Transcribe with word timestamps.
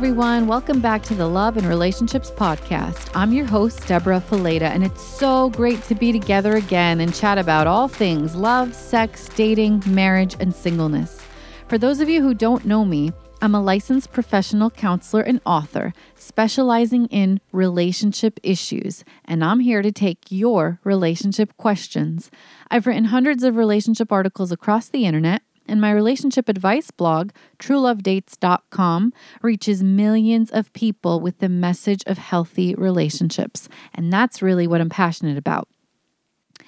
everyone. 0.00 0.46
Welcome 0.46 0.80
back 0.80 1.02
to 1.02 1.14
the 1.14 1.26
Love 1.26 1.58
and 1.58 1.66
Relationships 1.66 2.30
Podcast. 2.30 3.10
I'm 3.14 3.34
your 3.34 3.44
host, 3.44 3.86
Deborah 3.86 4.24
Fileta, 4.26 4.62
and 4.62 4.82
it's 4.82 5.02
so 5.02 5.50
great 5.50 5.82
to 5.82 5.94
be 5.94 6.10
together 6.10 6.56
again 6.56 7.02
and 7.02 7.14
chat 7.14 7.36
about 7.36 7.66
all 7.66 7.86
things 7.86 8.34
love, 8.34 8.74
sex, 8.74 9.28
dating, 9.36 9.82
marriage, 9.86 10.36
and 10.40 10.54
singleness. 10.54 11.20
For 11.68 11.76
those 11.76 12.00
of 12.00 12.08
you 12.08 12.22
who 12.22 12.32
don't 12.32 12.64
know 12.64 12.86
me, 12.86 13.12
I'm 13.42 13.54
a 13.54 13.62
licensed 13.62 14.10
professional 14.10 14.70
counselor 14.70 15.22
and 15.22 15.38
author 15.44 15.92
specializing 16.14 17.04
in 17.08 17.42
relationship 17.52 18.40
issues, 18.42 19.04
and 19.26 19.44
I'm 19.44 19.60
here 19.60 19.82
to 19.82 19.92
take 19.92 20.20
your 20.30 20.80
relationship 20.82 21.54
questions. 21.58 22.30
I've 22.70 22.86
written 22.86 23.04
hundreds 23.04 23.42
of 23.42 23.56
relationship 23.56 24.10
articles 24.10 24.50
across 24.50 24.88
the 24.88 25.04
internet 25.04 25.42
and 25.70 25.80
my 25.80 25.92
relationship 25.92 26.48
advice 26.48 26.90
blog, 26.90 27.30
truelovedates.com, 27.58 29.12
reaches 29.40 29.82
millions 29.82 30.50
of 30.50 30.72
people 30.72 31.20
with 31.20 31.38
the 31.38 31.48
message 31.48 32.02
of 32.06 32.18
healthy 32.18 32.74
relationships. 32.74 33.68
And 33.94 34.12
that's 34.12 34.42
really 34.42 34.66
what 34.66 34.80
I'm 34.80 34.90
passionate 34.90 35.38
about. 35.38 35.68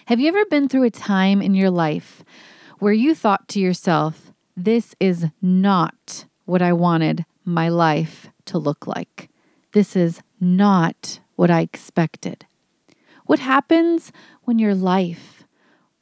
Have 0.07 0.21
you 0.21 0.29
ever 0.29 0.45
been 0.47 0.69
through 0.69 0.85
a 0.85 0.91
time 0.91 1.43
in 1.43 1.55
your 1.55 1.71
life 1.71 2.25
where 2.79 2.93
you 2.93 3.15
thought 3.15 3.49
to 3.49 3.61
yourself, 3.61 4.33
this 4.57 4.95
is 5.01 5.27
not 5.41 6.27
what 6.45 6.63
I 6.63 6.73
wanted 6.73 7.25
my 7.45 7.69
life 7.69 8.29
to 8.47 8.59
look 8.59 8.87
like? 8.87 9.29
This 9.73 9.97
is 9.97 10.23
not 10.41 11.21
what 11.37 11.51
I 11.51 11.61
expected. 11.61 12.47
What 13.27 13.39
happens 13.39 14.13
when 14.43 14.59
your 14.59 14.75
life 14.75 15.45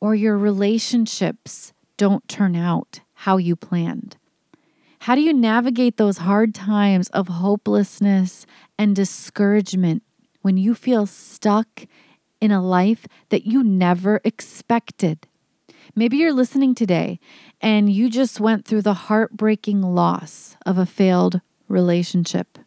or 0.00 0.14
your 0.14 0.36
relationships 0.36 1.72
don't 2.00 2.26
turn 2.28 2.56
out 2.56 3.00
how 3.12 3.36
you 3.36 3.54
planned? 3.54 4.16
How 5.00 5.14
do 5.14 5.20
you 5.20 5.34
navigate 5.34 5.98
those 5.98 6.16
hard 6.16 6.54
times 6.54 7.10
of 7.10 7.28
hopelessness 7.28 8.46
and 8.78 8.96
discouragement 8.96 10.02
when 10.40 10.56
you 10.56 10.74
feel 10.74 11.04
stuck 11.04 11.84
in 12.40 12.52
a 12.52 12.62
life 12.62 13.04
that 13.28 13.44
you 13.44 13.62
never 13.62 14.22
expected? 14.24 15.26
Maybe 15.94 16.16
you're 16.16 16.32
listening 16.32 16.74
today 16.74 17.20
and 17.60 17.92
you 17.92 18.08
just 18.08 18.40
went 18.40 18.64
through 18.64 18.80
the 18.80 18.94
heartbreaking 18.94 19.82
loss 19.82 20.56
of 20.64 20.78
a 20.78 20.86
failed 20.86 21.42
relationship. 21.68 22.58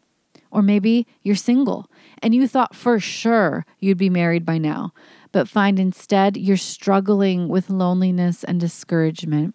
Or 0.52 0.62
maybe 0.62 1.08
you're 1.24 1.34
single 1.34 1.90
and 2.22 2.36
you 2.36 2.46
thought 2.46 2.76
for 2.76 3.00
sure 3.00 3.66
you'd 3.80 3.98
be 3.98 4.10
married 4.10 4.46
by 4.46 4.58
now, 4.58 4.92
but 5.34 5.48
find 5.48 5.80
instead 5.80 6.36
you're 6.36 6.56
struggling 6.56 7.48
with 7.48 7.68
loneliness 7.68 8.44
and 8.44 8.60
discouragement. 8.60 9.52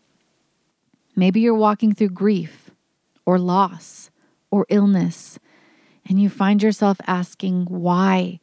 Maybe 1.15 1.39
you're 1.39 1.55
walking 1.55 1.95
through 1.95 2.09
grief 2.09 2.69
or 3.25 3.39
loss 3.39 4.11
or 4.51 4.65
illness, 4.67 5.39
and 6.05 6.21
you 6.21 6.29
find 6.29 6.61
yourself 6.61 6.99
asking 7.07 7.63
why. 7.69 8.41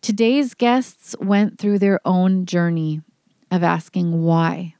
Today's 0.00 0.54
guests 0.54 1.16
went 1.18 1.58
through 1.58 1.80
their 1.80 1.98
own 2.04 2.46
journey 2.46 3.02
of 3.50 3.64
asking 3.64 4.22
why. 4.22 4.76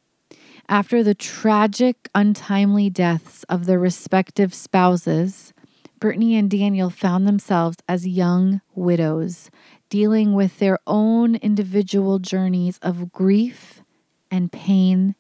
After 0.68 1.02
the 1.02 1.14
tragic, 1.14 2.08
untimely 2.14 2.88
deaths 2.88 3.42
of 3.48 3.66
their 3.66 3.80
respective 3.80 4.54
spouses, 4.54 5.52
Brittany 5.98 6.36
and 6.36 6.48
Daniel 6.48 6.88
found 6.88 7.26
themselves 7.26 7.78
as 7.88 8.06
young 8.06 8.60
widows, 8.76 9.50
dealing 9.92 10.32
with 10.32 10.58
their 10.58 10.78
own 10.86 11.34
individual 11.36 12.18
journeys 12.18 12.78
of 12.80 13.12
grief 13.12 13.82
and 14.30 14.50
pain 14.50 15.14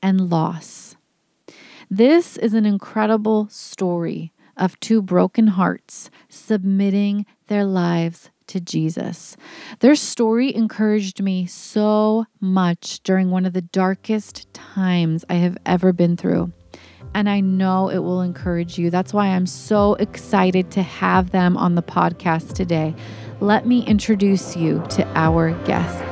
and 0.00 0.30
loss. 0.30 0.96
This 1.90 2.38
is 2.38 2.54
an 2.54 2.64
incredible 2.64 3.46
story 3.50 4.32
of 4.56 4.80
two 4.80 5.02
broken 5.02 5.48
hearts 5.48 6.10
submitting 6.30 7.26
their 7.48 7.66
lives 7.66 8.30
to 8.46 8.58
Jesus. 8.58 9.36
Their 9.80 9.94
story 9.94 10.54
encouraged 10.54 11.22
me 11.22 11.44
so 11.44 12.24
much 12.40 13.02
during 13.02 13.30
one 13.30 13.44
of 13.44 13.52
the 13.52 13.60
darkest 13.60 14.50
times 14.54 15.26
I 15.28 15.34
have 15.34 15.58
ever 15.66 15.92
been 15.92 16.16
through. 16.16 16.54
And 17.14 17.28
I 17.28 17.40
know 17.40 17.90
it 17.90 17.98
will 17.98 18.22
encourage 18.22 18.78
you. 18.78 18.90
That's 18.90 19.12
why 19.12 19.26
I'm 19.26 19.46
so 19.46 19.94
excited 19.94 20.70
to 20.70 20.82
have 20.82 21.30
them 21.32 21.56
on 21.58 21.74
the 21.74 21.82
podcast 21.82 22.54
today 22.54 22.94
let 23.40 23.66
me 23.66 23.84
introduce 23.86 24.56
you 24.56 24.82
to 24.90 25.06
our 25.14 25.52
guests. 25.64 26.02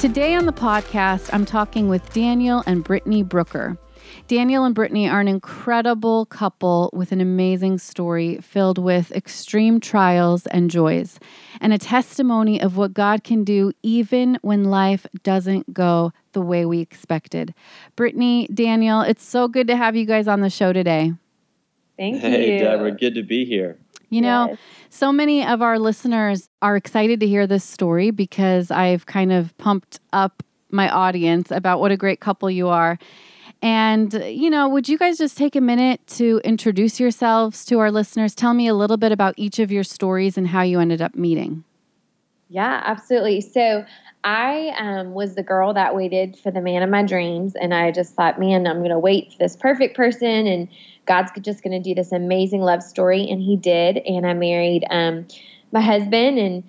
Today 0.00 0.34
on 0.34 0.46
the 0.46 0.52
podcast, 0.52 1.30
I'm 1.32 1.44
talking 1.44 1.88
with 1.88 2.12
Daniel 2.12 2.62
and 2.66 2.84
Brittany 2.84 3.22
Brooker. 3.24 3.76
Daniel 4.28 4.64
and 4.64 4.74
Brittany 4.74 5.08
are 5.08 5.20
an 5.20 5.26
incredible 5.26 6.26
couple 6.26 6.90
with 6.92 7.10
an 7.10 7.20
amazing 7.20 7.78
story 7.78 8.38
filled 8.38 8.78
with 8.78 9.10
extreme 9.12 9.80
trials 9.80 10.46
and 10.46 10.70
joys, 10.70 11.18
and 11.60 11.72
a 11.72 11.78
testimony 11.78 12.60
of 12.60 12.76
what 12.76 12.94
God 12.94 13.24
can 13.24 13.42
do 13.42 13.72
even 13.82 14.38
when 14.42 14.64
life 14.64 15.06
doesn't 15.24 15.74
go 15.74 16.12
the 16.32 16.40
way 16.40 16.64
we 16.64 16.80
expected. 16.80 17.54
Brittany, 17.96 18.46
Daniel, 18.54 19.00
it's 19.00 19.24
so 19.24 19.48
good 19.48 19.66
to 19.66 19.76
have 19.76 19.96
you 19.96 20.04
guys 20.04 20.28
on 20.28 20.40
the 20.40 20.50
show 20.50 20.72
today. 20.72 21.12
Thank 21.96 22.20
hey, 22.20 22.28
you. 22.28 22.52
Hey, 22.52 22.58
Deborah, 22.58 22.92
good 22.92 23.14
to 23.14 23.22
be 23.22 23.44
here. 23.44 23.78
You 24.08 24.20
know, 24.20 24.48
yes. 24.50 24.58
so 24.90 25.10
many 25.10 25.44
of 25.44 25.62
our 25.62 25.78
listeners 25.78 26.48
are 26.62 26.76
excited 26.76 27.20
to 27.20 27.26
hear 27.26 27.46
this 27.46 27.64
story 27.64 28.10
because 28.10 28.70
I've 28.70 29.06
kind 29.06 29.32
of 29.32 29.56
pumped 29.58 29.98
up 30.12 30.42
my 30.70 30.88
audience 30.88 31.50
about 31.50 31.80
what 31.80 31.90
a 31.90 31.96
great 31.96 32.20
couple 32.20 32.50
you 32.50 32.68
are. 32.68 32.98
And, 33.62 34.12
you 34.12 34.50
know, 34.50 34.68
would 34.68 34.88
you 34.88 34.98
guys 34.98 35.18
just 35.18 35.36
take 35.36 35.56
a 35.56 35.60
minute 35.60 36.06
to 36.08 36.40
introduce 36.44 37.00
yourselves 37.00 37.64
to 37.66 37.78
our 37.78 37.90
listeners? 37.90 38.34
Tell 38.34 38.54
me 38.54 38.68
a 38.68 38.74
little 38.74 38.96
bit 38.96 39.12
about 39.12 39.34
each 39.36 39.58
of 39.58 39.72
your 39.72 39.82
stories 39.82 40.36
and 40.36 40.48
how 40.48 40.62
you 40.62 40.78
ended 40.78 41.00
up 41.00 41.14
meeting. 41.14 41.64
Yeah, 42.48 42.82
absolutely. 42.84 43.40
So, 43.40 43.84
I 44.26 44.74
um, 44.76 45.14
was 45.14 45.36
the 45.36 45.44
girl 45.44 45.72
that 45.74 45.94
waited 45.94 46.36
for 46.36 46.50
the 46.50 46.60
man 46.60 46.82
of 46.82 46.90
my 46.90 47.04
dreams, 47.04 47.54
and 47.54 47.72
I 47.72 47.92
just 47.92 48.14
thought, 48.14 48.40
man, 48.40 48.66
I'm 48.66 48.78
going 48.78 48.90
to 48.90 48.98
wait 48.98 49.30
for 49.30 49.38
this 49.38 49.54
perfect 49.54 49.96
person, 49.96 50.48
and 50.48 50.66
God's 51.06 51.30
just 51.42 51.62
going 51.62 51.80
to 51.80 51.88
do 51.88 51.94
this 51.94 52.10
amazing 52.10 52.60
love 52.60 52.82
story, 52.82 53.30
and 53.30 53.40
He 53.40 53.56
did. 53.56 53.98
And 53.98 54.26
I 54.26 54.34
married 54.34 54.84
um, 54.90 55.28
my 55.70 55.80
husband, 55.80 56.40
and 56.40 56.64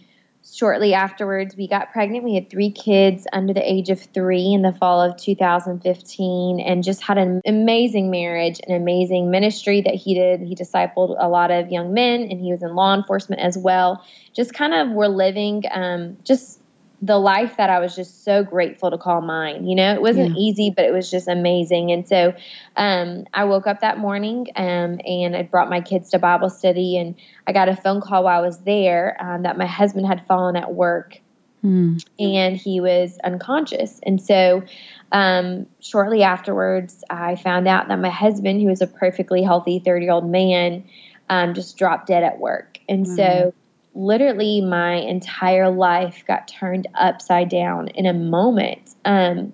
shortly 0.47 0.93
afterwards, 0.93 1.57
we 1.57 1.67
got 1.67 1.91
pregnant. 1.91 2.23
We 2.23 2.35
had 2.35 2.51
three 2.51 2.69
kids 2.69 3.25
under 3.33 3.55
the 3.55 3.67
age 3.67 3.89
of 3.89 3.99
three 3.99 4.53
in 4.53 4.61
the 4.61 4.73
fall 4.73 5.01
of 5.01 5.17
2015, 5.17 6.59
and 6.59 6.83
just 6.83 7.01
had 7.01 7.17
an 7.17 7.41
amazing 7.43 8.11
marriage, 8.11 8.59
an 8.67 8.75
amazing 8.75 9.31
ministry 9.31 9.81
that 9.81 9.95
he 9.95 10.13
did. 10.13 10.41
He 10.41 10.53
discipled 10.53 11.15
a 11.19 11.27
lot 11.27 11.49
of 11.49 11.71
young 11.71 11.91
men, 11.91 12.21
and 12.21 12.39
he 12.39 12.51
was 12.51 12.61
in 12.61 12.75
law 12.75 12.93
enforcement 12.93 13.41
as 13.41 13.57
well. 13.57 14.05
Just 14.35 14.53
kind 14.53 14.75
of 14.75 14.89
were 14.89 15.09
living 15.09 15.63
um, 15.71 16.17
just 16.23 16.56
the 17.01 17.17
life 17.17 17.57
that 17.57 17.69
I 17.69 17.79
was 17.79 17.95
just 17.95 18.23
so 18.23 18.43
grateful 18.43 18.89
to 18.89 18.97
call 18.97 19.21
mine. 19.21 19.67
You 19.67 19.75
know, 19.75 19.93
it 19.93 20.01
wasn't 20.01 20.29
yeah. 20.31 20.41
easy, 20.41 20.73
but 20.75 20.85
it 20.85 20.91
was 20.91 21.11
just 21.11 21.27
amazing. 21.27 21.91
And 21.91 22.07
so 22.07 22.33
um, 22.75 23.25
I 23.33 23.43
woke 23.43 23.67
up 23.67 23.81
that 23.81 23.99
morning 23.99 24.47
um, 24.55 24.99
and 25.05 25.35
I 25.35 25.43
brought 25.43 25.69
my 25.69 25.81
kids 25.81 26.09
to 26.11 26.19
Bible 26.19 26.49
study, 26.49 26.97
and 26.97 27.15
I 27.45 27.53
got 27.53 27.69
a 27.69 27.75
phone 27.75 28.01
call 28.01 28.23
while 28.23 28.39
I 28.39 28.45
was 28.45 28.59
there 28.59 29.15
um, 29.19 29.43
that 29.43 29.57
my 29.57 29.67
husband 29.67 30.07
had 30.07 30.25
fallen 30.27 30.55
at 30.55 30.73
work. 30.73 31.19
Mm. 31.63 32.03
And 32.19 32.55
he 32.55 32.79
was 32.81 33.17
unconscious. 33.23 33.99
And 34.03 34.21
so, 34.21 34.63
um, 35.11 35.65
shortly 35.79 36.21
afterwards, 36.23 37.03
I 37.09 37.35
found 37.35 37.67
out 37.67 37.87
that 37.87 37.99
my 37.99 38.11
husband, 38.11 38.61
who 38.61 38.67
was 38.67 38.81
a 38.81 38.87
perfectly 38.87 39.41
healthy 39.41 39.79
30 39.79 40.05
year 40.05 40.13
old 40.13 40.29
man, 40.29 40.83
um, 41.29 41.55
just 41.55 41.77
dropped 41.77 42.07
dead 42.07 42.23
at 42.23 42.39
work. 42.39 42.79
And 42.87 43.05
mm. 43.05 43.15
so, 43.15 43.53
literally 43.97 44.61
my 44.61 44.93
entire 44.95 45.69
life 45.69 46.23
got 46.27 46.47
turned 46.47 46.87
upside 46.93 47.49
down 47.49 47.87
in 47.89 48.05
a 48.05 48.13
moment. 48.13 48.93
Um, 49.03 49.53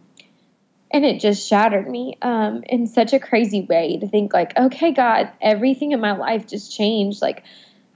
and 0.92 1.06
it 1.06 1.22
just 1.22 1.48
shattered 1.48 1.90
me 1.90 2.18
um, 2.22 2.64
in 2.68 2.86
such 2.86 3.14
a 3.14 3.20
crazy 3.20 3.62
way 3.62 3.98
to 4.00 4.08
think 4.08 4.34
like, 4.34 4.56
okay, 4.58 4.92
God, 4.92 5.32
everything 5.42 5.92
in 5.92 6.00
my 6.00 6.12
life 6.12 6.46
just 6.46 6.76
changed. 6.76 7.22
Like, 7.22 7.44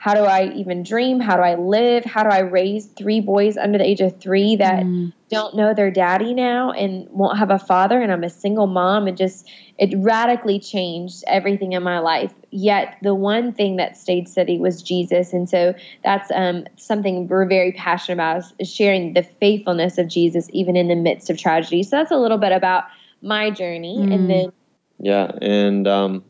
how 0.07 0.13
do 0.13 0.21
I 0.21 0.53
even 0.53 0.83
dream? 0.83 1.19
How 1.19 1.35
do 1.35 1.43
I 1.43 1.55
live? 1.55 2.05
How 2.05 2.23
do 2.23 2.29
I 2.29 2.39
raise 2.39 2.85
three 2.85 3.19
boys 3.19 3.57
under 3.57 3.77
the 3.77 3.83
age 3.83 3.99
of 3.99 4.17
three 4.21 4.55
that 4.55 4.85
mm. 4.85 5.11
don't 5.29 5.53
know 5.53 5.73
their 5.73 5.91
daddy 5.91 6.33
now 6.33 6.71
and 6.71 7.09
won't 7.09 7.37
have 7.37 7.51
a 7.51 7.59
father? 7.59 8.01
And 8.01 8.09
I'm 8.09 8.23
a 8.23 8.29
single 8.29 8.67
mom, 8.67 9.07
and 9.07 9.17
just 9.17 9.49
it 9.77 9.93
radically 9.97 10.61
changed 10.61 11.25
everything 11.27 11.73
in 11.73 11.83
my 11.83 11.99
life. 11.99 12.33
Yet 12.51 12.95
the 13.01 13.13
one 13.13 13.51
thing 13.51 13.75
that 13.75 13.97
stayed 13.97 14.29
steady 14.29 14.57
was 14.59 14.81
Jesus, 14.81 15.33
and 15.33 15.49
so 15.49 15.73
that's 16.05 16.31
um, 16.33 16.63
something 16.77 17.27
we're 17.27 17.45
very 17.45 17.73
passionate 17.73 18.13
about 18.13 18.45
is 18.59 18.73
sharing 18.73 19.13
the 19.13 19.23
faithfulness 19.23 19.97
of 19.97 20.07
Jesus 20.07 20.47
even 20.53 20.77
in 20.77 20.87
the 20.87 20.95
midst 20.95 21.29
of 21.29 21.37
tragedy. 21.37 21.83
So 21.83 21.97
that's 21.97 22.11
a 22.11 22.17
little 22.17 22.37
bit 22.37 22.53
about 22.53 22.85
my 23.21 23.49
journey, 23.49 23.97
mm. 23.97 24.13
and 24.13 24.29
then 24.29 24.53
yeah, 24.99 25.31
and 25.41 25.85
um, 25.85 26.23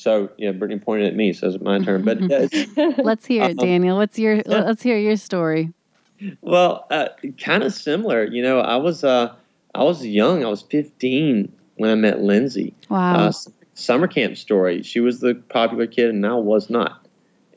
so 0.00 0.30
yeah, 0.38 0.52
Brittany 0.52 0.80
pointed 0.80 1.08
at 1.08 1.14
me, 1.14 1.32
so 1.32 1.48
it's 1.48 1.62
my 1.62 1.78
turn. 1.78 2.02
But 2.04 2.22
uh, 2.22 2.48
let's 3.02 3.26
hear 3.26 3.44
it, 3.44 3.58
um, 3.58 3.66
Daniel. 3.66 3.96
What's 3.98 4.18
your 4.18 4.34
yeah. 4.46 4.62
let's 4.62 4.82
hear 4.82 4.96
your 4.96 5.16
story. 5.16 5.72
Well, 6.40 6.86
uh, 6.90 7.08
kind 7.38 7.62
of 7.62 7.72
similar. 7.74 8.24
You 8.24 8.42
know, 8.42 8.60
I 8.60 8.76
was 8.76 9.04
uh, 9.04 9.34
I 9.74 9.82
was 9.82 10.04
young. 10.04 10.44
I 10.44 10.48
was 10.48 10.62
15, 10.62 11.52
when 11.76 11.90
I 11.90 11.94
met 11.94 12.20
Lindsay. 12.20 12.74
Wow. 12.88 13.14
Uh, 13.14 13.32
summer 13.74 14.06
camp 14.06 14.36
story. 14.36 14.82
She 14.82 15.00
was 15.00 15.20
the 15.20 15.34
popular 15.34 15.86
kid, 15.86 16.10
and 16.10 16.24
I 16.26 16.34
was 16.34 16.70
not. 16.70 17.06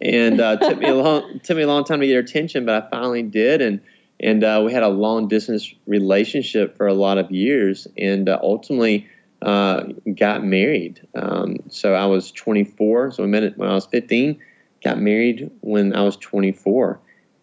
And 0.02 0.42
uh, 0.42 0.58
took 0.58 0.80
me 0.80 0.90
a 0.90 0.96
long 0.96 1.40
took 1.44 1.56
me 1.56 1.64
a 1.64 1.68
long 1.68 1.86
time 1.86 2.02
to 2.02 2.08
get 2.08 2.14
her 2.14 2.20
attention, 2.20 2.66
but 2.66 2.84
I 2.84 2.90
finally 2.90 3.24
did. 3.24 3.62
And 3.62 3.80
and 4.20 4.44
uh, 4.44 4.62
we 4.66 4.74
had 4.74 4.84
a 4.84 4.90
long 4.90 5.30
distance 5.30 5.74
relationship 5.88 6.76
for 6.76 6.88
a 6.88 6.94
lot 6.94 7.18
of 7.18 7.32
years, 7.32 7.88
and 7.98 8.28
uh, 8.28 8.38
ultimately 8.44 9.08
uh, 9.44 9.84
got 10.16 10.44
married. 10.44 11.06
Um, 11.16 11.58
so 11.70 11.94
I 11.94 12.06
was 12.06 12.32
24. 12.32 13.12
So 13.12 13.24
I 13.24 13.28
met 13.28 13.44
it 13.44 13.58
when 13.58 13.70
I 13.70 13.74
was 13.74 13.86
15. 13.86 14.40
Got 14.84 15.00
married 15.00 15.52
when 15.62 15.96
I 15.96 16.02
was 16.02 16.18
24. 16.18 17.00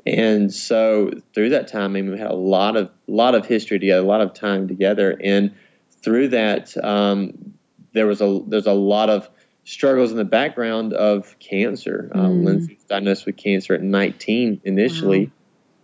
And 0.07 0.53
so 0.53 1.11
through 1.35 1.51
that 1.51 1.69
time, 1.69 1.93
I 1.93 2.01
mean, 2.01 2.11
we 2.11 2.19
had 2.19 2.31
a 2.31 2.35
lot 2.35 2.77
of 2.77 2.91
lot 3.07 3.35
of 3.35 3.47
history 3.47 3.79
together, 3.79 4.03
a 4.03 4.07
lot 4.07 4.21
of 4.21 4.33
time 4.33 4.67
together, 4.67 5.19
and 5.23 5.55
through 6.03 6.29
that, 6.29 6.75
um, 6.83 7.55
there 7.93 8.07
was 8.07 8.21
a 8.21 8.41
there's 8.47 8.67
a 8.67 8.73
lot 8.73 9.11
of 9.11 9.29
struggles 9.65 10.11
in 10.11 10.17
the 10.17 10.25
background 10.25 10.95
of 10.95 11.39
cancer. 11.39 12.11
Um, 12.15 12.21
mm. 12.21 12.25
Um, 12.25 12.45
Lindsay 12.45 12.75
was 12.75 12.85
diagnosed 12.85 13.27
with 13.27 13.37
cancer 13.37 13.75
at 13.75 13.83
19 13.83 14.63
initially, 14.65 15.27
wow. 15.27 15.33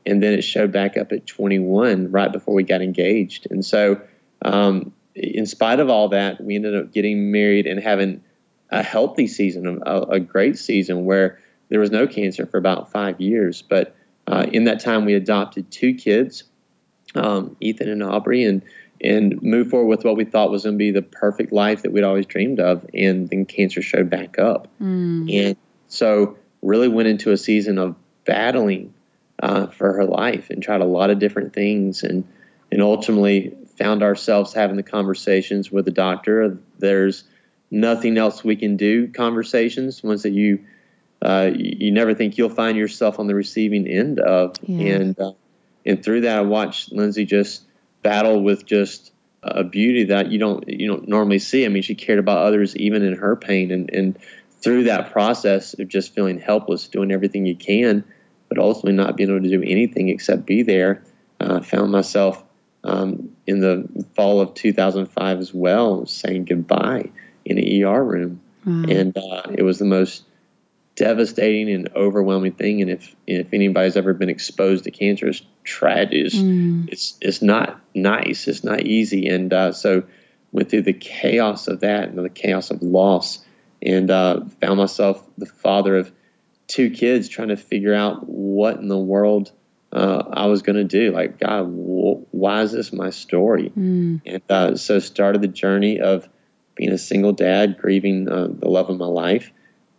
and 0.06 0.22
then 0.22 0.32
it 0.32 0.42
showed 0.42 0.72
back 0.72 0.96
up 0.96 1.12
at 1.12 1.26
21 1.26 2.10
right 2.10 2.32
before 2.32 2.54
we 2.54 2.62
got 2.62 2.80
engaged. 2.80 3.46
And 3.50 3.64
so, 3.64 4.00
um, 4.42 4.92
in 5.16 5.46
spite 5.46 5.80
of 5.80 5.88
all 5.88 6.08
that, 6.10 6.40
we 6.42 6.54
ended 6.54 6.76
up 6.76 6.92
getting 6.92 7.32
married 7.32 7.66
and 7.66 7.80
having 7.80 8.22
a 8.70 8.82
healthy 8.82 9.26
season, 9.26 9.82
a, 9.86 10.00
a 10.02 10.20
great 10.20 10.58
season 10.58 11.04
where 11.04 11.40
there 11.68 11.80
was 11.80 11.90
no 11.90 12.06
cancer 12.06 12.46
for 12.46 12.58
about 12.58 12.92
five 12.92 13.20
years, 13.20 13.62
but 13.62 13.96
uh, 14.26 14.46
in 14.52 14.64
that 14.64 14.80
time, 14.80 15.04
we 15.04 15.14
adopted 15.14 15.70
two 15.70 15.94
kids, 15.94 16.44
um, 17.14 17.56
Ethan 17.60 17.88
and 17.88 18.02
Aubrey, 18.02 18.44
and 18.44 18.62
and 19.00 19.40
moved 19.42 19.70
forward 19.70 19.88
with 19.88 20.04
what 20.04 20.16
we 20.16 20.24
thought 20.24 20.50
was 20.50 20.64
going 20.64 20.74
to 20.74 20.78
be 20.78 20.90
the 20.90 21.02
perfect 21.02 21.52
life 21.52 21.82
that 21.82 21.92
we'd 21.92 22.02
always 22.02 22.24
dreamed 22.24 22.58
of. 22.58 22.84
And 22.94 23.28
then 23.28 23.44
cancer 23.44 23.82
showed 23.82 24.10
back 24.10 24.38
up, 24.38 24.68
mm. 24.80 25.32
and 25.32 25.56
so 25.88 26.36
really 26.62 26.88
went 26.88 27.08
into 27.08 27.30
a 27.30 27.36
season 27.36 27.78
of 27.78 27.94
battling 28.24 28.94
uh, 29.40 29.68
for 29.68 29.92
her 29.92 30.04
life 30.04 30.50
and 30.50 30.62
tried 30.62 30.80
a 30.80 30.86
lot 30.86 31.10
of 31.10 31.18
different 31.18 31.52
things, 31.52 32.02
and 32.02 32.24
and 32.72 32.82
ultimately 32.82 33.54
found 33.76 34.02
ourselves 34.02 34.52
having 34.52 34.76
the 34.76 34.82
conversations 34.82 35.70
with 35.70 35.84
the 35.84 35.90
doctor. 35.90 36.58
There's 36.78 37.24
nothing 37.70 38.18
else 38.18 38.44
we 38.44 38.56
can 38.56 38.76
do. 38.76 39.08
Conversations, 39.08 40.02
ones 40.02 40.22
that 40.22 40.32
you 40.32 40.64
uh, 41.22 41.50
you, 41.54 41.92
never 41.92 42.14
think 42.14 42.36
you'll 42.36 42.50
find 42.50 42.76
yourself 42.76 43.18
on 43.18 43.26
the 43.26 43.34
receiving 43.34 43.86
end 43.86 44.20
of. 44.20 44.54
Yeah. 44.62 44.96
And 44.96 45.18
uh, 45.18 45.32
and 45.84 46.04
through 46.04 46.22
that, 46.22 46.38
I 46.38 46.42
watched 46.42 46.92
Lindsay 46.92 47.24
just 47.24 47.64
battle 48.02 48.42
with 48.42 48.66
just 48.66 49.12
a 49.42 49.64
beauty 49.64 50.04
that 50.04 50.30
you 50.30 50.38
don't 50.38 50.68
you 50.68 50.88
don't 50.88 51.08
normally 51.08 51.38
see. 51.38 51.64
I 51.64 51.68
mean, 51.68 51.82
she 51.82 51.94
cared 51.94 52.18
about 52.18 52.38
others 52.38 52.76
even 52.76 53.02
in 53.02 53.14
her 53.14 53.36
pain, 53.36 53.70
and 53.70 53.90
and 53.92 54.18
through 54.60 54.84
that 54.84 55.12
process 55.12 55.78
of 55.78 55.88
just 55.88 56.14
feeling 56.14 56.38
helpless, 56.38 56.88
doing 56.88 57.12
everything 57.12 57.46
you 57.46 57.56
can, 57.56 58.04
but 58.48 58.58
ultimately 58.58 58.92
not 58.92 59.16
being 59.16 59.30
able 59.30 59.42
to 59.42 59.48
do 59.48 59.62
anything 59.62 60.08
except 60.08 60.46
be 60.46 60.62
there, 60.62 61.02
uh, 61.40 61.60
found 61.60 61.92
myself 61.92 62.42
um, 62.84 63.35
in 63.46 63.60
the 63.60 64.04
fall 64.14 64.40
of 64.40 64.54
2005 64.54 65.38
as 65.38 65.54
well, 65.54 66.06
saying 66.06 66.44
goodbye 66.44 67.10
in 67.44 67.58
an 67.58 67.84
ER 67.84 68.04
room, 68.04 68.40
and 68.90 69.16
uh, 69.16 69.42
it 69.54 69.62
was 69.62 69.78
the 69.78 69.84
most 69.84 70.24
devastating 70.96 71.72
and 71.72 71.90
overwhelming 71.94 72.52
thing. 72.52 72.82
And 72.82 72.90
if 72.90 73.14
if 73.26 73.52
anybody's 73.52 73.96
ever 73.96 74.14
been 74.14 74.30
exposed 74.30 74.84
to 74.84 74.90
cancer, 74.90 75.28
it's 75.28 75.42
tragic. 75.62 76.26
It's 76.26 76.34
mm. 76.34 76.88
it's, 76.90 77.16
it's 77.20 77.42
not 77.42 77.80
nice. 77.94 78.48
It's 78.48 78.64
not 78.64 78.82
easy. 78.82 79.28
And 79.28 79.52
uh, 79.52 79.72
so 79.72 80.02
went 80.50 80.70
through 80.70 80.82
the 80.82 80.92
chaos 80.92 81.68
of 81.68 81.80
that 81.80 82.08
and 82.08 82.18
the 82.18 82.28
chaos 82.28 82.70
of 82.70 82.82
loss, 82.82 83.44
and 83.80 84.10
uh, 84.10 84.40
found 84.60 84.78
myself 84.78 85.22
the 85.38 85.46
father 85.46 85.96
of 85.96 86.10
two 86.66 86.90
kids, 86.90 87.28
trying 87.28 87.48
to 87.48 87.56
figure 87.56 87.94
out 87.94 88.28
what 88.28 88.78
in 88.78 88.88
the 88.88 88.98
world. 88.98 89.52
Uh, 89.92 90.24
I 90.32 90.46
was 90.46 90.62
going 90.62 90.76
to 90.76 90.84
do 90.84 91.12
like 91.12 91.38
God. 91.38 91.64
Wh- 91.64 92.34
why 92.46 92.62
is 92.62 92.70
this 92.70 92.92
my 92.92 93.10
story? 93.10 93.72
Mm. 93.76 94.20
And 94.24 94.42
uh, 94.48 94.76
so 94.76 95.00
started 95.00 95.42
the 95.42 95.48
journey 95.48 95.98
of 95.98 96.28
being 96.76 96.92
a 96.92 96.98
single 96.98 97.32
dad, 97.32 97.76
grieving 97.76 98.28
uh, 98.28 98.46
the 98.48 98.68
love 98.68 98.88
of 98.88 98.98
my 98.98 99.06
life, 99.06 99.50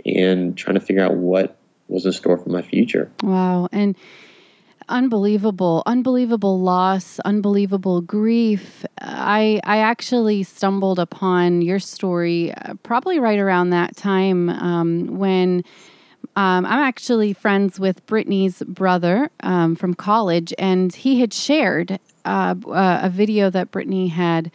and 0.06 0.58
trying 0.58 0.76
to 0.76 0.80
figure 0.80 1.04
out 1.04 1.18
what 1.18 1.58
was 1.90 2.06
in 2.06 2.14
store 2.14 2.38
for 2.38 2.48
my 2.48 2.62
future. 2.62 3.12
Wow. 3.22 3.68
And 3.74 3.98
unbelievable 4.88 5.84
unbelievable 5.86 6.62
loss 6.62 7.20
unbelievable 7.26 8.00
grief 8.00 8.86
i 9.02 9.60
i 9.66 9.80
actually 9.80 10.44
stumbled 10.44 10.98
upon 10.98 11.62
your 11.62 11.78
story 11.78 12.54
uh, 12.54 12.74
probably 12.84 13.20
right 13.20 13.38
around 13.38 13.72
that 13.72 13.98
time 13.98 14.48
um, 14.50 15.18
when 15.18 15.62
um, 16.38 16.66
i'm 16.66 16.80
actually 16.80 17.34
friends 17.34 17.82
with 17.82 18.06
brittany's 18.06 18.64
brother 18.64 19.30
um, 19.42 19.76
from 19.76 19.94
college 19.94 20.54
and 20.58 20.96
he 20.96 21.20
had 21.20 21.34
shared 21.34 22.00
uh, 22.28 23.00
a 23.04 23.10
video 23.10 23.50
that 23.50 23.72
brittany 23.72 24.10
had 24.10 24.52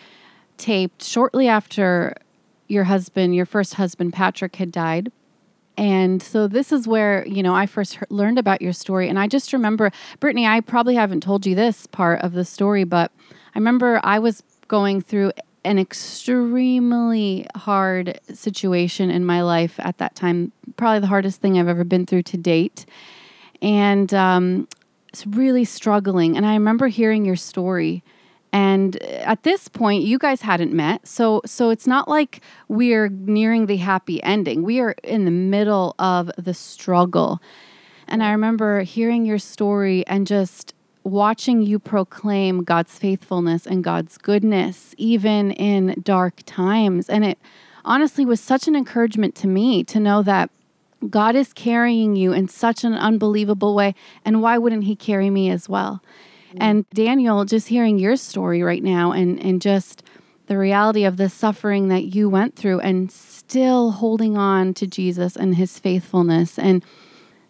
taped 0.57 1.03
shortly 1.03 1.49
after 1.49 2.15
your 2.69 2.85
husband 2.85 3.35
your 3.35 3.47
first 3.47 3.75
husband 3.75 4.13
patrick 4.13 4.57
had 4.57 4.71
died 4.71 5.11
and 5.77 6.23
so 6.23 6.49
this 6.49 6.71
is 6.71 6.87
where, 6.87 7.27
you 7.27 7.43
know, 7.43 7.55
I 7.55 7.67
first 7.67 7.95
heard, 7.95 8.11
learned 8.11 8.39
about 8.39 8.61
your 8.61 8.73
story. 8.73 9.09
And 9.09 9.19
I 9.19 9.27
just 9.27 9.53
remember, 9.53 9.91
Brittany, 10.21 10.47
I 10.47 10.61
probably 10.61 10.95
haven't 10.95 11.23
told 11.23 11.47
you 11.47 11.55
this 11.55 11.87
part 11.87 12.21
of 12.21 12.33
the 12.33 12.45
story, 12.45 12.85
but 12.85 13.11
I 13.55 13.59
remember 13.59 14.01
I 14.03 14.19
was 14.19 14.43
going 14.69 15.01
through 15.01 15.33
an 15.65 15.79
extremely 15.79 17.47
hard 17.55 18.21
situation 18.33 19.11
in 19.11 19.25
my 19.25 19.43
life 19.43 19.77
at 19.79 19.99
that 19.99 20.15
time, 20.15 20.53
probably 20.77 21.01
the 21.01 21.07
hardest 21.07 21.41
thing 21.41 21.59
I've 21.59 21.69
ever 21.69 21.85
been 21.85 22.05
through 22.05 22.23
to 22.25 22.37
date. 22.37 22.85
And 23.63 24.13
um, 24.13 24.69
really 25.27 25.65
struggling. 25.65 26.37
And 26.37 26.47
I 26.47 26.55
remember 26.55 26.89
hearing 26.89 27.25
your 27.25 27.37
story. 27.37 28.03
And 28.53 28.97
uh, 29.03 29.07
at 29.07 29.43
this 29.43 29.69
point 29.69 30.03
you 30.03 30.19
guys 30.19 30.43
hadn't 30.43 30.73
met 30.73 31.07
so 31.09 31.41
so 31.47 31.71
it's 31.71 31.87
not 31.87 32.09
like 32.09 32.41
we're 32.69 33.09
nearing 33.09 33.67
the 33.67 33.77
happy 33.77 34.23
ending. 34.23 34.63
We 34.63 34.81
are 34.81 34.95
in 35.03 35.25
the 35.25 35.31
middle 35.31 35.95
of 35.99 36.31
the 36.37 36.55
struggle. 36.55 37.41
And 38.09 38.23
i 38.23 38.31
remember 38.31 38.83
hearing 38.83 39.25
your 39.25 39.39
story 39.39 40.05
and 40.07 40.27
just 40.27 40.75
watching 41.05 41.63
you 41.63 41.79
proclaim 41.79 42.63
god's 42.63 42.97
faithfulness 42.99 43.67
and 43.67 43.83
god's 43.83 44.19
goodness 44.19 44.95
even 44.99 45.53
in 45.53 46.01
dark 46.03 46.43
times. 46.45 47.09
And 47.09 47.25
it 47.25 47.39
honestly 47.85 48.25
was 48.25 48.41
such 48.41 48.69
an 48.69 48.77
encouragement 48.77 49.35
to 49.37 49.47
me 49.47 49.83
to 49.85 49.99
know 49.99 50.23
that 50.23 50.51
God 51.09 51.35
is 51.37 51.53
carrying 51.53 52.17
you 52.17 52.33
in 52.33 52.49
such 52.49 52.85
an 52.85 52.95
unbelievable 52.95 53.75
way. 53.75 53.95
And 54.25 54.43
why 54.43 54.59
wouldn't 54.59 54.85
He 54.85 54.97
carry 54.97 55.31
me 55.31 55.51
as 55.51 55.69
well? 55.69 56.03
Mm. 56.53 56.59
And 56.61 56.91
Daniel, 56.91 57.45
just 57.45 57.69
hearing 57.69 57.99
your 57.99 58.17
story 58.17 58.63
right 58.63 58.83
now 58.83 59.13
and, 59.13 59.43
and 59.43 59.61
just 59.61 60.03
the 60.47 60.59
reality 60.59 61.05
of 61.05 61.17
the 61.17 61.29
suffering 61.29 61.89
that 61.89 62.15
you 62.15 62.29
went 62.29 62.57
through 62.57 62.81
and 62.81 63.11
still 63.11 63.93
holding 63.93 64.37
on 64.37 64.75
to 64.75 64.87
Jesus 64.87 65.37
and 65.37 65.55
his 65.55 65.79
faithfulness. 65.79 66.59
And 66.59 66.85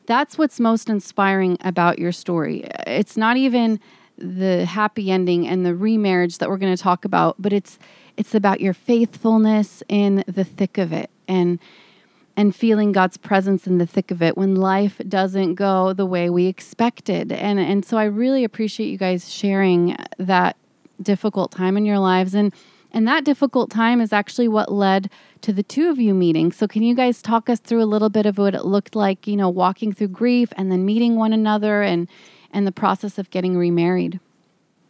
that's 0.06 0.36
what's 0.36 0.60
most 0.60 0.88
inspiring 0.88 1.56
about 1.62 1.98
your 1.98 2.12
story. 2.12 2.64
It's 2.86 3.16
not 3.16 3.36
even 3.36 3.80
the 4.18 4.66
happy 4.66 5.10
ending 5.10 5.48
and 5.48 5.64
the 5.64 5.74
remarriage 5.74 6.38
that 6.38 6.48
we're 6.48 6.58
going 6.58 6.76
to 6.76 6.82
talk 6.82 7.04
about, 7.04 7.40
but 7.40 7.52
it's 7.52 7.78
it's 8.16 8.34
about 8.34 8.60
your 8.60 8.74
faithfulness 8.74 9.82
in 9.88 10.22
the 10.28 10.44
thick 10.44 10.76
of 10.76 10.92
it. 10.92 11.10
And 11.26 11.58
and 12.36 12.54
feeling 12.54 12.92
God's 12.92 13.16
presence 13.16 13.66
in 13.66 13.78
the 13.78 13.86
thick 13.86 14.10
of 14.10 14.22
it 14.22 14.36
when 14.36 14.56
life 14.56 15.00
doesn't 15.08 15.54
go 15.54 15.92
the 15.92 16.06
way 16.06 16.30
we 16.30 16.46
expected. 16.46 17.32
And 17.32 17.58
and 17.58 17.84
so 17.84 17.98
I 17.98 18.04
really 18.04 18.44
appreciate 18.44 18.88
you 18.88 18.98
guys 18.98 19.32
sharing 19.32 19.96
that 20.18 20.56
difficult 21.02 21.50
time 21.50 21.76
in 21.76 21.84
your 21.84 21.98
lives 21.98 22.34
and 22.34 22.52
and 22.94 23.08
that 23.08 23.24
difficult 23.24 23.70
time 23.70 24.00
is 24.00 24.12
actually 24.12 24.48
what 24.48 24.70
led 24.70 25.10
to 25.40 25.52
the 25.52 25.62
two 25.62 25.88
of 25.88 25.98
you 25.98 26.12
meeting. 26.12 26.52
So 26.52 26.68
can 26.68 26.82
you 26.82 26.94
guys 26.94 27.22
talk 27.22 27.48
us 27.48 27.58
through 27.58 27.82
a 27.82 27.84
little 27.84 28.10
bit 28.10 28.26
of 28.26 28.36
what 28.36 28.54
it 28.54 28.66
looked 28.66 28.94
like, 28.94 29.26
you 29.26 29.34
know, 29.36 29.48
walking 29.48 29.92
through 29.92 30.08
grief 30.08 30.52
and 30.56 30.70
then 30.70 30.84
meeting 30.84 31.16
one 31.16 31.32
another 31.32 31.82
and 31.82 32.08
and 32.52 32.66
the 32.66 32.72
process 32.72 33.18
of 33.18 33.30
getting 33.30 33.56
remarried? 33.56 34.20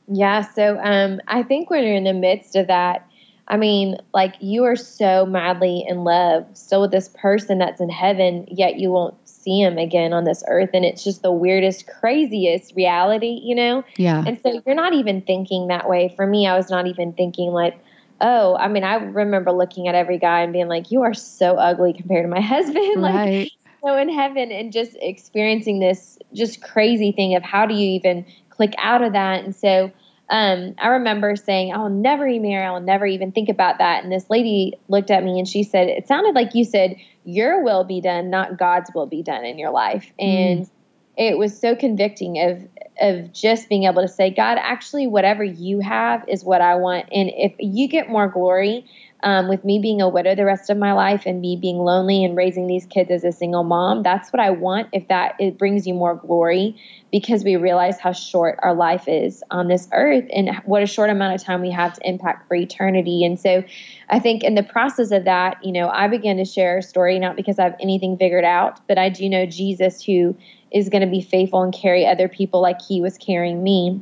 Yeah, 0.08 0.42
so 0.42 0.78
um 0.82 1.20
I 1.28 1.42
think 1.42 1.68
you're 1.70 1.94
in 1.94 2.04
the 2.04 2.12
midst 2.12 2.56
of 2.56 2.66
that 2.68 3.08
I 3.48 3.56
mean, 3.56 3.96
like 4.14 4.34
you 4.40 4.64
are 4.64 4.76
so 4.76 5.26
madly 5.26 5.84
in 5.86 6.04
love 6.04 6.46
still 6.54 6.82
with 6.82 6.90
this 6.90 7.08
person 7.08 7.58
that's 7.58 7.80
in 7.80 7.90
heaven, 7.90 8.46
yet 8.50 8.76
you 8.78 8.90
won't 8.90 9.14
see 9.28 9.60
him 9.60 9.78
again 9.78 10.12
on 10.12 10.24
this 10.24 10.42
earth. 10.48 10.70
And 10.72 10.84
it's 10.84 11.02
just 11.04 11.22
the 11.22 11.32
weirdest, 11.32 11.86
craziest 11.86 12.74
reality, 12.76 13.40
you 13.42 13.54
know? 13.54 13.84
Yeah. 13.96 14.22
And 14.26 14.40
so 14.40 14.62
you're 14.64 14.74
not 14.74 14.94
even 14.94 15.20
thinking 15.22 15.68
that 15.68 15.88
way. 15.88 16.12
For 16.14 16.26
me, 16.26 16.46
I 16.46 16.56
was 16.56 16.70
not 16.70 16.86
even 16.86 17.12
thinking 17.12 17.50
like, 17.50 17.78
oh, 18.20 18.56
I 18.56 18.68
mean, 18.68 18.84
I 18.84 18.94
remember 18.94 19.50
looking 19.50 19.88
at 19.88 19.94
every 19.94 20.18
guy 20.18 20.42
and 20.42 20.52
being 20.52 20.68
like, 20.68 20.90
you 20.90 21.02
are 21.02 21.14
so 21.14 21.56
ugly 21.56 21.92
compared 21.92 22.24
to 22.24 22.28
my 22.28 22.40
husband. 22.40 23.02
Right. 23.02 23.40
like, 23.40 23.52
so 23.84 23.96
in 23.96 24.08
heaven 24.08 24.52
and 24.52 24.72
just 24.72 24.96
experiencing 25.00 25.80
this 25.80 26.18
just 26.32 26.62
crazy 26.62 27.10
thing 27.10 27.34
of 27.34 27.42
how 27.42 27.66
do 27.66 27.74
you 27.74 27.90
even 27.90 28.24
click 28.50 28.74
out 28.78 29.02
of 29.02 29.12
that? 29.12 29.44
And 29.44 29.54
so, 29.54 29.90
um, 30.32 30.74
I 30.78 30.88
remember 30.88 31.36
saying, 31.36 31.74
I'll 31.74 31.90
never 31.90 32.24
remarry. 32.24 32.64
I'll 32.64 32.80
never 32.80 33.04
even 33.04 33.32
think 33.32 33.50
about 33.50 33.78
that. 33.78 34.02
And 34.02 34.10
this 34.10 34.30
lady 34.30 34.72
looked 34.88 35.10
at 35.10 35.22
me 35.22 35.38
and 35.38 35.46
she 35.46 35.62
said, 35.62 35.88
It 35.88 36.08
sounded 36.08 36.34
like 36.34 36.54
you 36.54 36.64
said, 36.64 36.96
Your 37.24 37.62
will 37.62 37.84
be 37.84 38.00
done, 38.00 38.30
not 38.30 38.58
God's 38.58 38.90
will 38.94 39.06
be 39.06 39.22
done 39.22 39.44
in 39.44 39.58
your 39.58 39.70
life. 39.70 40.10
And 40.18 40.62
mm. 40.62 40.70
it 41.18 41.36
was 41.36 41.56
so 41.60 41.76
convicting 41.76 42.40
of 42.40 42.66
of 43.00 43.32
just 43.32 43.68
being 43.68 43.84
able 43.84 44.00
to 44.00 44.08
say, 44.08 44.30
God, 44.30 44.56
actually, 44.58 45.06
whatever 45.06 45.44
you 45.44 45.80
have 45.80 46.24
is 46.28 46.44
what 46.44 46.62
I 46.62 46.76
want. 46.76 47.06
And 47.12 47.30
if 47.34 47.52
you 47.58 47.86
get 47.86 48.08
more 48.08 48.28
glory, 48.28 48.86
um, 49.22 49.48
with 49.48 49.64
me 49.64 49.78
being 49.78 50.00
a 50.00 50.08
widow 50.08 50.34
the 50.34 50.44
rest 50.44 50.70
of 50.70 50.76
my 50.76 50.92
life 50.92 51.24
and 51.26 51.40
me 51.40 51.56
being 51.56 51.78
lonely 51.78 52.24
and 52.24 52.36
raising 52.36 52.66
these 52.66 52.86
kids 52.86 53.10
as 53.10 53.24
a 53.24 53.32
single 53.32 53.64
mom, 53.64 54.02
that's 54.02 54.32
what 54.32 54.40
I 54.40 54.50
want. 54.50 54.88
If 54.92 55.08
that 55.08 55.36
it 55.38 55.58
brings 55.58 55.86
you 55.86 55.94
more 55.94 56.14
glory, 56.14 56.76
because 57.10 57.44
we 57.44 57.56
realize 57.56 58.00
how 58.00 58.12
short 58.12 58.58
our 58.62 58.74
life 58.74 59.04
is 59.06 59.42
on 59.50 59.68
this 59.68 59.88
earth 59.92 60.24
and 60.32 60.50
what 60.64 60.82
a 60.82 60.86
short 60.86 61.10
amount 61.10 61.34
of 61.34 61.44
time 61.44 61.60
we 61.60 61.70
have 61.70 61.92
to 61.94 62.08
impact 62.08 62.48
for 62.48 62.54
eternity. 62.54 63.24
And 63.24 63.38
so, 63.38 63.62
I 64.08 64.18
think 64.18 64.42
in 64.42 64.54
the 64.54 64.62
process 64.62 65.10
of 65.10 65.24
that, 65.24 65.64
you 65.64 65.72
know, 65.72 65.88
I 65.88 66.08
began 66.08 66.36
to 66.38 66.44
share 66.44 66.78
a 66.78 66.82
story 66.82 67.18
not 67.18 67.36
because 67.36 67.58
I 67.58 67.64
have 67.64 67.76
anything 67.80 68.16
figured 68.16 68.44
out, 68.44 68.80
but 68.88 68.98
I 68.98 69.08
do 69.08 69.28
know 69.28 69.46
Jesus 69.46 70.02
who 70.02 70.36
is 70.70 70.88
going 70.88 71.02
to 71.02 71.10
be 71.10 71.22
faithful 71.22 71.62
and 71.62 71.72
carry 71.72 72.06
other 72.06 72.28
people 72.28 72.60
like 72.60 72.80
He 72.80 73.00
was 73.00 73.18
carrying 73.18 73.62
me. 73.62 74.00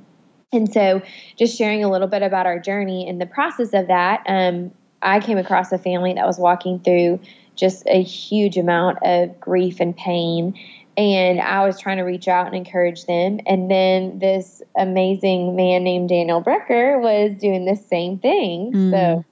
And 0.52 0.72
so, 0.72 1.00
just 1.36 1.56
sharing 1.56 1.84
a 1.84 1.90
little 1.90 2.08
bit 2.08 2.22
about 2.22 2.46
our 2.46 2.58
journey 2.58 3.06
in 3.06 3.18
the 3.18 3.26
process 3.26 3.72
of 3.72 3.86
that, 3.86 4.22
um, 4.26 4.72
I 5.02 5.21
came 5.21 5.38
across 5.38 5.73
a 5.73 5.78
family 5.78 6.12
that 6.14 6.26
was 6.26 6.38
walking 6.38 6.80
through 6.80 7.21
just 7.57 7.85
a 7.87 8.02
huge 8.02 8.57
amount 8.57 8.99
of 9.02 9.38
grief 9.40 9.80
and 9.80 9.97
pain. 9.97 10.59
And 10.97 11.40
I 11.40 11.64
was 11.66 11.78
trying 11.80 11.99
to 11.99 12.02
reach 12.02 12.28
out 12.28 12.47
and 12.47 12.57
encourage 12.57 13.07
them. 13.07 13.40
And 13.47 13.71
then 13.71 14.19
this 14.19 14.62
amazing 14.76 15.57
man 15.57 15.85
named 15.85 16.09
Daniel 16.09 16.40
Brooker 16.40 16.99
was 16.99 17.33
doing 17.38 17.64
the 17.64 17.76
same 17.76 18.19
thing. 18.19 18.73
Mm. 18.73 18.90
So, 18.90 19.25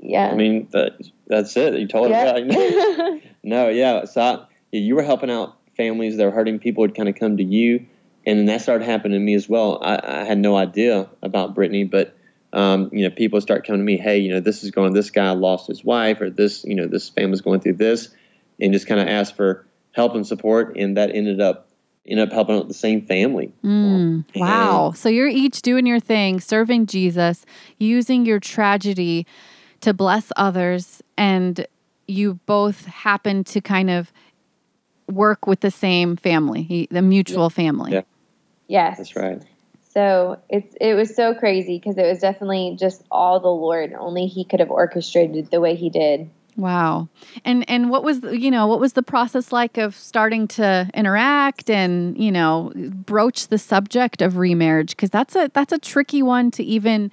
yeah. 0.00 0.30
I 0.30 0.34
mean, 0.34 0.68
that, 0.72 0.98
that's 1.26 1.56
it. 1.56 1.74
You 1.74 1.86
told 1.86 2.10
yeah. 2.10 2.34
it. 2.36 3.22
no, 3.42 3.68
yeah. 3.68 4.04
So 4.04 4.20
I, 4.20 4.46
you 4.72 4.94
were 4.96 5.02
helping 5.02 5.30
out 5.30 5.56
families 5.76 6.16
that 6.16 6.24
were 6.24 6.30
hurting. 6.30 6.58
People 6.58 6.82
would 6.82 6.94
kind 6.94 7.08
of 7.08 7.14
come 7.14 7.36
to 7.36 7.44
you. 7.44 7.86
And 8.26 8.38
then 8.38 8.46
that 8.46 8.60
started 8.60 8.84
happening 8.84 9.18
to 9.18 9.24
me 9.24 9.34
as 9.34 9.48
well. 9.48 9.78
I, 9.82 10.00
I 10.02 10.24
had 10.24 10.38
no 10.38 10.56
idea 10.56 11.08
about 11.22 11.54
Brittany, 11.54 11.84
but 11.84 12.14
um, 12.52 12.90
you 12.92 13.08
know, 13.08 13.14
people 13.14 13.40
start 13.40 13.66
coming 13.66 13.80
to 13.80 13.84
me, 13.84 13.96
hey, 13.96 14.18
you 14.18 14.30
know, 14.30 14.40
this 14.40 14.64
is 14.64 14.70
going, 14.70 14.92
this 14.92 15.10
guy 15.10 15.30
lost 15.30 15.68
his 15.68 15.84
wife, 15.84 16.20
or 16.20 16.30
this, 16.30 16.64
you 16.64 16.74
know, 16.74 16.86
this 16.86 17.08
family's 17.08 17.40
going 17.40 17.60
through 17.60 17.74
this, 17.74 18.08
and 18.60 18.72
just 18.72 18.86
kind 18.86 19.00
of 19.00 19.08
ask 19.08 19.34
for 19.34 19.66
help 19.92 20.14
and 20.14 20.26
support, 20.26 20.76
and 20.76 20.96
that 20.96 21.14
ended 21.14 21.40
up 21.40 21.68
ended 22.06 22.28
up 22.28 22.32
helping 22.32 22.56
out 22.56 22.66
the 22.66 22.74
same 22.74 23.06
family. 23.06 23.52
Mm, 23.62 24.24
wow! 24.34 24.92
so 24.92 25.08
you're 25.08 25.28
each 25.28 25.62
doing 25.62 25.86
your 25.86 26.00
thing, 26.00 26.40
serving 26.40 26.86
Jesus, 26.86 27.44
using 27.78 28.24
your 28.24 28.40
tragedy 28.40 29.26
to 29.80 29.94
bless 29.94 30.32
others, 30.36 31.02
and 31.16 31.66
you 32.06 32.34
both 32.46 32.86
happen 32.86 33.44
to 33.44 33.60
kind 33.60 33.90
of 33.90 34.12
work 35.08 35.46
with 35.46 35.60
the 35.60 35.70
same 35.70 36.16
family, 36.16 36.88
the 36.90 37.02
mutual 37.02 37.50
family. 37.50 37.92
Yeah. 37.92 38.02
Yes, 38.68 38.98
that's 38.98 39.16
right. 39.16 39.42
So 39.92 40.38
it's 40.48 40.76
it 40.80 40.94
was 40.94 41.14
so 41.14 41.34
crazy 41.34 41.78
because 41.78 41.98
it 41.98 42.06
was 42.06 42.20
definitely 42.20 42.76
just 42.78 43.02
all 43.10 43.40
the 43.40 43.48
Lord. 43.48 43.92
Only 43.92 44.26
He 44.26 44.44
could 44.44 44.60
have 44.60 44.70
orchestrated 44.70 45.50
the 45.50 45.60
way 45.60 45.74
He 45.74 45.90
did. 45.90 46.30
Wow. 46.56 47.08
And 47.44 47.68
and 47.68 47.90
what 47.90 48.04
was 48.04 48.20
you 48.22 48.50
know 48.50 48.66
what 48.66 48.78
was 48.78 48.92
the 48.92 49.02
process 49.02 49.50
like 49.50 49.78
of 49.78 49.96
starting 49.96 50.46
to 50.48 50.88
interact 50.94 51.70
and 51.70 52.16
you 52.16 52.30
know 52.30 52.72
broach 52.76 53.48
the 53.48 53.58
subject 53.58 54.22
of 54.22 54.36
remarriage 54.36 54.90
because 54.90 55.10
that's 55.10 55.34
a 55.34 55.50
that's 55.52 55.72
a 55.72 55.78
tricky 55.78 56.22
one 56.22 56.50
to 56.52 56.62
even 56.62 57.10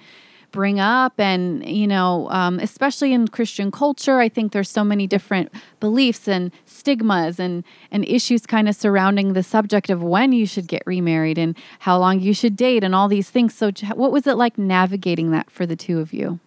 bring 0.50 0.80
up 0.80 1.18
and 1.18 1.66
you 1.68 1.86
know 1.86 2.28
um, 2.30 2.58
especially 2.58 3.12
in 3.12 3.28
christian 3.28 3.70
culture 3.70 4.18
i 4.18 4.28
think 4.28 4.52
there's 4.52 4.70
so 4.70 4.84
many 4.84 5.06
different 5.06 5.52
beliefs 5.80 6.26
and 6.26 6.52
stigmas 6.64 7.38
and 7.38 7.64
and 7.90 8.04
issues 8.06 8.46
kind 8.46 8.68
of 8.68 8.74
surrounding 8.74 9.32
the 9.32 9.42
subject 9.42 9.90
of 9.90 10.02
when 10.02 10.32
you 10.32 10.46
should 10.46 10.66
get 10.66 10.82
remarried 10.86 11.38
and 11.38 11.56
how 11.80 11.98
long 11.98 12.20
you 12.20 12.32
should 12.32 12.56
date 12.56 12.82
and 12.82 12.94
all 12.94 13.08
these 13.08 13.30
things 13.30 13.54
so 13.54 13.70
what 13.94 14.12
was 14.12 14.26
it 14.26 14.34
like 14.34 14.56
navigating 14.56 15.30
that 15.30 15.50
for 15.50 15.66
the 15.66 15.76
two 15.76 16.00
of 16.00 16.12
you 16.12 16.40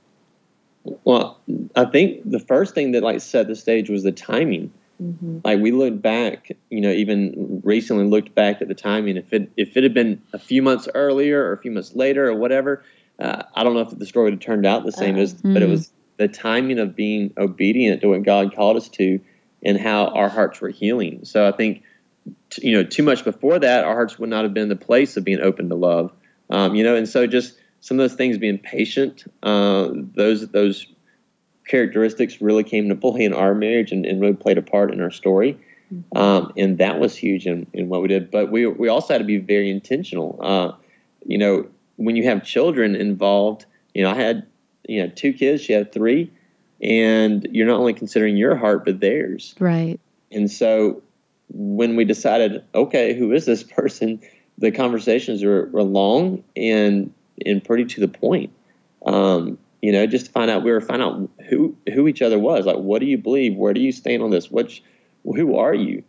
well 1.04 1.40
i 1.76 1.86
think 1.86 2.22
the 2.30 2.40
first 2.40 2.74
thing 2.74 2.92
that 2.92 3.04
like 3.04 3.22
set 3.22 3.48
the 3.48 3.56
stage 3.56 3.90
was 3.90 4.04
the 4.04 4.12
timing 4.12 4.72
Mm-hmm. 5.02 5.40
Like 5.44 5.60
we 5.60 5.72
looked 5.72 6.02
back, 6.02 6.52
you 6.70 6.80
know, 6.80 6.92
even 6.92 7.62
recently 7.64 8.06
looked 8.06 8.36
back 8.36 8.62
at 8.62 8.68
the 8.68 8.76
timing. 8.76 9.18
If 9.18 9.34
it 9.34 9.52
if 9.58 9.76
it 9.76 9.84
had 9.84 9.94
been 9.94 10.22
a 10.32 10.38
few 10.38 10.62
months 10.62 10.88
earlier 10.94 11.44
or 11.44 11.54
a 11.54 11.58
few 11.58 11.72
months 11.72 11.96
later 11.96 12.28
or 12.28 12.36
whatever, 12.36 12.84
uh, 13.22 13.44
I 13.56 13.64
don't 13.64 13.74
know 13.74 13.82
if 13.82 13.98
the 13.98 14.06
story 14.06 14.26
would 14.26 14.34
have 14.34 14.42
turned 14.42 14.66
out 14.66 14.84
the 14.84 14.92
same 14.92 15.16
uh, 15.16 15.20
as, 15.20 15.34
mm. 15.36 15.54
but 15.54 15.62
it 15.62 15.66
hmm. 15.66 15.72
was 15.72 15.92
the 16.18 16.28
timing 16.28 16.80
of 16.80 16.96
being 16.96 17.34
obedient 17.38 18.02
to 18.02 18.10
what 18.10 18.24
God 18.24 18.56
called 18.56 18.78
us 18.78 18.90
to, 18.90 19.20
and 19.64 19.78
how 19.80 20.08
our 20.08 20.30
hearts 20.30 20.60
were 20.60 20.70
healing. 20.70 21.26
So 21.26 21.48
I 21.48 21.52
think, 21.52 21.84
t- 22.50 22.68
you 22.68 22.78
know, 22.78 22.84
too 22.84 23.04
much 23.04 23.24
before 23.24 23.60
that, 23.60 23.84
our 23.84 23.94
hearts 23.94 24.18
would 24.18 24.30
not 24.30 24.44
have 24.44 24.54
been 24.54 24.70
the 24.70 24.76
place 24.76 25.18
of 25.18 25.24
being 25.24 25.40
open 25.40 25.70
to 25.70 25.76
love. 25.76 26.12
Um, 26.50 26.76
you 26.76 26.84
know, 26.84 26.96
and 26.96 27.08
so 27.08 27.28
just 27.28 27.58
some 27.80 28.00
of 28.00 28.10
those 28.10 28.18
things, 28.18 28.38
being 28.38 28.58
patient, 28.58 29.24
uh, 29.44 29.90
those 29.94 30.48
those 30.50 30.88
characteristics 31.68 32.42
really 32.42 32.64
came 32.64 32.90
to 32.90 32.96
play 32.96 33.24
in 33.24 33.34
our 33.34 33.54
marriage 33.54 33.92
and, 33.92 34.06
and 34.06 34.20
really 34.20 34.34
played 34.34 34.58
a 34.58 34.62
part 34.62 34.92
in 34.92 35.00
our 35.00 35.12
story. 35.12 35.60
Mm-hmm. 35.94 36.18
Um, 36.18 36.54
and 36.58 36.78
that 36.80 37.00
was 37.00 37.16
huge 37.16 37.46
in, 37.46 37.68
in 37.74 37.88
what 37.88 38.02
we 38.02 38.08
did. 38.08 38.32
But 38.32 38.52
we 38.52 38.66
we 38.66 38.88
also 38.88 39.14
had 39.14 39.20
to 39.20 39.26
be 39.26 39.38
very 39.38 39.70
intentional. 39.70 40.40
Uh, 40.42 40.72
you 41.26 41.38
know, 41.38 41.68
when 42.02 42.16
you 42.16 42.24
have 42.24 42.44
children 42.44 42.96
involved, 42.96 43.66
you 43.94 44.04
know, 44.04 44.10
I 44.10 44.16
had 44.16 44.48
you 44.88 45.04
know 45.04 45.12
two 45.14 45.34
kids, 45.34 45.62
she 45.62 45.74
had 45.74 45.92
three, 45.92 46.32
and 46.82 47.48
you're 47.52 47.68
not 47.68 47.80
only 47.80 47.94
considering 47.94 48.38
your 48.38 48.56
heart 48.56 48.86
but 48.86 49.00
theirs. 49.00 49.56
Right. 49.60 50.00
And 50.32 50.50
so 50.50 51.04
when 51.50 51.96
we 51.96 52.06
decided, 52.06 52.64
okay, 52.74 53.14
who 53.14 53.32
is 53.32 53.46
this 53.46 53.64
person? 53.80 54.22
The 54.58 54.72
conversations 54.72 55.44
were, 55.44 55.68
were 55.68 55.84
long 55.84 56.44
and 56.56 57.14
and 57.46 57.64
pretty 57.64 57.86
to 57.86 58.02
the 58.02 58.08
point. 58.08 58.52
Um, 59.06 59.58
you 59.82 59.92
know, 59.92 60.06
just 60.06 60.28
to 60.28 60.32
find 60.32 60.52
out 60.52 60.64
we 60.64 60.72
were 60.72 60.82
finding 60.82 61.08
out 61.08 61.30
who 61.50 61.76
who 61.94 62.08
each 62.08 62.22
other 62.22 62.40
was. 62.40 62.66
Like, 62.66 62.78
what 62.78 63.00
do 63.00 63.06
you 63.06 63.18
believe? 63.18 63.56
Where 63.56 63.74
do 63.74 63.82
you 63.82 63.92
stand 63.92 64.22
on 64.24 64.30
this? 64.30 64.50
Which 64.50 64.84
who 65.24 65.58
are 65.58 65.74
you? 65.74 66.04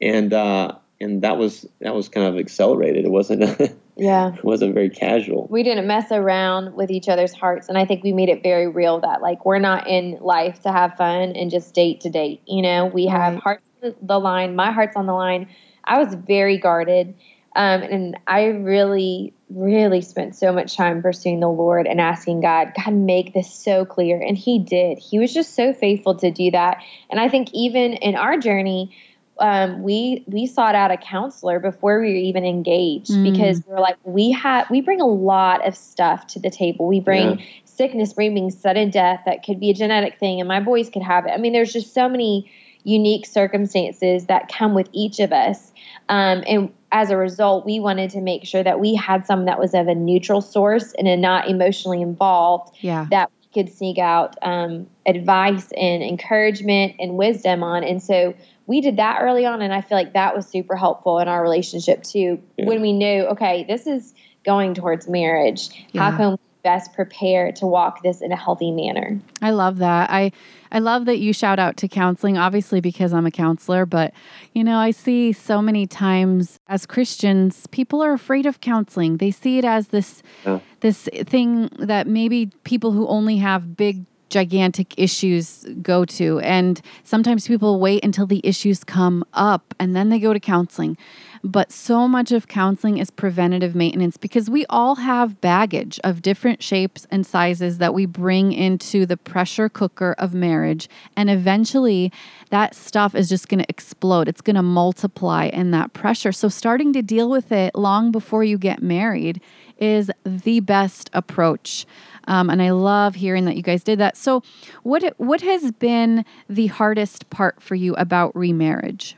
And 0.00 0.32
uh, 0.32 0.72
and 1.00 1.22
that 1.22 1.36
was 1.36 1.66
that 1.80 1.94
was 1.94 2.08
kind 2.08 2.26
of 2.26 2.38
accelerated. 2.38 3.04
It 3.04 3.10
wasn't 3.10 3.42
yeah 3.96 4.34
it 4.34 4.44
wasn't 4.44 4.74
very 4.74 4.90
casual. 4.90 5.46
We 5.50 5.62
didn't 5.62 5.86
mess 5.86 6.10
around 6.10 6.74
with 6.74 6.90
each 6.90 7.08
other's 7.08 7.32
hearts, 7.32 7.68
and 7.68 7.78
I 7.78 7.84
think 7.84 8.04
we 8.04 8.12
made 8.12 8.28
it 8.28 8.42
very 8.42 8.68
real 8.68 9.00
that 9.00 9.22
like 9.22 9.44
we're 9.44 9.58
not 9.58 9.88
in 9.88 10.18
life 10.20 10.60
to 10.62 10.72
have 10.72 10.96
fun 10.96 11.32
and 11.36 11.50
just 11.50 11.74
date 11.74 12.00
to 12.02 12.10
date. 12.10 12.42
You 12.46 12.62
know, 12.62 12.86
we 12.86 13.06
have 13.06 13.34
right. 13.34 13.42
hearts 13.42 13.64
on 13.82 13.94
the 14.02 14.18
line. 14.18 14.56
My 14.56 14.72
heart's 14.72 14.96
on 14.96 15.06
the 15.06 15.14
line. 15.14 15.48
I 15.84 15.98
was 15.98 16.14
very 16.14 16.58
guarded, 16.58 17.14
um, 17.54 17.82
and 17.82 18.16
I 18.26 18.46
really 18.46 19.32
really 19.48 20.00
spent 20.00 20.34
so 20.34 20.52
much 20.52 20.76
time 20.76 21.02
pursuing 21.02 21.40
the 21.40 21.48
Lord 21.48 21.86
and 21.86 22.00
asking 22.00 22.40
God, 22.40 22.72
God, 22.76 22.92
make 22.92 23.32
this 23.32 23.52
so 23.52 23.84
clear. 23.84 24.20
And 24.20 24.36
He 24.36 24.58
did. 24.58 24.98
He 24.98 25.18
was 25.18 25.32
just 25.32 25.54
so 25.54 25.72
faithful 25.72 26.16
to 26.16 26.30
do 26.30 26.50
that. 26.50 26.82
And 27.10 27.20
I 27.20 27.28
think 27.28 27.50
even 27.52 27.94
in 27.94 28.16
our 28.16 28.38
journey, 28.38 28.96
um, 29.38 29.82
we 29.82 30.24
we 30.26 30.46
sought 30.46 30.74
out 30.74 30.90
a 30.90 30.96
counselor 30.96 31.60
before 31.60 32.00
we 32.00 32.08
were 32.08 32.14
even 32.14 32.44
engaged 32.44 33.10
mm. 33.10 33.30
because 33.30 33.62
we 33.66 33.74
are 33.74 33.80
like 33.80 33.96
we 34.04 34.32
have 34.32 34.68
we 34.70 34.80
bring 34.80 35.00
a 35.00 35.06
lot 35.06 35.66
of 35.66 35.76
stuff 35.76 36.26
to 36.28 36.40
the 36.40 36.50
table. 36.50 36.86
We 36.86 37.00
bring 37.00 37.38
yeah. 37.38 37.44
sickness, 37.64 38.12
bringing 38.12 38.50
sudden 38.50 38.90
death 38.90 39.20
that 39.26 39.44
could 39.44 39.60
be 39.60 39.70
a 39.70 39.74
genetic 39.74 40.18
thing, 40.18 40.40
and 40.40 40.48
my 40.48 40.60
boys 40.60 40.88
could 40.88 41.02
have 41.02 41.26
it. 41.26 41.30
I 41.30 41.36
mean, 41.36 41.52
there's 41.52 41.72
just 41.72 41.92
so 41.92 42.08
many 42.08 42.50
unique 42.84 43.26
circumstances 43.26 44.26
that 44.26 44.48
come 44.48 44.74
with 44.74 44.88
each 44.92 45.20
of 45.20 45.32
us, 45.32 45.72
um, 46.08 46.42
and 46.46 46.72
as 46.92 47.10
a 47.10 47.16
result, 47.16 47.66
we 47.66 47.78
wanted 47.78 48.10
to 48.10 48.20
make 48.22 48.44
sure 48.46 48.62
that 48.62 48.80
we 48.80 48.94
had 48.94 49.26
someone 49.26 49.46
that 49.46 49.58
was 49.58 49.74
of 49.74 49.88
a 49.88 49.94
neutral 49.94 50.40
source 50.40 50.92
and 50.98 51.06
a 51.08 51.16
not 51.16 51.48
emotionally 51.48 52.00
involved. 52.00 52.74
Yeah. 52.80 53.06
That 53.10 53.30
we 53.40 53.62
could 53.62 53.72
seek 53.72 53.98
out 53.98 54.36
um, 54.40 54.86
advice 55.04 55.72
and 55.76 56.02
encouragement 56.02 56.94
and 56.98 57.18
wisdom 57.18 57.62
on, 57.62 57.84
and 57.84 58.02
so 58.02 58.34
we 58.66 58.80
did 58.80 58.96
that 58.96 59.18
early 59.20 59.46
on 59.46 59.62
and 59.62 59.72
i 59.72 59.80
feel 59.80 59.96
like 59.96 60.12
that 60.12 60.34
was 60.34 60.46
super 60.46 60.76
helpful 60.76 61.18
in 61.18 61.28
our 61.28 61.42
relationship 61.42 62.02
too 62.02 62.40
yeah. 62.56 62.66
when 62.66 62.80
we 62.80 62.92
knew 62.92 63.24
okay 63.24 63.64
this 63.64 63.86
is 63.86 64.14
going 64.44 64.74
towards 64.74 65.08
marriage 65.08 65.86
yeah. 65.92 66.10
how 66.10 66.16
can 66.16 66.30
we 66.32 66.36
best 66.62 66.92
prepare 66.94 67.52
to 67.52 67.64
walk 67.64 68.02
this 68.02 68.20
in 68.20 68.32
a 68.32 68.36
healthy 68.36 68.72
manner 68.72 69.20
i 69.40 69.50
love 69.50 69.78
that 69.78 70.10
i 70.10 70.32
i 70.72 70.80
love 70.80 71.04
that 71.04 71.18
you 71.18 71.32
shout 71.32 71.60
out 71.60 71.76
to 71.76 71.86
counseling 71.86 72.36
obviously 72.36 72.80
because 72.80 73.12
i'm 73.12 73.24
a 73.24 73.30
counselor 73.30 73.86
but 73.86 74.12
you 74.52 74.64
know 74.64 74.76
i 74.76 74.90
see 74.90 75.32
so 75.32 75.62
many 75.62 75.86
times 75.86 76.58
as 76.66 76.84
christians 76.84 77.68
people 77.68 78.02
are 78.02 78.12
afraid 78.12 78.46
of 78.46 78.60
counseling 78.60 79.18
they 79.18 79.30
see 79.30 79.58
it 79.58 79.64
as 79.64 79.88
this 79.88 80.24
yeah. 80.44 80.58
this 80.80 81.08
thing 81.26 81.68
that 81.78 82.08
maybe 82.08 82.50
people 82.64 82.90
who 82.90 83.06
only 83.06 83.36
have 83.36 83.76
big 83.76 84.04
gigantic 84.28 84.94
issues 84.96 85.64
go 85.82 86.04
to. 86.04 86.40
And 86.40 86.80
sometimes 87.04 87.46
people 87.46 87.78
wait 87.80 88.04
until 88.04 88.26
the 88.26 88.40
issues 88.44 88.84
come 88.84 89.24
up 89.32 89.74
and 89.78 89.94
then 89.94 90.08
they 90.08 90.18
go 90.18 90.32
to 90.32 90.40
counseling. 90.40 90.96
But 91.44 91.70
so 91.70 92.08
much 92.08 92.32
of 92.32 92.48
counseling 92.48 92.98
is 92.98 93.10
preventative 93.10 93.76
maintenance 93.76 94.16
because 94.16 94.50
we 94.50 94.66
all 94.66 94.96
have 94.96 95.40
baggage 95.40 96.00
of 96.02 96.20
different 96.20 96.60
shapes 96.60 97.06
and 97.10 97.24
sizes 97.24 97.78
that 97.78 97.94
we 97.94 98.04
bring 98.04 98.52
into 98.52 99.06
the 99.06 99.16
pressure 99.16 99.68
cooker 99.68 100.16
of 100.18 100.34
marriage. 100.34 100.88
And 101.16 101.30
eventually, 101.30 102.10
that 102.50 102.74
stuff 102.74 103.14
is 103.14 103.28
just 103.28 103.48
going 103.48 103.60
to 103.60 103.68
explode. 103.68 104.26
It's 104.26 104.40
going 104.40 104.56
to 104.56 104.62
multiply 104.62 105.44
in 105.44 105.70
that 105.70 105.92
pressure. 105.92 106.32
So, 106.32 106.48
starting 106.48 106.92
to 106.94 107.02
deal 107.02 107.30
with 107.30 107.52
it 107.52 107.76
long 107.76 108.10
before 108.10 108.42
you 108.42 108.58
get 108.58 108.82
married 108.82 109.40
is 109.78 110.10
the 110.24 110.60
best 110.60 111.10
approach. 111.12 111.86
Um, 112.26 112.50
and 112.50 112.60
I 112.60 112.70
love 112.70 113.14
hearing 113.14 113.44
that 113.44 113.56
you 113.56 113.62
guys 113.62 113.84
did 113.84 113.98
that. 114.00 114.16
So, 114.16 114.42
what 114.82 115.14
what 115.18 115.40
has 115.42 115.72
been 115.72 116.24
the 116.48 116.66
hardest 116.68 117.30
part 117.30 117.62
for 117.62 117.74
you 117.74 117.94
about 117.94 118.34
remarriage? 118.34 119.16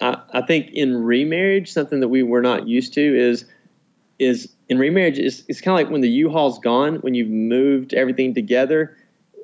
I, 0.00 0.18
I 0.32 0.42
think 0.42 0.70
in 0.72 1.04
remarriage, 1.04 1.72
something 1.72 2.00
that 2.00 2.08
we 2.08 2.22
were 2.22 2.42
not 2.42 2.66
used 2.66 2.94
to 2.94 3.00
is 3.00 3.44
is 4.18 4.52
in 4.68 4.78
remarriage 4.78 5.18
is 5.18 5.44
it's 5.48 5.60
kind 5.60 5.78
of 5.78 5.84
like 5.84 5.92
when 5.92 6.00
the 6.00 6.08
U-Haul's 6.08 6.58
gone, 6.58 6.96
when 6.96 7.14
you've 7.14 7.30
moved 7.30 7.94
everything 7.94 8.34
together, 8.34 8.96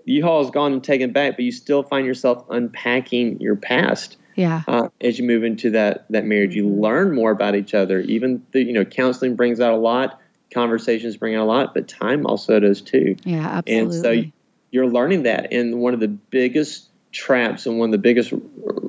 U-Haul's 0.05 0.51
gone 0.51 0.73
and 0.73 0.85
taken 0.85 1.13
back, 1.13 1.37
but 1.37 1.45
you 1.45 1.53
still 1.53 1.83
find 1.83 2.07
yourself 2.07 2.45
unpacking 2.51 3.41
your 3.41 3.57
past. 3.57 4.17
Yeah. 4.37 4.63
Uh, 4.67 4.89
as 5.01 5.19
you 5.19 5.25
move 5.25 5.45
into 5.45 5.71
that 5.71 6.07
that 6.11 6.25
marriage, 6.25 6.55
you 6.55 6.69
learn 6.69 7.15
more 7.15 7.31
about 7.31 7.55
each 7.55 7.73
other. 7.73 8.01
Even 8.01 8.45
the 8.53 8.63
you 8.63 8.73
know 8.73 8.85
counseling 8.85 9.37
brings 9.37 9.61
out 9.61 9.73
a 9.73 9.77
lot, 9.77 10.21
conversations 10.55 11.17
bring 11.17 11.35
out 11.35 11.45
a 11.45 11.45
lot, 11.45 11.75
but 11.75 11.89
time 11.89 12.27
also 12.27 12.59
does 12.61 12.81
too. 12.81 13.17
Yeah, 13.25 13.59
absolutely. 13.59 13.79
And 13.79 13.95
so 13.95 14.33
you're 14.71 14.89
learning 14.89 15.25
that, 15.25 15.53
and 15.53 15.81
one 15.81 15.95
of 15.95 16.01
the 16.01 16.09
biggest 16.09 16.89
traps 17.13 17.67
and 17.67 17.79
one 17.79 17.89
of 17.89 17.93
the 17.93 17.99
biggest 17.99 18.33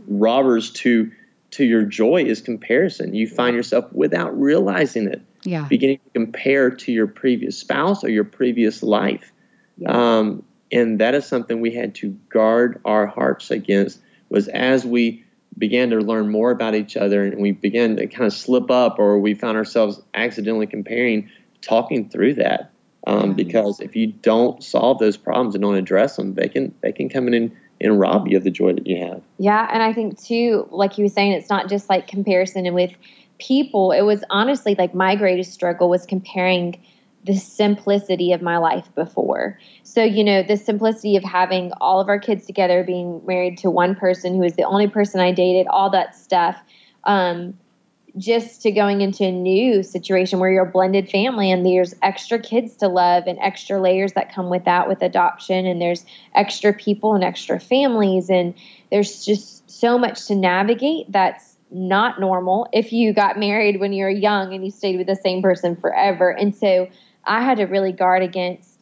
robbers 0.07 0.71
to 0.71 1.11
to 1.51 1.63
your 1.63 1.83
joy 1.83 2.23
is 2.23 2.41
comparison. 2.41 3.13
You 3.13 3.27
find 3.27 3.55
yourself 3.55 3.91
without 3.93 4.37
realizing 4.37 5.07
it, 5.07 5.21
yeah. 5.43 5.65
beginning 5.69 5.99
to 5.99 6.09
compare 6.11 6.71
to 6.71 6.91
your 6.91 7.07
previous 7.07 7.57
spouse 7.57 8.03
or 8.03 8.09
your 8.09 8.25
previous 8.25 8.83
life. 8.83 9.31
Yeah. 9.77 10.17
Um, 10.17 10.43
and 10.71 10.99
that 10.99 11.15
is 11.15 11.25
something 11.25 11.61
we 11.61 11.73
had 11.73 11.95
to 11.95 12.09
guard 12.29 12.81
our 12.83 13.05
hearts 13.05 13.51
against 13.51 13.99
was 14.29 14.47
as 14.47 14.85
we 14.85 15.23
began 15.57 15.91
to 15.91 15.99
learn 15.99 16.29
more 16.29 16.51
about 16.51 16.75
each 16.75 16.97
other 16.97 17.23
and 17.23 17.41
we 17.41 17.51
began 17.51 17.95
to 17.95 18.07
kind 18.07 18.25
of 18.25 18.33
slip 18.33 18.69
up 18.69 18.99
or 18.99 19.19
we 19.19 19.33
found 19.33 19.57
ourselves 19.57 20.01
accidentally 20.13 20.67
comparing, 20.67 21.29
talking 21.65 22.09
through 22.09 22.35
that. 22.35 22.71
Um, 23.07 23.33
because 23.33 23.79
if 23.81 23.95
you 23.95 24.07
don't 24.07 24.63
solve 24.63 24.97
those 24.97 25.15
problems 25.15 25.53
and 25.53 25.61
don't 25.61 25.75
address 25.75 26.15
them, 26.15 26.33
they 26.33 26.49
can 26.49 26.73
they 26.81 26.91
can 26.91 27.07
come 27.07 27.27
in 27.27 27.33
and 27.35 27.51
and 27.81 27.99
rob 27.99 28.27
you 28.27 28.37
of 28.37 28.43
the 28.43 28.51
joy 28.51 28.73
that 28.73 28.87
you 28.87 29.05
have. 29.05 29.21
Yeah, 29.37 29.69
and 29.71 29.83
I 29.83 29.93
think 29.93 30.21
too, 30.21 30.67
like 30.71 30.97
you 30.97 31.05
were 31.05 31.09
saying, 31.09 31.33
it's 31.33 31.49
not 31.49 31.69
just 31.69 31.89
like 31.89 32.07
comparison 32.07 32.65
and 32.65 32.73
with 32.73 32.93
people. 33.37 33.91
It 33.91 34.01
was 34.01 34.23
honestly 34.29 34.75
like 34.77 34.95
my 34.95 35.15
greatest 35.15 35.53
struggle 35.53 35.89
was 35.89 36.05
comparing 36.05 36.81
the 37.25 37.35
simplicity 37.35 38.31
of 38.31 38.41
my 38.41 38.57
life 38.57 38.87
before. 38.93 39.59
So, 39.83 40.03
you 40.03 40.23
know, 40.23 40.43
the 40.43 40.57
simplicity 40.57 41.15
of 41.15 41.23
having 41.23 41.71
all 41.81 41.99
of 41.99 42.07
our 42.07 42.19
kids 42.19 42.45
together, 42.45 42.83
being 42.83 43.21
married 43.25 43.57
to 43.59 43.71
one 43.71 43.95
person 43.95 44.35
who 44.35 44.41
was 44.41 44.53
the 44.53 44.63
only 44.63 44.87
person 44.87 45.19
I 45.19 45.31
dated, 45.31 45.67
all 45.67 45.89
that 45.89 46.15
stuff. 46.15 46.55
Um, 47.03 47.57
just 48.17 48.61
to 48.61 48.71
going 48.71 49.01
into 49.01 49.25
a 49.25 49.31
new 49.31 49.83
situation 49.83 50.39
where 50.39 50.51
you're 50.51 50.67
a 50.67 50.71
blended 50.71 51.09
family 51.09 51.51
and 51.51 51.65
there's 51.65 51.93
extra 52.01 52.39
kids 52.39 52.75
to 52.77 52.87
love 52.87 53.25
and 53.27 53.37
extra 53.39 53.79
layers 53.79 54.13
that 54.13 54.33
come 54.33 54.49
with 54.49 54.63
that 54.63 54.87
with 54.87 55.01
adoption 55.01 55.65
and 55.65 55.81
there's 55.81 56.05
extra 56.33 56.73
people 56.73 57.13
and 57.13 57.23
extra 57.23 57.59
families 57.59 58.29
and 58.29 58.53
there's 58.89 59.25
just 59.25 59.69
so 59.69 59.97
much 59.97 60.27
to 60.27 60.35
navigate 60.35 61.11
that's 61.11 61.57
not 61.71 62.19
normal 62.19 62.69
if 62.71 62.93
you 62.93 63.11
got 63.11 63.37
married 63.37 63.79
when 63.79 63.91
you 63.91 64.03
were 64.03 64.09
young 64.09 64.53
and 64.53 64.63
you 64.63 64.71
stayed 64.71 64.97
with 64.97 65.07
the 65.07 65.15
same 65.15 65.41
person 65.41 65.75
forever. 65.75 66.29
And 66.29 66.55
so 66.55 66.87
i 67.25 67.41
had 67.41 67.57
to 67.57 67.65
really 67.65 67.91
guard 67.91 68.21
against 68.23 68.74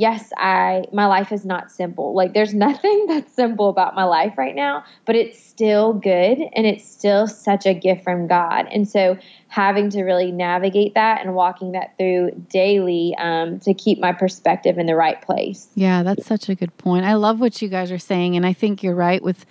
yes, 0.00 0.32
I 0.38 0.84
my 0.92 1.06
life 1.06 1.30
is 1.30 1.44
not 1.44 1.70
simple. 1.70 2.14
Like 2.14 2.32
there's 2.32 2.54
nothing 2.66 3.06
that's 3.06 3.32
simple 3.32 3.68
about 3.68 3.94
my 3.94 4.04
life 4.04 4.36
right 4.38 4.54
now, 4.54 4.84
but 5.04 5.14
it's 5.14 5.38
still 5.38 5.92
good 5.92 6.38
and 6.54 6.66
it's 6.66 6.84
still 6.84 7.28
such 7.28 7.66
a 7.66 7.74
gift 7.74 8.02
from 8.02 8.26
God. 8.26 8.66
And 8.72 8.88
so 8.88 9.18
having 9.48 9.90
to 9.90 10.02
really 10.02 10.32
navigate 10.32 10.94
that 10.94 11.20
and 11.20 11.34
walking 11.34 11.72
that 11.72 11.96
through 11.98 12.30
daily 12.48 13.14
um, 13.18 13.60
to 13.60 13.74
keep 13.74 13.98
my 13.98 14.12
perspective 14.12 14.78
in 14.78 14.86
the 14.86 14.96
right 14.96 15.20
place. 15.20 15.68
Yeah, 15.74 16.02
that's 16.02 16.26
such 16.26 16.48
a 16.48 16.54
good 16.54 16.76
point. 16.78 17.04
I 17.04 17.14
love 17.14 17.38
what 17.38 17.60
you 17.60 17.68
guys 17.68 17.92
are 17.92 17.98
saying, 17.98 18.36
and 18.36 18.46
I 18.46 18.54
think 18.54 18.82
you're 18.82 18.94
right 18.94 19.22
with 19.22 19.44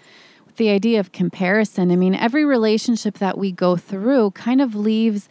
with 0.45 0.57
the 0.57 0.69
idea 0.69 0.99
of 0.99 1.11
comparison. 1.11 1.91
I 1.91 1.95
mean, 1.95 2.15
every 2.15 2.43
relationship 2.43 3.19
that 3.19 3.37
we 3.37 3.51
go 3.51 3.77
through 3.77 4.31
kind 4.31 4.61
of 4.61 4.73
leaves 4.73 5.29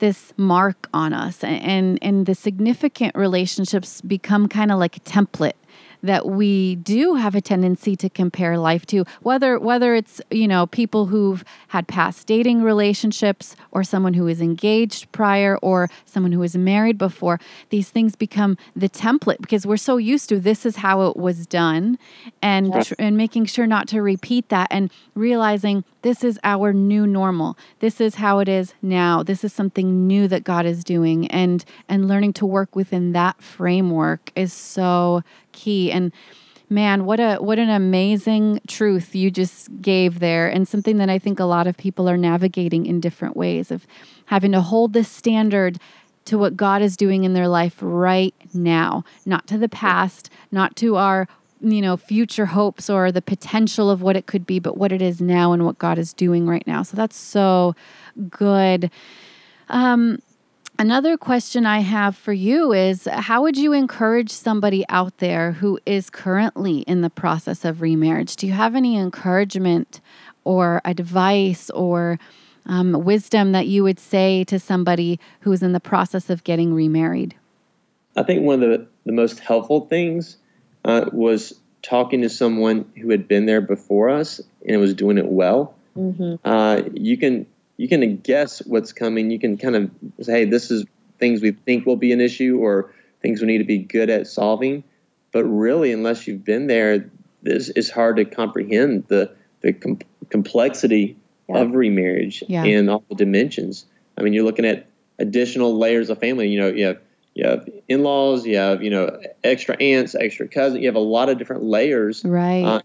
this 0.00 0.32
mark 0.36 0.88
on 0.92 1.12
us 1.12 1.44
and 1.44 1.98
and 2.02 2.26
the 2.26 2.34
significant 2.34 3.14
relationships 3.14 4.00
become 4.00 4.48
kind 4.48 4.72
of 4.72 4.78
like 4.78 4.96
a 4.96 5.00
template 5.00 5.52
that 6.02 6.26
we 6.26 6.76
do 6.76 7.14
have 7.14 7.34
a 7.34 7.40
tendency 7.40 7.94
to 7.96 8.08
compare 8.08 8.58
life 8.58 8.86
to 8.86 9.04
whether 9.22 9.58
whether 9.58 9.94
it's 9.94 10.20
you 10.30 10.48
know 10.48 10.66
people 10.66 11.06
who've 11.06 11.44
had 11.68 11.86
past 11.86 12.26
dating 12.26 12.62
relationships 12.62 13.54
or 13.70 13.84
someone 13.84 14.14
who 14.14 14.26
is 14.26 14.40
engaged 14.40 15.10
prior 15.12 15.58
or 15.58 15.88
someone 16.06 16.32
who 16.32 16.42
is 16.42 16.56
married 16.56 16.98
before 16.98 17.38
these 17.68 17.90
things 17.90 18.16
become 18.16 18.56
the 18.74 18.88
template 18.88 19.40
because 19.40 19.66
we're 19.66 19.76
so 19.76 19.96
used 19.96 20.28
to 20.28 20.40
this 20.40 20.64
is 20.64 20.76
how 20.76 21.02
it 21.08 21.16
was 21.16 21.46
done 21.46 21.98
and 22.42 22.68
yes. 22.68 22.92
and 22.98 23.16
making 23.16 23.44
sure 23.44 23.66
not 23.66 23.86
to 23.88 24.00
repeat 24.00 24.48
that 24.48 24.68
and 24.70 24.90
realizing 25.14 25.84
this 26.02 26.24
is 26.24 26.38
our 26.44 26.72
new 26.72 27.06
normal. 27.06 27.56
This 27.80 28.00
is 28.00 28.16
how 28.16 28.38
it 28.38 28.48
is 28.48 28.74
now. 28.82 29.22
This 29.22 29.44
is 29.44 29.52
something 29.52 30.06
new 30.06 30.28
that 30.28 30.44
God 30.44 30.66
is 30.66 30.84
doing 30.84 31.26
and 31.28 31.64
and 31.88 32.08
learning 32.08 32.34
to 32.34 32.46
work 32.46 32.74
within 32.74 33.12
that 33.12 33.42
framework 33.42 34.32
is 34.34 34.52
so 34.52 35.22
key. 35.52 35.92
And 35.92 36.12
man 36.68 37.04
what 37.04 37.18
a 37.18 37.36
what 37.36 37.58
an 37.58 37.68
amazing 37.68 38.60
truth 38.68 39.14
you 39.14 39.28
just 39.28 39.68
gave 39.82 40.20
there 40.20 40.48
and 40.48 40.68
something 40.68 40.98
that 40.98 41.10
i 41.10 41.18
think 41.18 41.40
a 41.40 41.44
lot 41.44 41.66
of 41.66 41.76
people 41.76 42.08
are 42.08 42.16
navigating 42.16 42.86
in 42.86 43.00
different 43.00 43.36
ways 43.36 43.72
of 43.72 43.88
having 44.26 44.52
to 44.52 44.60
hold 44.60 44.92
this 44.92 45.08
standard 45.08 45.80
to 46.24 46.38
what 46.38 46.56
god 46.56 46.80
is 46.80 46.96
doing 46.96 47.24
in 47.24 47.32
their 47.32 47.48
life 47.48 47.76
right 47.80 48.34
now. 48.54 49.04
Not 49.26 49.46
to 49.48 49.58
the 49.58 49.68
past 49.68 50.30
not 50.50 50.76
to 50.76 50.96
our 50.96 51.28
you 51.60 51.80
know 51.80 51.96
future 51.96 52.46
hopes 52.46 52.88
or 52.88 53.12
the 53.12 53.22
potential 53.22 53.90
of 53.90 54.02
what 54.02 54.16
it 54.16 54.26
could 54.26 54.46
be 54.46 54.58
but 54.58 54.76
what 54.76 54.92
it 54.92 55.02
is 55.02 55.20
now 55.20 55.52
and 55.52 55.64
what 55.64 55.78
god 55.78 55.98
is 55.98 56.12
doing 56.12 56.46
right 56.46 56.66
now 56.66 56.82
so 56.82 56.96
that's 56.96 57.16
so 57.16 57.74
good 58.30 58.90
um 59.68 60.18
Another 60.80 61.18
question 61.18 61.66
I 61.66 61.80
have 61.80 62.16
for 62.16 62.32
you 62.32 62.72
is 62.72 63.06
how 63.12 63.42
would 63.42 63.58
you 63.58 63.74
encourage 63.74 64.30
somebody 64.30 64.82
out 64.88 65.18
there 65.18 65.52
who 65.52 65.78
is 65.84 66.08
currently 66.08 66.78
in 66.78 67.02
the 67.02 67.10
process 67.10 67.66
of 67.66 67.82
remarriage? 67.82 68.34
Do 68.34 68.46
you 68.46 68.54
have 68.54 68.74
any 68.74 68.96
encouragement 68.96 70.00
or 70.44 70.80
advice 70.86 71.68
or 71.68 72.18
um, 72.64 73.04
wisdom 73.04 73.52
that 73.52 73.66
you 73.66 73.82
would 73.82 74.00
say 74.00 74.42
to 74.44 74.58
somebody 74.58 75.20
who 75.40 75.52
is 75.52 75.62
in 75.62 75.72
the 75.72 75.80
process 75.80 76.30
of 76.30 76.44
getting 76.44 76.72
remarried? 76.72 77.34
I 78.16 78.22
think 78.22 78.44
one 78.44 78.62
of 78.62 78.70
the, 78.70 78.86
the 79.04 79.12
most 79.12 79.40
helpful 79.40 79.86
things 79.86 80.38
uh, 80.84 81.06
was 81.12 81.54
talking 81.82 82.22
to 82.22 82.28
someone 82.28 82.90
who 82.96 83.10
had 83.10 83.26
been 83.26 83.46
there 83.46 83.60
before 83.60 84.10
us 84.10 84.40
and 84.66 84.80
was 84.80 84.94
doing 84.94 85.18
it 85.18 85.26
well. 85.26 85.74
Mm-hmm. 85.96 86.36
Uh, 86.44 86.82
you 86.94 87.16
can 87.16 87.46
you 87.76 87.88
can 87.88 88.16
guess 88.18 88.60
what's 88.66 88.92
coming. 88.92 89.30
You 89.30 89.38
can 89.38 89.56
kind 89.56 89.76
of 89.76 89.90
say, 90.20 90.32
hey, 90.32 90.44
this 90.44 90.70
is 90.70 90.84
things 91.18 91.40
we 91.40 91.52
think 91.52 91.86
will 91.86 91.96
be 91.96 92.12
an 92.12 92.20
issue 92.20 92.58
or 92.58 92.92
things 93.22 93.40
we 93.40 93.46
need 93.46 93.58
to 93.58 93.64
be 93.64 93.78
good 93.78 94.10
at 94.10 94.26
solving. 94.26 94.84
But 95.32 95.44
really, 95.44 95.92
unless 95.92 96.26
you've 96.26 96.44
been 96.44 96.66
there, 96.66 97.10
this 97.42 97.68
is 97.70 97.90
hard 97.90 98.16
to 98.16 98.24
comprehend 98.24 99.04
the 99.08 99.34
the 99.62 99.72
com- 99.72 99.98
complexity 100.28 101.16
yeah. 101.48 101.58
of 101.58 101.74
remarriage 101.74 102.42
yeah. 102.48 102.64
and 102.64 102.90
all 102.90 103.04
the 103.08 103.14
dimensions. 103.14 103.86
I 104.16 104.22
mean, 104.22 104.32
you're 104.32 104.44
looking 104.44 104.64
at 104.64 104.86
additional 105.18 105.78
layers 105.78 106.10
of 106.10 106.18
family. 106.18 106.48
You 106.48 106.60
know, 106.60 106.68
you 106.68 106.86
have 106.86 107.00
you 107.34 107.46
have 107.46 107.68
in-laws, 107.88 108.46
you 108.46 108.56
have 108.56 108.82
you 108.82 108.90
know 108.90 109.20
extra 109.44 109.76
aunts, 109.76 110.14
extra 110.14 110.48
cousins. 110.48 110.80
You 110.82 110.88
have 110.88 110.96
a 110.96 111.00
lot 111.00 111.28
of 111.28 111.38
different 111.38 111.64
layers, 111.64 112.24
right? 112.24 112.64
Uh, 112.64 112.82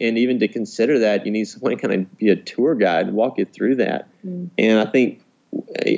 and 0.00 0.16
even 0.16 0.38
to 0.40 0.48
consider 0.48 1.00
that, 1.00 1.26
you 1.26 1.32
need 1.32 1.44
someone 1.44 1.72
to 1.72 1.76
kind 1.76 1.94
of 1.94 2.18
be 2.18 2.30
a 2.30 2.36
tour 2.36 2.74
guide, 2.74 3.06
and 3.06 3.16
walk 3.16 3.38
you 3.38 3.44
through 3.44 3.76
that. 3.76 4.08
Mm. 4.24 4.50
And 4.56 4.78
I 4.78 4.86
think 4.86 5.22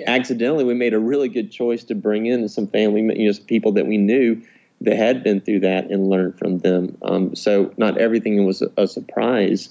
accidentally 0.07 0.65
we 0.65 0.75
made 0.75 0.95
a 0.95 0.99
really 0.99 1.29
good 1.29 1.53
choice 1.53 1.85
to 1.85 1.95
bring 1.95 2.27
in 2.27 2.49
some 2.49 2.67
family, 2.67 3.03
you 3.21 3.31
know, 3.31 3.39
people 3.47 3.73
that 3.73 3.87
we 3.87 3.99
knew 3.99 4.43
that 4.81 4.97
had 4.97 5.23
been 5.23 5.41
through 5.41 5.61
that 5.61 5.91
and 5.91 6.09
learned 6.09 6.39
from 6.39 6.59
them. 6.59 6.99
Um, 7.03 7.37
so 7.37 7.73
not 7.77 7.99
everything 7.99 8.45
was 8.45 8.63
a, 8.63 8.71
a, 8.77 8.89
surprise 8.89 9.69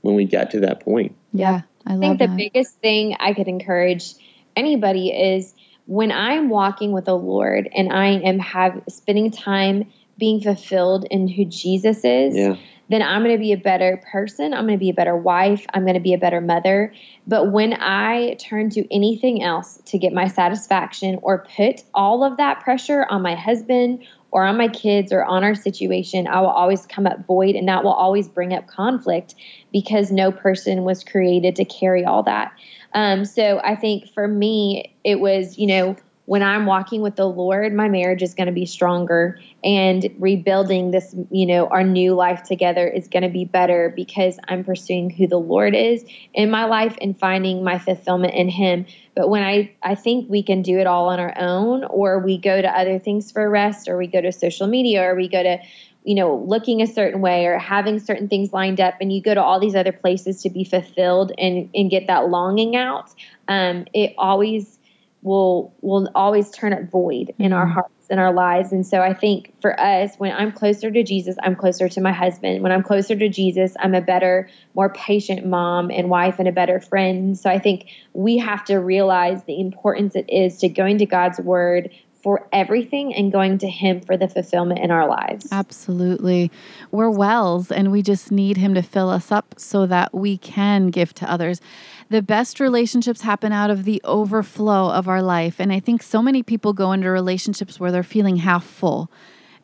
when 0.00 0.14
we 0.14 0.24
got 0.24 0.52
to 0.52 0.60
that 0.60 0.80
point. 0.80 1.14
Yeah, 1.32 1.62
I, 1.86 1.94
I 1.94 1.98
think 1.98 2.18
the 2.18 2.28
biggest 2.28 2.78
thing 2.78 3.16
I 3.20 3.34
could 3.34 3.48
encourage 3.48 4.14
anybody 4.56 5.10
is 5.10 5.53
when 5.86 6.10
I'm 6.12 6.48
walking 6.48 6.92
with 6.92 7.04
the 7.04 7.16
Lord 7.16 7.68
and 7.74 7.92
I 7.92 8.06
am 8.06 8.38
have 8.38 8.82
spending 8.88 9.30
time 9.30 9.90
being 10.18 10.40
fulfilled 10.40 11.06
in 11.10 11.28
who 11.28 11.44
Jesus 11.44 12.04
is, 12.04 12.36
Yeah. 12.36 12.56
then 12.88 13.02
I'm 13.02 13.22
going 13.22 13.34
to 13.34 13.40
be 13.40 13.52
a 13.52 13.58
better 13.58 14.02
person. 14.10 14.54
I'm 14.54 14.66
going 14.66 14.78
to 14.78 14.82
be 14.82 14.90
a 14.90 14.94
better 14.94 15.16
wife. 15.16 15.66
I'm 15.74 15.82
going 15.82 15.94
to 15.94 16.00
be 16.00 16.14
a 16.14 16.18
better 16.18 16.40
mother. 16.40 16.92
But 17.26 17.50
when 17.50 17.74
I 17.74 18.34
turn 18.34 18.70
to 18.70 18.94
anything 18.94 19.42
else 19.42 19.80
to 19.86 19.98
get 19.98 20.12
my 20.12 20.28
satisfaction 20.28 21.18
or 21.22 21.46
put 21.56 21.82
all 21.94 22.22
of 22.22 22.36
that 22.36 22.60
pressure 22.60 23.06
on 23.10 23.22
my 23.22 23.34
husband 23.34 24.04
or 24.30 24.44
on 24.44 24.56
my 24.56 24.68
kids 24.68 25.12
or 25.12 25.24
on 25.24 25.44
our 25.44 25.54
situation, 25.54 26.26
I 26.26 26.40
will 26.40 26.48
always 26.48 26.86
come 26.86 27.06
up 27.06 27.26
void 27.26 27.54
and 27.56 27.68
that 27.68 27.84
will 27.84 27.92
always 27.92 28.28
bring 28.28 28.52
up 28.52 28.66
conflict 28.66 29.34
because 29.72 30.10
no 30.10 30.30
person 30.30 30.84
was 30.84 31.04
created 31.04 31.56
to 31.56 31.64
carry 31.64 32.04
all 32.04 32.22
that. 32.24 32.52
Um, 32.94 33.24
so 33.24 33.60
I 33.62 33.74
think 33.76 34.08
for 34.12 34.26
me, 34.26 34.94
it 35.04 35.20
was, 35.20 35.58
you 35.58 35.66
know, 35.66 35.96
when 36.26 36.42
I'm 36.42 36.64
walking 36.64 37.02
with 37.02 37.16
the 37.16 37.28
Lord, 37.28 37.74
my 37.74 37.88
marriage 37.88 38.22
is 38.22 38.32
going 38.32 38.46
to 38.46 38.52
be 38.52 38.64
stronger 38.64 39.38
and 39.62 40.08
rebuilding 40.18 40.90
this, 40.90 41.14
you 41.30 41.44
know, 41.44 41.66
our 41.66 41.84
new 41.84 42.14
life 42.14 42.44
together 42.44 42.88
is 42.88 43.08
going 43.08 43.24
to 43.24 43.28
be 43.28 43.44
better 43.44 43.92
because 43.94 44.38
I'm 44.48 44.64
pursuing 44.64 45.10
who 45.10 45.26
the 45.26 45.38
Lord 45.38 45.74
is 45.74 46.02
in 46.32 46.50
my 46.50 46.64
life 46.64 46.96
and 47.02 47.18
finding 47.18 47.62
my 47.62 47.78
fulfillment 47.78 48.32
in 48.32 48.48
him. 48.48 48.86
But 49.14 49.28
when 49.28 49.42
I 49.42 49.70
I 49.82 49.94
think 49.94 50.30
we 50.30 50.42
can 50.42 50.62
do 50.62 50.78
it 50.78 50.86
all 50.86 51.10
on 51.10 51.20
our 51.20 51.34
own 51.38 51.84
or 51.84 52.18
we 52.20 52.38
go 52.38 52.60
to 52.60 52.68
other 52.68 52.98
things 52.98 53.30
for 53.30 53.48
rest 53.50 53.86
or 53.88 53.98
we 53.98 54.06
go 54.06 54.22
to 54.22 54.32
social 54.32 54.66
media 54.66 55.02
or 55.02 55.14
we 55.14 55.28
go 55.28 55.42
to 55.42 55.58
you 56.04 56.14
know, 56.14 56.36
looking 56.46 56.82
a 56.82 56.86
certain 56.86 57.20
way 57.20 57.46
or 57.46 57.58
having 57.58 57.98
certain 57.98 58.28
things 58.28 58.52
lined 58.52 58.80
up, 58.80 58.94
and 59.00 59.12
you 59.12 59.22
go 59.22 59.34
to 59.34 59.42
all 59.42 59.58
these 59.58 59.74
other 59.74 59.92
places 59.92 60.42
to 60.42 60.50
be 60.50 60.64
fulfilled 60.64 61.32
and, 61.38 61.70
and 61.74 61.90
get 61.90 62.06
that 62.06 62.28
longing 62.28 62.76
out, 62.76 63.10
um, 63.48 63.86
it 63.92 64.14
always 64.18 64.78
will 65.22 65.74
will 65.80 66.08
always 66.14 66.50
turn 66.50 66.74
up 66.74 66.90
void 66.90 67.34
in 67.38 67.52
our 67.52 67.66
hearts 67.66 67.90
and 68.10 68.20
our 68.20 68.32
lives. 68.32 68.72
And 68.72 68.86
so 68.86 69.00
I 69.00 69.14
think 69.14 69.54
for 69.62 69.78
us, 69.80 70.14
when 70.18 70.32
I'm 70.32 70.52
closer 70.52 70.90
to 70.90 71.02
Jesus, 71.02 71.36
I'm 71.42 71.56
closer 71.56 71.88
to 71.88 72.00
my 72.02 72.12
husband. 72.12 72.62
When 72.62 72.70
I'm 72.70 72.82
closer 72.82 73.16
to 73.16 73.28
Jesus, 73.30 73.74
I'm 73.80 73.94
a 73.94 74.02
better, 74.02 74.50
more 74.74 74.90
patient 74.90 75.46
mom 75.46 75.90
and 75.90 76.10
wife 76.10 76.38
and 76.38 76.46
a 76.46 76.52
better 76.52 76.78
friend. 76.80 77.38
So 77.38 77.48
I 77.48 77.58
think 77.58 77.88
we 78.12 78.36
have 78.38 78.64
to 78.66 78.76
realize 78.76 79.42
the 79.44 79.58
importance 79.58 80.14
it 80.14 80.28
is 80.28 80.58
to 80.58 80.68
going 80.68 80.98
to 80.98 81.06
God's 81.06 81.40
word 81.40 81.90
for 82.24 82.48
everything 82.54 83.14
and 83.14 83.30
going 83.30 83.58
to 83.58 83.68
him 83.68 84.00
for 84.00 84.16
the 84.16 84.26
fulfillment 84.26 84.80
in 84.80 84.90
our 84.90 85.06
lives. 85.06 85.46
Absolutely. 85.52 86.50
We're 86.90 87.10
wells 87.10 87.70
and 87.70 87.92
we 87.92 88.00
just 88.00 88.32
need 88.32 88.56
him 88.56 88.72
to 88.72 88.82
fill 88.82 89.10
us 89.10 89.30
up 89.30 89.54
so 89.58 89.84
that 89.84 90.14
we 90.14 90.38
can 90.38 90.88
give 90.88 91.12
to 91.16 91.30
others. 91.30 91.60
The 92.08 92.22
best 92.22 92.60
relationships 92.60 93.20
happen 93.20 93.52
out 93.52 93.70
of 93.70 93.84
the 93.84 94.00
overflow 94.04 94.88
of 94.88 95.06
our 95.06 95.20
life. 95.20 95.60
And 95.60 95.70
I 95.70 95.80
think 95.80 96.02
so 96.02 96.22
many 96.22 96.42
people 96.42 96.72
go 96.72 96.92
into 96.92 97.10
relationships 97.10 97.78
where 97.78 97.92
they're 97.92 98.02
feeling 98.02 98.36
half 98.36 98.64
full 98.64 99.10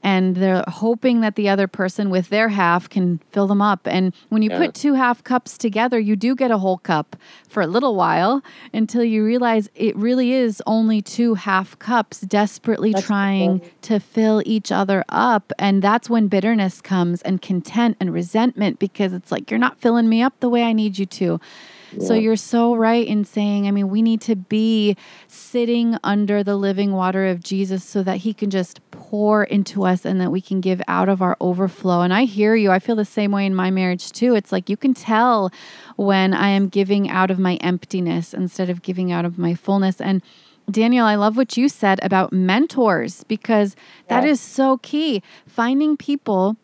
and 0.02 0.36
they're 0.36 0.64
hoping 0.66 1.20
that 1.20 1.36
the 1.36 1.48
other 1.48 1.68
person 1.68 2.10
with 2.10 2.28
their 2.30 2.48
half 2.48 2.88
can 2.88 3.20
fill 3.32 3.46
them 3.46 3.60
up. 3.60 3.80
And 3.86 4.14
when 4.28 4.42
you 4.42 4.50
Yeah. 4.50 4.58
put 4.58 4.74
two 4.74 4.94
half 4.94 5.22
cups 5.22 5.58
together, 5.58 5.98
you 5.98 6.16
do 6.16 6.34
get 6.34 6.50
a 6.50 6.58
whole 6.58 6.78
cup 6.78 7.16
for 7.48 7.62
a 7.62 7.66
little 7.66 7.94
while 7.94 8.42
until 8.72 9.04
you 9.04 9.24
realize 9.24 9.68
it 9.74 9.94
really 9.96 10.32
is 10.32 10.62
only 10.66 11.02
two 11.02 11.34
half 11.34 11.78
cups 11.78 12.20
desperately 12.22 12.92
That's 12.92 13.06
trying 13.06 13.60
to 13.82 13.98
fill 14.00 14.42
each 14.46 14.72
other 14.72 15.04
up. 15.08 15.52
And 15.58 15.82
that's 15.82 16.08
when 16.08 16.28
bitterness 16.28 16.80
comes 16.80 17.20
and 17.22 17.42
content 17.42 17.96
and 18.00 18.12
resentment 18.12 18.78
because 18.78 19.12
it's 19.12 19.30
like, 19.30 19.50
you're 19.50 19.58
not 19.58 19.78
filling 19.80 20.08
me 20.08 20.22
up 20.22 20.38
the 20.40 20.48
way 20.48 20.62
I 20.62 20.72
need 20.72 20.98
you 20.98 21.06
to. 21.06 21.40
So 21.98 22.14
you're 22.14 22.36
so 22.36 22.74
right 22.74 23.06
in 23.06 23.24
saying, 23.24 23.66
I 23.66 23.72
mean, 23.72 23.88
we 23.88 24.02
need 24.02 24.20
to 24.22 24.36
be 24.36 24.96
sitting 25.26 25.96
under 26.04 26.44
the 26.44 26.56
living 26.56 26.92
water 26.92 27.26
of 27.26 27.42
Jesus 27.42 27.82
so 27.84 28.02
that 28.02 28.18
he 28.18 28.32
can 28.32 28.50
just 28.50 28.80
pour 28.90 29.44
into 29.44 29.84
us 29.84 30.04
and 30.04 30.20
that 30.20 30.30
we 30.30 30.40
can 30.40 30.60
give 30.60 30.80
out 30.86 31.08
of 31.08 31.20
our 31.20 31.36
overflow. 31.40 32.02
And 32.02 32.14
I 32.14 32.24
hear 32.24 32.54
you. 32.54 32.70
I 32.70 32.78
feel 32.78 32.96
the 32.96 33.04
same 33.04 33.32
way 33.32 33.44
in 33.44 33.54
my 33.54 33.70
marriage 33.70 34.12
too. 34.12 34.34
It's 34.34 34.52
like 34.52 34.68
you 34.68 34.76
can 34.76 34.94
tell 34.94 35.50
when 35.96 36.32
I 36.32 36.48
am 36.48 36.68
giving 36.68 37.08
out 37.08 37.30
of 37.30 37.38
my 37.38 37.56
emptiness 37.56 38.32
instead 38.32 38.70
of 38.70 38.82
giving 38.82 39.10
out 39.10 39.24
of 39.24 39.38
my 39.38 39.54
fullness. 39.54 40.00
And 40.00 40.22
Daniel, 40.70 41.06
I 41.06 41.16
love 41.16 41.36
what 41.36 41.56
you 41.56 41.68
said 41.68 41.98
about 42.02 42.32
mentors 42.32 43.24
because 43.24 43.74
that 44.08 44.24
is 44.24 44.40
so 44.40 44.78
key. 44.78 45.22
Finding 45.46 45.96
people 45.96 46.56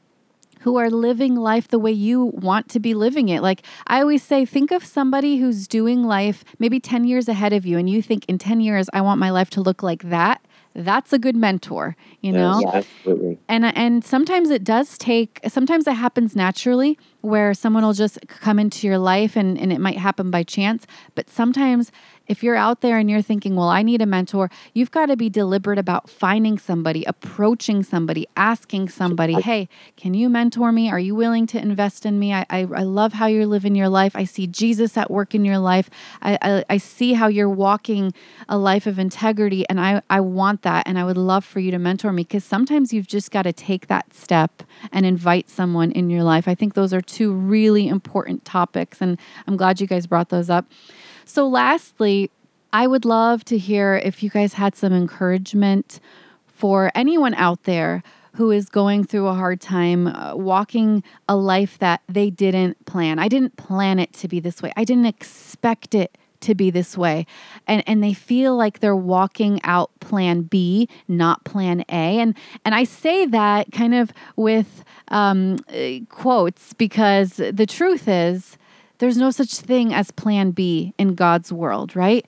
who 0.67 0.79
are 0.79 0.91
living 0.91 1.37
life 1.37 1.69
the 1.69 1.79
way 1.79 1.93
you 1.93 2.25
want 2.25 2.69
to 2.69 2.81
be 2.81 2.93
living 2.93 3.29
it. 3.29 3.41
Like 3.41 3.63
I 3.87 4.01
always 4.01 4.25
say, 4.25 4.45
think 4.45 4.73
of 4.73 4.85
somebody 4.85 5.37
who's 5.37 5.69
doing 5.69 6.03
life 6.03 6.43
maybe 6.59 6.81
10 6.81 7.05
years 7.05 7.29
ahead 7.29 7.53
of 7.53 7.65
you, 7.65 7.79
and 7.79 7.89
you 7.89 8.03
think 8.03 8.25
in 8.27 8.37
10 8.37 8.61
years, 8.61 8.91
I 8.93 9.01
want 9.01 9.21
my 9.21 9.31
life 9.31 9.49
to 9.51 9.61
look 9.61 9.85
like 9.85 10.03
that. 10.11 10.45
That's 10.75 11.13
a 11.13 11.21
good 11.21 11.37
mentor, 11.37 11.97
you 12.21 12.33
know? 12.33 12.59
Yes, 12.61 12.85
absolutely. 12.85 13.39
and 13.49 13.65
and 13.65 14.05
sometimes 14.05 14.51
it 14.51 14.65
does 14.65 14.99
take 14.99 15.39
sometimes 15.47 15.87
it 15.87 15.95
happens 15.95 16.35
naturally 16.35 16.99
where 17.27 17.55
someone 17.55 17.85
will 17.85 17.93
just 17.93 18.19
come 18.29 18.59
into 18.59 18.87
your 18.87 18.99
life 18.99 19.37
and, 19.37 19.59
and 19.59 19.73
it 19.73 19.81
might 19.81 19.99
happen 19.99 20.31
by 20.31 20.43
chance. 20.43 20.87
But 21.15 21.29
sometimes 21.29 21.91
if 22.27 22.43
you're 22.43 22.57
out 22.57 22.81
there 22.81 22.99
and 22.99 23.09
you're 23.09 23.23
thinking 23.23 23.55
well 23.55 23.69
i 23.69 23.83
need 23.83 24.03
a 24.03 24.07
mentor 24.07 24.51
you've 24.75 24.91
got 24.91 25.07
to 25.07 25.17
be 25.17 25.31
deliberate 25.31 25.79
about 25.79 26.11
finding 26.11 26.59
somebody 26.59 27.05
approaching 27.05 27.85
somebody 27.85 28.27
asking 28.37 28.89
somebody 28.89 29.35
hey 29.35 29.69
can 29.97 30.15
you 30.15 30.29
mentor 30.29 30.73
me? 30.73 30.91
Are 30.91 30.99
you 30.99 31.15
willing 31.15 31.47
to 31.49 31.59
invest 31.59 32.05
in 32.05 32.19
me? 32.19 32.35
I, 32.35 32.45
I, 32.51 32.61
I 32.61 32.83
love 32.83 33.15
how 33.15 33.27
you're 33.27 33.47
living 33.47 33.75
your 33.75 33.89
life. 33.89 34.15
I 34.15 34.25
see 34.25 34.47
jesus 34.47 34.97
at 34.97 35.11
work 35.11 35.35
in 35.35 35.45
your 35.45 35.59
life. 35.59 35.89
I, 36.21 36.39
I, 36.43 36.65
I 36.69 36.77
see 36.77 37.15
how 37.15 37.29
you're 37.29 37.49
walking 37.49 38.13
a 38.49 38.59
life 38.59 38.87
of 38.87 38.99
integrity 38.99 39.67
and 39.69 39.81
I, 39.81 40.03
I 40.11 40.21
want 40.21 40.63
that 40.63 40.87
and 40.87 40.99
i 40.99 41.05
would 41.05 41.17
love 41.17 41.45
for 41.45 41.61
you 41.61 41.71
to 41.71 41.79
mentor 41.79 42.13
me. 42.13 42.25
Because 42.25 42.45
sometimes 42.45 42.93
you've 42.93 43.07
just 43.07 43.31
got 43.31 43.43
to 43.43 43.53
take 43.53 43.87
that 43.87 44.13
step 44.15 44.63
and 44.93 45.07
invite 45.07 45.49
someone 45.49 45.93
in 45.93 46.11
your 46.11 46.23
life. 46.23 46.47
I 46.47 46.55
think 46.55 46.75
those 46.75 46.93
are 46.93 47.01
two 47.01 47.16
really 47.25 47.89
important 47.89 48.45
topics 48.45 49.01
and 49.01 49.19
i'm 49.47 49.57
glad 49.57 49.81
you 49.81 49.87
guys 49.87 50.07
brought 50.07 50.29
those 50.29 50.51
up 50.51 50.67
so 51.25 51.49
lastly 51.49 52.31
i 52.73 52.87
would 52.87 53.05
love 53.05 53.45
to 53.45 53.59
hear 53.59 53.97
if 53.97 54.23
you 54.23 54.31
guys 54.31 54.55
had 54.55 54.75
some 54.75 54.93
encouragement 54.93 56.01
for 56.47 56.91
anyone 56.95 57.35
out 57.35 57.65
there 57.65 58.03
who 58.37 58.51
is 58.51 58.69
going 58.69 59.03
through 59.03 59.27
a 59.27 59.35
hard 59.35 59.61
time 59.61 60.07
uh, 60.07 60.35
walking 60.35 61.03
a 61.29 61.35
life 61.35 61.79
that 61.79 62.03
they 62.07 62.29
didn't 62.29 62.85
plan. 62.85 63.19
I 63.19 63.29
didn't 63.29 63.57
plan 63.57 63.99
it 63.99 64.13
to 64.15 64.29
be 64.29 64.41
this 64.41 64.61
way. 64.61 64.73
I 64.77 64.85
didn't 64.85 65.07
expect 65.07 65.95
it 65.95 66.19
to 66.47 66.55
be 66.55 66.71
this 66.71 66.97
way. 66.97 67.27
And 67.67 67.83
and 67.87 68.03
they 68.03 68.15
feel 68.15 68.57
like 68.57 68.81
they're 68.81 68.97
walking 68.97 69.61
out 69.63 69.91
plan 70.01 70.43
B, 70.43 70.89
not 71.09 71.45
plan 71.45 71.83
A. 71.89 72.19
And 72.19 72.37
and 72.65 72.75
I 72.75 72.85
say 72.85 73.27
that 73.27 73.73
kind 73.73 73.95
of 73.95 74.13
with 74.37 74.85
um, 75.09 75.59
quotes 76.09 76.73
because 76.73 77.35
the 77.37 77.67
truth 77.67 78.09
is 78.09 78.57
there's 78.99 79.17
no 79.17 79.31
such 79.31 79.55
thing 79.57 79.93
as 79.93 80.11
plan 80.11 80.53
B 80.53 80.95
in 80.99 81.15
God's 81.15 81.53
world, 81.53 81.95
right? 81.95 82.27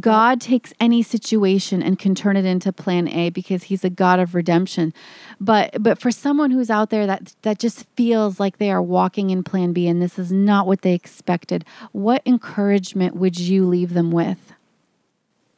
God 0.00 0.40
takes 0.40 0.74
any 0.78 1.02
situation 1.02 1.82
and 1.82 1.98
can 1.98 2.14
turn 2.14 2.36
it 2.36 2.44
into 2.44 2.72
plan 2.72 3.08
A 3.08 3.30
because 3.30 3.64
he's 3.64 3.84
a 3.84 3.90
God 3.90 4.20
of 4.20 4.34
redemption. 4.34 4.92
But 5.40 5.82
but 5.82 5.98
for 5.98 6.10
someone 6.10 6.50
who's 6.50 6.68
out 6.68 6.90
there 6.90 7.06
that 7.06 7.34
that 7.42 7.58
just 7.58 7.86
feels 7.96 8.38
like 8.38 8.58
they 8.58 8.70
are 8.70 8.82
walking 8.82 9.30
in 9.30 9.42
plan 9.42 9.72
B 9.72 9.88
and 9.88 10.02
this 10.02 10.18
is 10.18 10.30
not 10.30 10.66
what 10.66 10.82
they 10.82 10.92
expected, 10.92 11.64
what 11.92 12.22
encouragement 12.26 13.16
would 13.16 13.38
you 13.38 13.66
leave 13.66 13.94
them 13.94 14.10
with? 14.10 14.52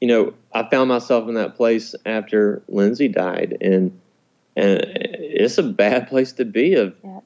you 0.00 0.08
know, 0.08 0.32
I 0.54 0.66
found 0.70 0.88
myself 0.88 1.28
in 1.28 1.34
that 1.34 1.56
place 1.56 1.94
after 2.06 2.62
Lindsay 2.68 3.08
died, 3.08 3.58
and 3.60 4.00
and 4.56 4.80
it's 4.82 5.58
a 5.58 5.62
bad 5.62 6.08
place 6.08 6.32
to 6.34 6.44
be 6.44 6.74
of 6.74 6.94
Yeah. 7.04 7.20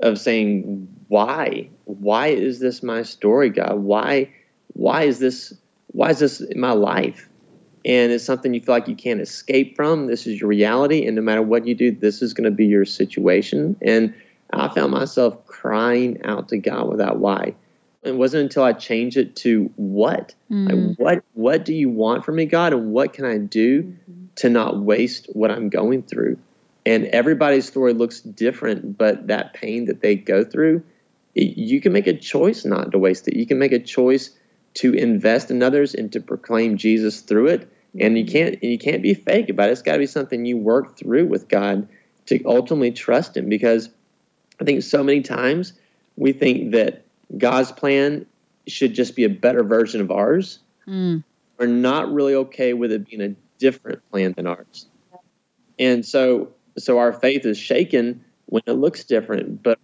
of 0.00 0.18
saying 0.18 0.88
why 1.08 1.68
why 1.84 2.28
is 2.28 2.58
this 2.58 2.82
my 2.82 3.02
story, 3.02 3.50
God? 3.50 3.78
Why 3.78 4.30
why 4.72 5.04
is 5.04 5.18
this 5.18 5.54
why 5.88 6.10
is 6.10 6.18
this 6.18 6.42
my 6.54 6.72
life? 6.72 7.28
And 7.84 8.10
it's 8.10 8.24
something 8.24 8.52
you 8.52 8.60
feel 8.60 8.74
like 8.74 8.88
you 8.88 8.96
can't 8.96 9.20
escape 9.20 9.76
from. 9.76 10.06
This 10.06 10.26
is 10.26 10.40
your 10.40 10.48
reality, 10.48 11.06
and 11.06 11.14
no 11.16 11.22
matter 11.22 11.42
what 11.42 11.66
you 11.66 11.74
do, 11.74 11.92
this 11.92 12.20
is 12.20 12.34
going 12.34 12.44
to 12.44 12.50
be 12.50 12.66
your 12.66 12.84
situation. 12.84 13.76
And 13.80 14.14
I 14.52 14.68
found 14.68 14.92
myself 14.92 15.46
crying 15.46 16.24
out 16.24 16.48
to 16.48 16.58
God 16.58 16.88
without 16.88 17.18
why. 17.18 17.54
It 18.02 18.14
wasn't 18.16 18.44
until 18.44 18.62
I 18.64 18.72
changed 18.72 19.16
it 19.16 19.36
to 19.36 19.70
what 19.76 20.34
Mm. 20.50 20.96
like 20.98 20.98
what 20.98 21.24
what 21.34 21.64
do 21.64 21.74
you 21.74 21.88
want 21.88 22.24
from 22.24 22.36
me, 22.36 22.46
God, 22.46 22.72
and 22.72 22.92
what 22.92 23.12
can 23.12 23.24
I 23.24 23.38
do 23.38 23.94
to 24.36 24.48
not 24.48 24.78
waste 24.78 25.28
what 25.32 25.50
I'm 25.50 25.68
going 25.68 26.02
through? 26.02 26.38
And 26.84 27.06
everybody's 27.06 27.66
story 27.66 27.94
looks 27.94 28.20
different, 28.20 28.96
but 28.96 29.26
that 29.26 29.54
pain 29.54 29.86
that 29.86 30.00
they 30.00 30.14
go 30.14 30.44
through, 30.44 30.84
it, 31.34 31.56
you 31.56 31.80
can 31.80 31.92
make 31.92 32.06
a 32.06 32.16
choice 32.16 32.64
not 32.64 32.92
to 32.92 32.98
waste 32.98 33.26
it. 33.26 33.36
You 33.36 33.44
can 33.46 33.58
make 33.58 33.72
a 33.72 33.80
choice 33.80 34.30
to 34.76 34.92
invest 34.92 35.50
in 35.50 35.62
others 35.62 35.94
and 35.94 36.12
to 36.12 36.20
proclaim 36.20 36.76
Jesus 36.76 37.20
through 37.20 37.46
it. 37.48 37.72
And 37.98 38.18
you 38.18 38.26
can't 38.26 38.62
you 38.62 38.78
can't 38.78 39.02
be 39.02 39.14
fake 39.14 39.48
about 39.48 39.70
it. 39.70 39.72
It's 39.72 39.82
got 39.82 39.92
to 39.92 39.98
be 39.98 40.06
something 40.06 40.44
you 40.44 40.58
work 40.58 40.98
through 40.98 41.26
with 41.26 41.48
God 41.48 41.88
to 42.26 42.44
ultimately 42.44 42.92
trust 42.92 43.36
Him. 43.36 43.48
Because 43.48 43.88
I 44.60 44.64
think 44.64 44.82
so 44.82 45.02
many 45.02 45.22
times 45.22 45.72
we 46.16 46.32
think 46.32 46.72
that 46.72 47.04
God's 47.36 47.72
plan 47.72 48.26
should 48.66 48.94
just 48.94 49.16
be 49.16 49.24
a 49.24 49.30
better 49.30 49.62
version 49.62 50.02
of 50.02 50.10
ours. 50.10 50.58
Mm. 50.86 51.24
We're 51.58 51.66
not 51.66 52.12
really 52.12 52.34
okay 52.34 52.74
with 52.74 52.92
it 52.92 53.08
being 53.08 53.22
a 53.22 53.34
different 53.58 54.02
plan 54.10 54.34
than 54.36 54.46
ours. 54.46 54.86
And 55.78 56.04
so 56.04 56.52
so 56.76 56.98
our 56.98 57.14
faith 57.14 57.46
is 57.46 57.56
shaken 57.56 58.22
when 58.44 58.62
it 58.66 58.72
looks 58.72 59.04
different, 59.04 59.62
but 59.62 59.78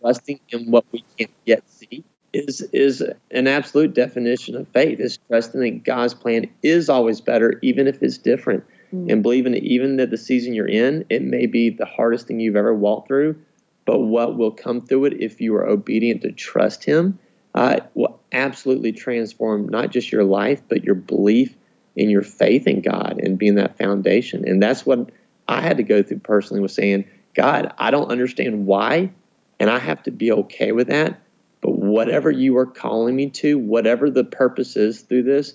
trusting 0.00 0.40
in 0.48 0.70
what 0.70 0.86
we 0.92 1.04
can't 1.18 1.30
yet 1.44 1.62
see 1.68 2.04
is 2.32 2.60
is 2.72 3.02
an 3.30 3.46
absolute 3.46 3.94
definition 3.94 4.56
of 4.56 4.68
faith. 4.68 5.00
Is 5.00 5.18
trusting 5.28 5.60
that 5.60 5.84
God's 5.84 6.14
plan 6.14 6.50
is 6.62 6.88
always 6.88 7.20
better, 7.20 7.58
even 7.62 7.86
if 7.86 8.02
it's 8.02 8.18
different, 8.18 8.64
mm. 8.92 9.10
and 9.10 9.22
believing 9.22 9.52
that 9.52 9.62
even 9.62 9.96
that 9.96 10.10
the 10.10 10.16
season 10.16 10.54
you're 10.54 10.68
in, 10.68 11.04
it 11.10 11.22
may 11.22 11.46
be 11.46 11.70
the 11.70 11.86
hardest 11.86 12.26
thing 12.26 12.40
you've 12.40 12.56
ever 12.56 12.74
walked 12.74 13.08
through, 13.08 13.40
but 13.84 13.98
what 13.98 14.36
will 14.36 14.52
come 14.52 14.80
through 14.80 15.06
it 15.06 15.20
if 15.20 15.40
you 15.40 15.54
are 15.56 15.66
obedient 15.66 16.22
to 16.22 16.32
trust 16.32 16.84
Him 16.84 17.18
uh, 17.54 17.80
will 17.94 18.20
absolutely 18.32 18.92
transform 18.92 19.68
not 19.68 19.90
just 19.90 20.12
your 20.12 20.24
life, 20.24 20.62
but 20.68 20.84
your 20.84 20.94
belief 20.94 21.56
in 21.96 22.08
your 22.08 22.22
faith 22.22 22.66
in 22.66 22.80
God 22.80 23.20
and 23.20 23.38
being 23.38 23.56
that 23.56 23.76
foundation. 23.76 24.46
And 24.46 24.62
that's 24.62 24.86
what 24.86 25.10
I 25.48 25.60
had 25.60 25.78
to 25.78 25.82
go 25.82 26.02
through 26.02 26.20
personally 26.20 26.62
was 26.62 26.74
saying, 26.74 27.06
God, 27.34 27.72
I 27.78 27.90
don't 27.90 28.10
understand 28.10 28.66
why, 28.66 29.10
and 29.58 29.68
I 29.68 29.78
have 29.78 30.02
to 30.04 30.12
be 30.12 30.30
okay 30.32 30.70
with 30.70 30.88
that 30.88 31.20
but 31.60 31.72
whatever 31.72 32.30
you 32.30 32.56
are 32.56 32.66
calling 32.66 33.16
me 33.16 33.30
to, 33.30 33.58
whatever 33.58 34.10
the 34.10 34.24
purpose 34.24 34.76
is 34.76 35.02
through 35.02 35.24
this, 35.24 35.54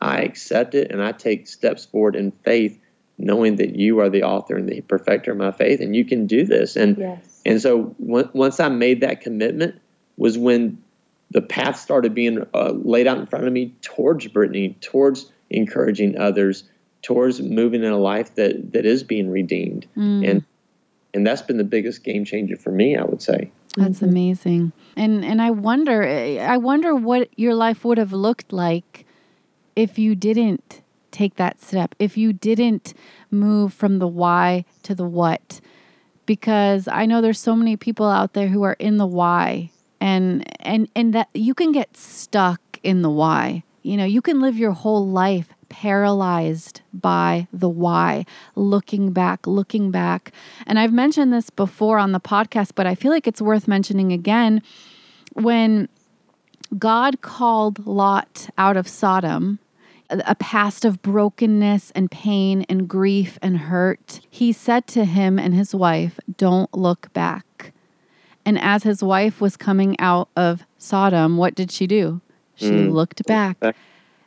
I 0.00 0.20
accept 0.20 0.74
it 0.74 0.90
and 0.90 1.02
I 1.02 1.12
take 1.12 1.48
steps 1.48 1.86
forward 1.86 2.16
in 2.16 2.30
faith, 2.30 2.78
knowing 3.18 3.56
that 3.56 3.76
you 3.76 4.00
are 4.00 4.10
the 4.10 4.22
author 4.22 4.56
and 4.56 4.68
the 4.68 4.82
perfecter 4.82 5.32
of 5.32 5.38
my 5.38 5.52
faith, 5.52 5.80
and 5.80 5.96
you 5.96 6.04
can 6.04 6.26
do 6.26 6.44
this. 6.44 6.76
And 6.76 6.98
yes. 6.98 7.40
and 7.46 7.60
so 7.60 7.94
once 7.98 8.60
I 8.60 8.68
made 8.68 9.00
that 9.00 9.22
commitment, 9.22 9.80
was 10.16 10.38
when 10.38 10.82
the 11.30 11.42
path 11.42 11.78
started 11.78 12.14
being 12.14 12.44
uh, 12.54 12.72
laid 12.72 13.06
out 13.06 13.18
in 13.18 13.26
front 13.26 13.46
of 13.46 13.52
me 13.52 13.74
towards 13.82 14.26
Brittany, 14.28 14.76
towards 14.80 15.30
encouraging 15.50 16.18
others, 16.18 16.64
towards 17.02 17.40
moving 17.40 17.84
in 17.84 17.92
a 17.92 17.98
life 17.98 18.34
that 18.36 18.72
that 18.72 18.84
is 18.84 19.02
being 19.02 19.30
redeemed, 19.30 19.86
mm. 19.96 20.28
and 20.28 20.44
and 21.14 21.26
that's 21.26 21.42
been 21.42 21.56
the 21.56 21.64
biggest 21.64 22.04
game 22.04 22.24
changer 22.24 22.56
for 22.56 22.70
me, 22.70 22.96
I 22.96 23.04
would 23.04 23.22
say. 23.22 23.50
That's 23.76 23.98
mm-hmm. 23.98 24.08
amazing. 24.08 24.72
And 24.96 25.24
and 25.24 25.40
I 25.42 25.50
wonder 25.50 26.02
I 26.02 26.56
wonder 26.56 26.94
what 26.94 27.28
your 27.38 27.54
life 27.54 27.84
would 27.84 27.98
have 27.98 28.12
looked 28.12 28.52
like 28.52 29.04
if 29.74 29.98
you 29.98 30.14
didn't 30.14 30.82
take 31.10 31.36
that 31.36 31.60
step. 31.62 31.94
If 31.98 32.16
you 32.16 32.32
didn't 32.32 32.94
move 33.30 33.72
from 33.72 33.98
the 33.98 34.08
why 34.08 34.64
to 34.82 34.94
the 34.94 35.04
what. 35.04 35.60
Because 36.24 36.88
I 36.88 37.06
know 37.06 37.20
there's 37.20 37.38
so 37.38 37.54
many 37.54 37.76
people 37.76 38.06
out 38.06 38.32
there 38.32 38.48
who 38.48 38.64
are 38.64 38.76
in 38.80 38.96
the 38.96 39.06
why 39.06 39.70
and 40.00 40.44
and 40.60 40.88
and 40.96 41.14
that 41.14 41.28
you 41.34 41.54
can 41.54 41.72
get 41.72 41.96
stuck 41.96 42.60
in 42.82 43.02
the 43.02 43.10
why. 43.10 43.62
You 43.82 43.96
know, 43.96 44.04
you 44.04 44.20
can 44.20 44.40
live 44.40 44.56
your 44.56 44.72
whole 44.72 45.06
life 45.06 45.48
paralyzed 45.68 46.80
by 46.92 47.46
the 47.52 47.68
why, 47.68 48.24
looking 48.54 49.12
back, 49.12 49.46
looking 49.46 49.90
back. 49.90 50.32
And 50.66 50.78
I've 50.78 50.92
mentioned 50.92 51.32
this 51.32 51.50
before 51.50 51.98
on 51.98 52.12
the 52.12 52.20
podcast, 52.20 52.72
but 52.74 52.86
I 52.86 52.94
feel 52.94 53.10
like 53.10 53.26
it's 53.26 53.42
worth 53.42 53.68
mentioning 53.68 54.12
again. 54.12 54.62
When 55.34 55.88
God 56.78 57.20
called 57.20 57.86
Lot 57.86 58.48
out 58.58 58.76
of 58.76 58.88
Sodom, 58.88 59.58
a 60.10 60.34
past 60.36 60.84
of 60.84 61.02
brokenness 61.02 61.90
and 61.92 62.10
pain 62.10 62.64
and 62.68 62.88
grief 62.88 63.38
and 63.42 63.58
hurt, 63.58 64.20
he 64.30 64.52
said 64.52 64.86
to 64.88 65.04
him 65.04 65.38
and 65.38 65.54
his 65.54 65.74
wife, 65.74 66.18
Don't 66.36 66.72
look 66.74 67.12
back. 67.12 67.72
And 68.44 68.60
as 68.60 68.84
his 68.84 69.02
wife 69.02 69.40
was 69.40 69.56
coming 69.56 69.98
out 69.98 70.28
of 70.36 70.64
Sodom, 70.78 71.36
what 71.36 71.54
did 71.54 71.72
she 71.72 71.86
do? 71.86 72.20
She 72.54 72.70
mm. 72.70 72.92
looked 72.92 73.26
back. 73.26 73.58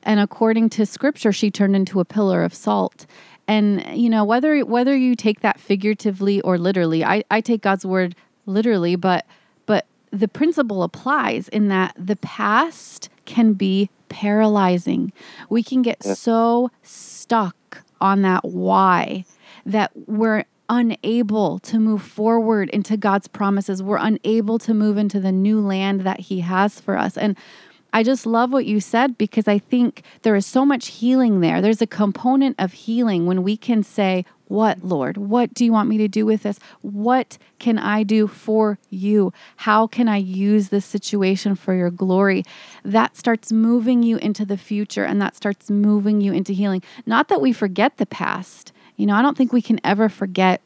And 0.04 0.20
according 0.20 0.70
to 0.72 0.86
scripture, 0.86 1.32
she 1.32 1.52
turned 1.52 1.76
into 1.76 2.00
a 2.00 2.06
pillar 2.06 2.44
of 2.44 2.54
salt. 2.54 3.06
And 3.48 3.84
you 4.00 4.10
know, 4.10 4.24
whether 4.24 4.60
whether 4.62 4.96
you 4.96 5.16
take 5.16 5.42
that 5.42 5.60
figuratively 5.60 6.42
or 6.42 6.58
literally, 6.58 7.04
I, 7.04 7.24
I 7.32 7.42
take 7.42 7.62
God's 7.62 7.86
word 7.86 8.16
literally, 8.46 8.96
but 8.96 9.26
but 9.66 9.86
the 10.12 10.28
principle 10.28 10.84
applies 10.84 11.48
in 11.50 11.68
that 11.70 11.96
the 11.98 12.16
past 12.18 13.10
can 13.26 13.54
be 13.54 13.90
paralyzing. 14.10 15.14
We 15.50 15.64
can 15.64 15.82
get 15.82 16.04
so 16.04 16.72
stuck 16.84 17.84
on 18.02 18.22
that 18.24 18.46
why 18.46 19.26
that 19.66 19.92
we're 20.08 20.46
unable 20.70 21.60
to 21.60 21.80
move 21.80 22.02
forward 22.04 22.70
into 22.70 22.96
God's 22.96 23.28
promises. 23.28 23.82
We're 23.82 23.98
unable 23.98 24.60
to 24.60 24.74
move 24.74 24.98
into 24.98 25.20
the 25.20 25.32
new 25.32 25.60
land 25.60 26.02
that 26.02 26.20
He 26.20 26.42
has 26.42 26.80
for 26.80 26.98
us. 26.98 27.18
And 27.18 27.36
I 27.92 28.04
just 28.04 28.26
love 28.26 28.52
what 28.52 28.66
you 28.66 28.80
said 28.80 29.18
because 29.18 29.48
I 29.48 29.58
think 29.58 30.04
there 30.22 30.36
is 30.36 30.46
so 30.46 30.66
much 30.66 30.88
healing 30.88 31.42
there. 31.42 31.62
There's 31.62 31.82
a 31.82 31.88
component 31.88 32.56
of 32.60 32.74
healing 32.74 33.26
when 33.26 33.44
we 33.44 33.58
can 33.58 33.84
say, 33.84 34.26
What, 34.48 34.84
Lord? 34.84 35.18
What 35.18 35.54
do 35.54 35.66
you 35.66 35.72
want 35.72 35.90
me 35.90 35.98
to 35.98 36.08
do 36.08 36.26
with 36.26 36.44
this? 36.44 36.60
What 36.82 37.38
can 37.58 37.80
I 37.80 38.04
do 38.04 38.28
for 38.28 38.78
you? 38.90 39.34
How 39.58 39.88
can 39.88 40.08
I 40.08 40.18
use 40.18 40.70
this 40.70 40.86
situation 40.86 41.56
for 41.56 41.74
your 41.74 41.90
glory? 41.90 42.44
That 42.84 43.18
starts 43.18 43.52
moving 43.52 44.04
you 44.04 44.18
into 44.18 44.46
the 44.46 44.58
future 44.58 45.04
and 45.04 45.22
that 45.22 45.36
starts 45.36 45.70
moving 45.70 46.22
you 46.22 46.32
into 46.32 46.54
healing. 46.54 46.84
Not 47.06 47.28
that 47.30 47.42
we 47.42 47.52
forget 47.54 47.98
the 47.98 48.06
past. 48.06 48.72
You 48.98 49.08
know, 49.08 49.16
I 49.16 49.22
don't 49.22 49.38
think 49.38 49.52
we 49.52 49.62
can 49.62 49.80
ever 49.84 50.10
forget 50.10 50.62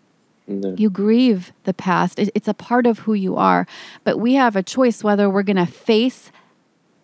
no. 0.46 0.76
You 0.78 0.90
grieve 0.90 1.54
the 1.64 1.74
past. 1.74 2.20
It's 2.20 2.50
a 2.50 2.54
part 2.54 2.86
of 2.86 3.00
who 3.00 3.14
you 3.14 3.38
are. 3.38 3.66
But 4.04 4.20
we 4.20 4.34
have 4.34 4.58
a 4.58 4.64
choice 4.64 5.02
whether 5.02 5.30
we're 5.30 5.44
going 5.44 5.56
to 5.56 5.66
face 5.66 6.34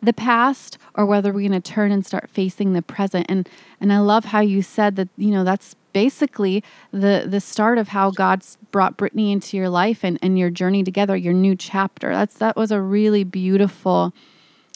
the 0.02 0.14
past 0.14 0.78
or 0.96 1.06
whether 1.06 1.32
we're 1.32 1.48
going 1.48 1.62
to 1.62 1.72
turn 1.72 1.92
and 1.92 2.06
start 2.06 2.30
facing 2.30 2.74
the 2.74 2.82
present. 2.82 3.26
And 3.30 3.50
and 3.82 3.92
I 3.92 4.00
love 4.00 4.26
how 4.26 4.40
you 4.40 4.62
said 4.62 4.96
that 4.96 5.10
you 5.18 5.32
know 5.32 5.44
that's 5.44 5.76
basically 5.94 6.64
the 6.92 7.26
the 7.28 7.42
start 7.42 7.78
of 7.78 7.90
how 7.90 8.12
God's 8.12 8.58
brought 8.72 8.98
Brittany 8.98 9.32
into 9.32 9.58
your 9.58 9.70
life 9.70 10.04
and 10.04 10.18
and 10.22 10.38
your 10.38 10.50
journey 10.50 10.84
together 10.84 11.16
your 11.16 11.34
new 11.34 11.56
chapter. 11.56 12.14
That's 12.14 12.38
that 12.38 12.56
was 12.56 12.72
a 12.72 12.82
really 12.82 13.24
beautiful 13.24 14.14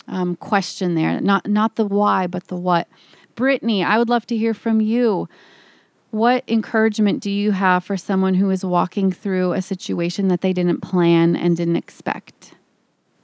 um, 0.08 0.36
question 0.36 0.96
there. 0.96 1.20
Not 1.22 1.48
not 1.48 1.76
the 1.76 1.86
why 1.86 2.28
but 2.28 2.48
the 2.48 2.58
what. 2.58 2.88
Brittany 3.36 3.84
I 3.84 3.98
would 3.98 4.10
love 4.10 4.28
to 4.28 4.38
hear 4.38 4.54
from 4.54 4.82
you. 4.82 5.30
What 6.12 6.44
encouragement 6.48 7.22
do 7.22 7.32
you 7.32 7.54
have 7.54 7.84
for 7.84 7.98
someone 7.98 8.36
who 8.36 8.52
is 8.52 8.64
walking 8.64 9.12
through 9.12 9.54
a 9.54 9.64
situation 9.64 10.28
that 10.28 10.42
they 10.42 10.54
didn't 10.54 10.82
plan 10.82 11.36
and 11.36 11.58
didn't 11.58 11.78
expect 11.78 12.54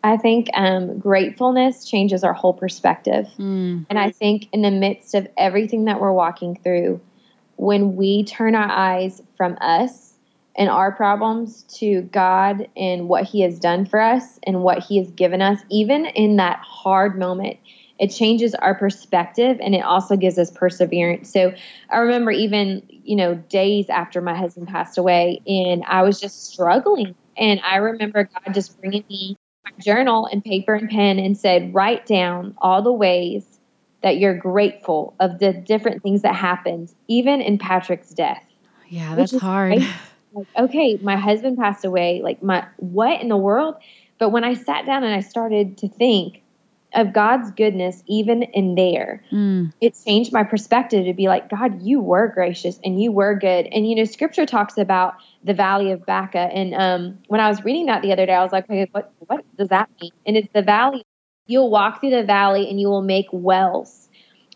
I 0.04 0.18
think 0.18 0.48
um, 0.54 1.00
gratefulness 1.00 1.86
changes 1.86 2.24
our 2.24 2.34
whole 2.34 2.54
perspective. 2.54 3.28
Mm. 3.38 3.86
And 3.90 4.00
I 4.00 4.12
think 4.12 4.48
in 4.54 4.62
the 4.62 4.72
midst 4.72 5.14
of 5.14 5.28
everything 5.38 5.86
that 5.86 6.00
we're 6.00 6.14
walking 6.14 6.56
through, 6.56 7.02
when 7.58 7.98
we 7.98 8.24
turn 8.24 8.56
our 8.56 8.70
eyes 8.70 9.22
from 9.36 9.58
us 9.60 10.14
and 10.56 10.70
our 10.70 10.94
problems 10.94 11.64
to 11.64 12.04
God 12.04 12.70
and 12.78 13.10
what 13.10 13.26
He 13.26 13.42
has 13.42 13.60
done 13.60 13.86
for 13.86 14.00
us 14.00 14.40
and 14.44 14.64
what 14.64 14.80
He 14.80 14.98
has 14.98 15.12
given 15.12 15.42
us, 15.42 15.60
even 15.70 16.06
in 16.06 16.38
that 16.38 16.60
hard 16.60 17.20
moment, 17.20 17.58
it 18.00 18.08
changes 18.08 18.56
our 18.56 18.74
perspective 18.74 19.60
and 19.62 19.76
it 19.76 19.84
also 19.84 20.16
gives 20.16 20.38
us 20.38 20.50
perseverance. 20.50 21.30
So 21.30 21.54
I 21.90 21.98
remember 21.98 22.32
even, 22.32 22.82
you 23.04 23.18
know, 23.18 23.36
days 23.36 23.90
after 23.90 24.22
my 24.22 24.36
husband 24.36 24.70
passed 24.70 24.98
away 24.98 25.42
and 25.46 25.84
I 25.86 26.04
was 26.04 26.22
just 26.22 26.46
struggling. 26.50 27.16
And 27.38 27.60
I 27.64 27.78
remember 27.78 28.24
God 28.24 28.54
just 28.54 28.80
bringing 28.80 29.04
me 29.10 29.38
journal 29.78 30.28
and 30.32 30.44
paper 30.44 30.74
and 30.74 30.90
pen 30.90 31.20
and 31.20 31.38
said, 31.38 31.74
write 31.74 32.06
down 32.06 32.56
all 32.60 32.82
the 32.82 32.92
ways 32.92 33.60
that 34.02 34.18
you're 34.18 34.38
grateful 34.38 35.14
of 35.20 35.40
the 35.40 35.54
different 35.54 36.02
things 36.02 36.22
that 36.22 36.36
happened, 36.36 36.94
even 37.08 37.42
in 37.42 37.58
Patrick's 37.58 38.10
death. 38.10 38.44
Yeah, 38.88 39.16
that's 39.16 39.38
hard. 39.38 39.84
Like, 40.34 40.48
okay, 40.58 40.98
my 41.02 41.16
husband 41.16 41.58
passed 41.58 41.86
away. 41.86 42.22
Like, 42.24 42.42
my 42.42 42.66
what 42.78 43.22
in 43.22 43.30
the 43.30 43.38
world? 43.38 43.76
But 44.18 44.30
when 44.30 44.44
I 44.44 44.54
sat 44.54 44.86
down 44.86 45.04
and 45.04 45.14
I 45.14 45.22
started 45.22 45.78
to 45.80 45.88
think, 45.88 46.42
of 46.94 47.14
God's 47.14 47.52
goodness, 47.52 48.04
even 48.08 48.44
in 48.44 48.76
there, 48.76 49.24
mm. 49.32 49.72
it 49.80 49.96
changed 50.06 50.34
my 50.34 50.44
perspective 50.44 51.06
to 51.06 51.14
be 51.14 51.28
like, 51.28 51.50
God, 51.50 51.82
you 51.82 52.00
were 52.00 52.28
gracious 52.28 52.80
and 52.84 53.02
you 53.02 53.12
were 53.12 53.36
good. 53.36 53.68
And, 53.68 53.88
you 53.88 53.96
know, 53.96 54.06
scripture 54.06 54.46
talks 54.46 54.78
about 54.78 55.16
the 55.44 55.54
valley 55.54 55.92
of 55.92 56.06
Baca. 56.06 56.40
And 56.40 56.74
um, 56.74 57.20
when 57.28 57.42
I 57.42 57.48
was 57.48 57.64
reading 57.64 57.86
that 57.88 58.02
the 58.02 58.12
other 58.12 58.26
day, 58.26 58.34
I 58.34 58.44
was 58.44 58.52
like, 58.52 58.66
okay, 58.66 58.88
what, 58.92 59.14
what 59.20 59.46
does 59.58 59.70
that 59.70 59.90
mean? 60.02 60.12
And 60.26 60.36
it's 60.36 60.52
the 60.54 60.64
valley. 60.64 61.04
You'll 61.46 61.70
walk 61.70 62.00
through 62.00 62.12
the 62.12 62.24
valley 62.24 62.70
and 62.70 62.80
you 62.80 62.88
will 62.88 63.04
make 63.04 63.28
wells. 63.32 64.08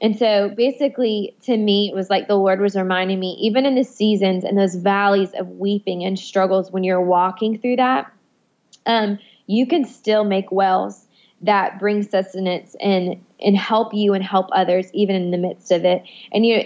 And 0.02 0.18
so 0.18 0.50
basically, 0.50 1.36
to 1.44 1.56
me, 1.56 1.90
it 1.94 1.96
was 1.96 2.10
like 2.10 2.28
the 2.28 2.36
Lord 2.36 2.60
was 2.60 2.76
reminding 2.76 3.20
me, 3.20 3.38
even 3.42 3.66
in 3.66 3.76
the 3.76 3.84
seasons 3.84 4.44
and 4.44 4.58
those 4.58 4.76
valleys 4.76 5.32
of 5.34 5.48
weeping 5.48 6.04
and 6.04 6.18
struggles, 6.20 6.72
when 6.72 6.84
you're 6.84 7.02
walking 7.02 7.60
through 7.60 7.78
that, 7.78 8.12
um, 8.86 9.20
you 9.46 9.66
can 9.68 9.86
still 9.86 10.24
make 10.24 10.52
wells 10.52 11.08
that 11.44 11.80
bring 11.80 12.04
sustenance 12.04 12.76
and 12.80 13.24
and 13.40 13.58
help 13.58 13.94
you 13.94 14.14
and 14.14 14.24
help 14.24 14.48
others 14.52 14.90
even 14.94 15.16
in 15.16 15.32
the 15.32 15.38
midst 15.38 15.72
of 15.72 15.86
it. 15.86 16.04
And 16.32 16.46
you 16.46 16.64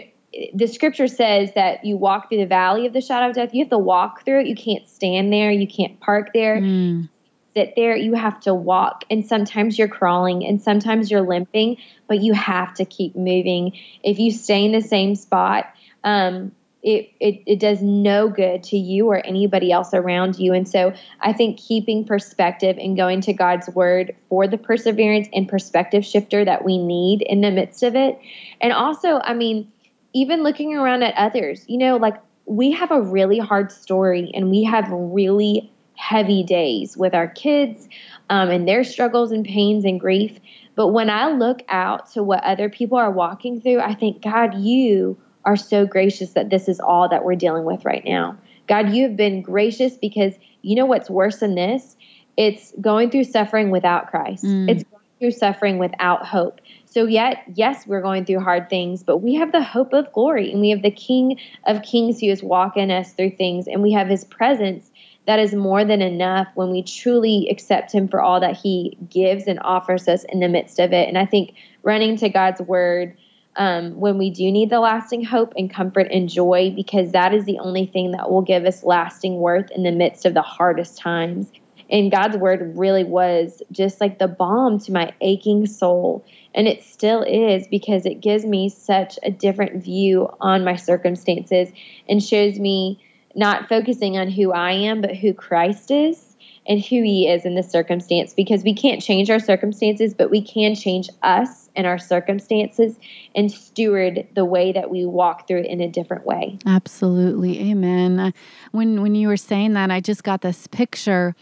the 0.54 0.68
scripture 0.68 1.08
says 1.08 1.54
that 1.56 1.84
you 1.84 1.98
walk 1.98 2.30
through 2.30 2.40
the 2.40 2.46
valley 2.46 2.86
of 2.86 2.94
the 2.94 3.02
shadow 3.02 3.30
of 3.30 3.36
death. 3.36 3.54
You 3.54 3.63
have 3.63 3.72
to 3.72 3.78
walk 3.78 4.24
through 4.24 4.42
it. 4.42 4.48
You 4.48 4.56
can't 4.56 4.88
stand 4.88 5.34
there. 5.34 5.52
You 5.52 5.68
can't 5.68 6.00
park 6.00 6.32
there. 6.34 6.60
Mm. 6.60 7.10
Sit 7.56 7.74
there. 7.76 7.96
You 7.96 8.13
have 8.13 8.40
to 8.42 8.54
walk. 8.54 9.04
And 9.10 9.26
sometimes 9.26 9.80
you're 9.80 9.88
crawling 9.88 10.46
and 10.46 10.62
sometimes 10.62 11.10
you're 11.10 11.22
limping, 11.22 11.78
but 12.08 12.22
you 12.22 12.34
have 12.34 12.74
to 12.76 12.86
keep 12.86 13.16
moving. 13.16 13.78
If 14.04 14.20
you 14.20 14.32
stay 14.32 14.63
in 14.63 14.74
the 14.74 14.82
same 14.82 15.16
spot, 15.16 15.66
um, 16.04 16.52
it, 16.88 17.12
it, 17.19 17.43
it 17.45 17.60
does 17.60 17.82
no 17.82 18.30
good 18.30 18.63
to 18.63 18.78
you 18.78 19.08
or 19.08 19.17
anybody 19.26 19.73
else 19.73 19.93
around 19.93 20.39
you. 20.39 20.54
And 20.54 20.65
so 20.65 20.93
I 21.19 21.34
think 21.34 21.60
keeping 21.60 22.06
perspective 22.06 22.78
and 22.80 22.95
going 22.95 23.19
to 23.21 23.34
God's 23.34 23.67
word 23.71 24.15
for 24.30 24.47
the 24.47 24.58
perseverance 24.58 25.28
and 25.34 25.50
perspective 25.50 26.06
shifter 26.06 26.45
that 26.45 26.63
we 26.63 26.78
need 26.78 27.23
in 27.23 27.41
the 27.41 27.52
midst 27.52 27.84
of 27.84 27.93
it. 27.97 28.17
And 28.62 28.71
also, 28.71 29.19
I 29.19 29.34
mean, 29.34 29.69
even 30.13 30.43
looking 30.43 30.78
around 30.78 31.04
at 31.04 31.13
others, 31.15 31.65
you 31.67 31.78
know, 31.78 31.97
like 31.97 32.15
we 32.45 32.71
have 32.71 32.91
a 32.91 33.02
really 33.02 33.39
hard 33.39 33.69
story 33.69 34.32
and 34.34 34.50
we 34.50 34.63
have 34.63 34.89
really 34.89 35.69
heavy 35.95 36.41
days 36.41 36.95
with 36.95 37.13
our 37.13 37.28
kids 37.28 37.89
um, 38.30 38.50
and 38.50 38.65
their 38.65 38.86
struggles 38.86 39.34
and 39.34 39.43
pains 39.43 39.84
and 39.84 40.00
grief. 40.00 40.39
But 40.76 40.89
when 40.89 41.10
I 41.10 41.32
look 41.32 41.63
out 41.67 42.10
to 42.13 42.23
what 42.23 42.45
other 42.45 42.69
people 42.69 42.97
are 42.97 43.12
walking 43.12 43.60
through, 43.60 43.82
I 43.82 43.93
think, 43.93 44.21
God, 44.21 44.56
you 44.56 45.17
are 45.48 45.56
so 45.56 45.86
gracious 45.86 46.34
that 46.34 46.50
this 46.50 46.68
is 46.68 46.82
all 46.82 47.08
that 47.08 47.24
we're 47.24 47.36
dealing 47.36 47.64
with 47.64 47.86
right 47.86 48.04
now. 48.06 48.38
God, 48.68 48.94
you 48.94 49.04
have 49.04 49.16
been 49.16 49.42
gracious 49.42 49.96
because 49.96 50.36
you 50.62 50.76
know 50.76 50.86
what's 50.86 51.10
worse 51.10 51.38
than 51.38 51.56
this? 51.56 51.96
It's 52.36 52.74
going 52.82 53.10
through 53.10 53.24
suffering 53.24 53.72
without 53.72 54.12
Christ. 54.12 54.44
Mm. 54.44 54.70
It's 54.70 54.84
going 54.84 55.04
through 55.20 55.32
suffering 55.32 55.78
without 55.78 56.26
hope. 56.26 56.60
So, 56.84 57.06
yet, 57.06 57.44
yes, 57.56 57.88
we're 57.88 58.02
going 58.02 58.26
through 58.26 58.42
hard 58.42 58.70
things, 58.70 59.04
but 59.04 59.20
we 59.20 59.36
have 59.36 59.54
the 59.54 59.64
hope 59.64 59.94
of 59.94 60.12
glory 60.12 60.52
and 60.52 60.60
we 60.60 60.70
have 60.70 60.82
the 60.82 60.92
King 60.92 61.40
of 61.66 61.82
Kings 61.82 62.20
who 62.20 62.28
is 62.28 62.44
walking 62.44 62.92
us 62.92 63.14
through 63.14 63.32
things, 63.32 63.68
and 63.68 63.82
we 63.82 63.94
have 63.94 64.08
his 64.08 64.26
presence 64.26 64.92
that 65.28 65.40
is 65.40 65.54
more 65.54 65.86
than 65.86 66.02
enough 66.02 66.48
when 66.56 66.72
we 66.72 66.84
truly 66.84 67.48
accept 67.50 67.94
him 67.94 68.10
for 68.10 68.22
all 68.22 68.42
that 68.42 68.58
he 68.58 68.98
gives 69.10 69.46
and 69.46 69.60
offers 69.62 70.08
us 70.10 70.26
in 70.26 70.42
the 70.42 70.50
midst 70.50 70.80
of 70.80 70.92
it. 70.92 71.08
And 71.08 71.18
I 71.18 71.26
think 71.26 71.54
running 71.84 72.18
to 72.18 72.30
God's 72.30 72.62
word 72.62 73.16
um, 73.58 74.00
when 74.00 74.17
we 74.17 74.30
do 74.30 74.52
need 74.52 74.70
the 74.70 74.80
lasting 74.80 75.24
hope 75.24 75.54
and 75.58 75.70
comfort 75.70 76.08
and 76.12 76.30
joy, 76.30 76.72
because 76.76 77.12
that 77.12 77.34
is 77.34 77.46
the 77.46 77.60
only 77.60 77.88
thing 77.88 78.12
that 78.12 78.32
will 78.32 78.41
give 78.41 78.65
us 78.65 78.84
lasting 78.84 79.38
worth 79.38 79.72
in 79.72 79.84
the 79.84 79.91
midst 79.91 80.26
of 80.26 80.34
the 80.34 80.41
hardest 80.41 80.98
times. 80.98 81.52
And 81.89 82.12
God's 82.12 82.38
word 82.38 82.78
really 82.78 83.04
was 83.04 83.62
just 83.72 84.02
like 84.02 84.20
the 84.20 84.28
balm 84.28 84.80
to 84.82 84.91
my 84.91 85.13
aching 85.22 85.65
soul. 85.65 86.26
And 86.54 86.67
it 86.67 86.84
still 86.84 87.24
is 87.24 87.67
because 87.67 88.06
it 88.06 88.22
gives 88.22 88.46
me 88.46 88.70
such 88.70 89.17
a 89.24 89.32
different 89.32 89.84
view 89.84 90.30
on 90.41 90.63
my 90.63 90.76
circumstances 90.76 91.70
and 92.10 92.22
shows 92.22 92.60
me 92.60 93.04
not 93.36 93.70
focusing 93.70 94.17
on 94.17 94.30
who 94.30 94.52
I 94.52 94.72
am, 94.72 95.02
but 95.02 95.15
who 95.15 95.34
Christ 95.34 95.91
is 95.91 96.27
and 96.67 96.84
who 96.84 97.01
he 97.01 97.27
is 97.27 97.45
in 97.45 97.56
this 97.56 97.69
circumstance 97.69 98.34
because 98.34 98.63
we 98.63 98.73
can't 98.73 99.01
change 99.01 99.30
our 99.30 99.39
circumstances, 99.39 100.13
but 100.13 100.30
we 100.30 100.41
can 100.41 100.75
change 100.75 101.10
us 101.23 101.69
and 101.75 101.88
our 101.88 101.97
circumstances 101.97 102.97
and 103.36 103.51
steward 103.51 104.27
the 104.36 104.43
way 104.43 104.71
that 104.71 104.89
we 104.89 105.06
walk 105.06 105.47
through 105.47 105.60
it 105.60 105.65
in 105.65 105.80
a 105.80 105.88
different 105.88 106.25
way. 106.25 106.58
Absolutely. 106.65 107.71
Amen. 107.71 108.34
When 108.71 109.01
when 109.01 109.15
you 109.15 109.27
were 109.27 109.38
saying 109.38 109.73
that, 109.73 109.91
I 109.91 110.01
just 110.01 110.23
got 110.23 110.41
this 110.41 110.67
picture 110.67 111.36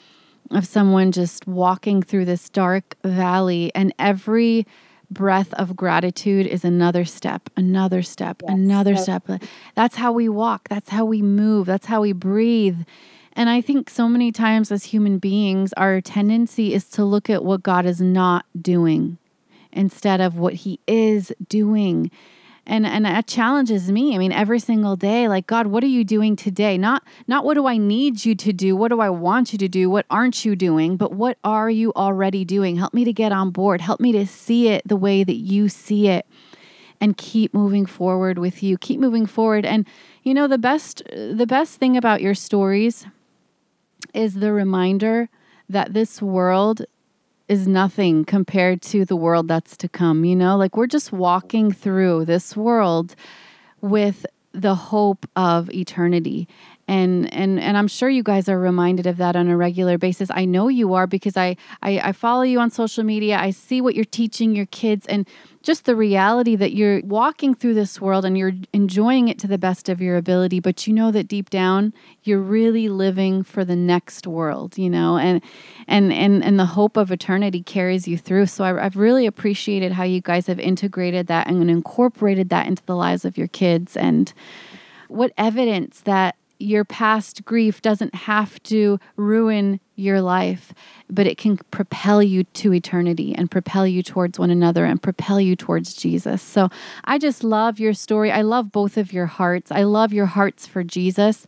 of 0.51 0.67
someone 0.67 1.11
just 1.11 1.47
walking 1.47 2.03
through 2.03 2.25
this 2.25 2.49
dark 2.49 2.95
valley 3.03 3.71
and 3.73 3.93
every 3.97 4.67
breath 5.09 5.53
of 5.53 5.75
gratitude 5.75 6.45
is 6.47 6.65
another 6.65 7.05
step, 7.05 7.49
another 7.55 8.01
step, 8.01 8.41
yes. 8.43 8.51
another 8.51 8.95
step. 8.95 9.27
That's 9.75 9.95
how 9.95 10.11
we 10.11 10.29
walk, 10.29 10.67
that's 10.69 10.89
how 10.89 11.05
we 11.05 11.21
move, 11.21 11.65
that's 11.67 11.85
how 11.85 12.01
we 12.01 12.11
breathe. 12.11 12.79
And 13.35 13.49
I 13.49 13.59
think 13.61 13.89
so 13.89 14.07
many 14.07 14.31
times 14.31 14.71
as 14.71 14.85
human 14.85 15.19
beings, 15.19 15.73
our 15.73 15.99
tendency 15.99 16.73
is 16.73 16.87
to 16.91 17.03
look 17.03 17.29
at 17.29 17.43
what 17.43 17.63
God 17.63 17.85
is 17.85 17.99
not 17.99 18.45
doing 18.59 19.17
instead 19.73 20.21
of 20.21 20.37
what 20.37 20.53
He 20.53 20.79
is 20.87 21.33
doing. 21.49 22.11
And 22.67 22.85
and 22.85 23.05
that 23.05 23.27
challenges 23.27 23.91
me. 23.91 24.15
I 24.15 24.17
mean, 24.17 24.31
every 24.31 24.57
single 24.59 24.95
day, 24.95 25.27
like 25.27 25.45
God, 25.45 25.67
what 25.67 25.83
are 25.83 25.87
you 25.87 26.03
doing 26.03 26.35
today? 26.35 26.77
Not 26.77 27.03
not 27.27 27.45
what 27.45 27.53
do 27.55 27.67
I 27.67 27.77
need 27.77 28.25
you 28.25 28.33
to 28.35 28.53
do? 28.53 28.75
What 28.75 28.87
do 28.87 29.01
I 29.01 29.09
want 29.09 29.51
you 29.51 29.59
to 29.59 29.67
do? 29.67 29.89
What 29.89 30.05
aren't 30.09 30.45
you 30.45 30.55
doing? 30.55 30.97
But 30.97 31.11
what 31.11 31.37
are 31.43 31.69
you 31.69 31.93
already 31.95 32.43
doing? 32.43 32.77
Help 32.77 32.93
me 32.93 33.03
to 33.03 33.13
get 33.13 33.31
on 33.31 33.51
board. 33.51 33.81
Help 33.81 33.99
me 33.99 34.13
to 34.13 34.25
see 34.25 34.69
it 34.69 34.81
the 34.87 34.95
way 34.95 35.23
that 35.23 35.35
you 35.35 35.69
see 35.69 36.07
it 36.07 36.25
and 36.99 37.17
keep 37.17 37.53
moving 37.53 37.85
forward 37.85 38.39
with 38.39 38.63
you. 38.63 38.77
Keep 38.79 38.99
moving 38.99 39.27
forward. 39.27 39.65
And 39.65 39.85
you 40.23 40.33
know, 40.33 40.47
the 40.47 40.57
best 40.57 41.03
the 41.11 41.45
best 41.45 41.79
thing 41.79 41.95
about 41.95 42.21
your 42.21 42.33
stories 42.33 43.05
is 44.15 44.35
the 44.35 44.53
reminder 44.53 45.29
that 45.69 45.93
this 45.93 46.21
world 46.21 46.85
is 47.47 47.67
nothing 47.67 48.25
compared 48.25 48.81
to 48.81 49.05
the 49.05 49.15
world 49.15 49.47
that's 49.47 49.77
to 49.77 49.89
come. 49.89 50.25
You 50.25 50.35
know, 50.35 50.57
like 50.57 50.75
we're 50.75 50.87
just 50.87 51.11
walking 51.11 51.71
through 51.71 52.25
this 52.25 52.57
world 52.57 53.15
with 53.81 54.25
the 54.51 54.75
hope 54.75 55.25
of 55.35 55.69
eternity 55.71 56.47
and 56.87 57.33
and 57.33 57.59
and 57.59 57.77
i'm 57.77 57.87
sure 57.87 58.09
you 58.09 58.23
guys 58.23 58.47
are 58.47 58.59
reminded 58.59 59.07
of 59.07 59.17
that 59.17 59.35
on 59.35 59.47
a 59.47 59.57
regular 59.57 59.97
basis. 59.97 60.29
I 60.33 60.45
know 60.45 60.67
you 60.67 60.93
are 60.93 61.07
because 61.07 61.37
I, 61.37 61.57
I 61.81 61.99
i 61.99 62.11
follow 62.11 62.43
you 62.43 62.59
on 62.59 62.69
social 62.69 63.03
media. 63.03 63.37
I 63.37 63.51
see 63.51 63.81
what 63.81 63.95
you're 63.95 64.05
teaching 64.05 64.55
your 64.55 64.67
kids 64.67 65.05
and 65.07 65.27
just 65.63 65.85
the 65.85 65.95
reality 65.95 66.55
that 66.55 66.73
you're 66.75 67.01
walking 67.01 67.55
through 67.55 67.73
this 67.73 67.99
world 67.99 68.23
and 68.23 68.37
you're 68.37 68.53
enjoying 68.71 69.29
it 69.29 69.39
to 69.39 69.47
the 69.47 69.57
best 69.57 69.89
of 69.89 69.99
your 69.99 70.15
ability. 70.15 70.59
But 70.59 70.85
you 70.85 70.93
know 70.93 71.11
that 71.11 71.27
deep 71.27 71.49
down 71.49 71.93
you're 72.23 72.41
really 72.41 72.87
living 72.87 73.43
for 73.43 73.65
the 73.65 73.75
next 73.75 74.27
world 74.27 74.77
you 74.77 74.89
know 74.89 75.17
and 75.17 75.41
and 75.87 76.13
and 76.13 76.43
and 76.43 76.59
the 76.59 76.65
hope 76.65 76.97
of 76.97 77.11
eternity 77.11 77.63
carries 77.63 78.07
you 78.07 78.17
through. 78.17 78.45
So 78.45 78.63
I, 78.63 78.85
i've 78.85 78.97
really 78.97 79.25
appreciated 79.25 79.91
how 79.91 80.03
you 80.03 80.21
guys 80.21 80.47
have 80.47 80.59
integrated 80.59 81.27
that 81.27 81.47
and 81.47 81.69
incorporated 81.69 82.49
that 82.49 82.67
into 82.67 82.83
the 82.85 82.95
lives 82.95 83.25
of 83.25 83.37
your 83.37 83.47
kids. 83.47 83.97
And 83.97 84.31
what 85.07 85.31
evidence 85.37 86.01
that 86.01 86.35
your 86.57 86.85
past 86.85 87.43
grief 87.45 87.81
doesn't 87.81 88.15
have 88.15 88.61
to 88.63 88.99
ruin 89.15 89.79
your 89.95 90.21
life, 90.21 90.73
but 91.09 91.27
it 91.27 91.37
can 91.37 91.57
propel 91.71 92.21
you 92.21 92.43
to 92.43 92.73
eternity 92.73 93.33
and 93.35 93.51
propel 93.51 93.85
you 93.85 94.01
towards 94.03 94.39
one 94.39 94.49
another 94.49 94.85
and 94.85 95.01
propel 95.01 95.39
you 95.39 95.55
towards 95.55 95.93
Jesus. 95.93 96.41
So 96.41 96.69
I 97.03 97.17
just 97.17 97.43
love 97.43 97.79
your 97.79 97.93
story. 97.93 98.31
I 98.31 98.41
love 98.41 98.71
both 98.71 98.97
of 98.97 99.13
your 99.13 99.25
hearts. 99.25 99.71
I 99.71 99.83
love 99.83 100.13
your 100.13 100.27
hearts 100.27 100.65
for 100.65 100.83
Jesus. 100.83 101.45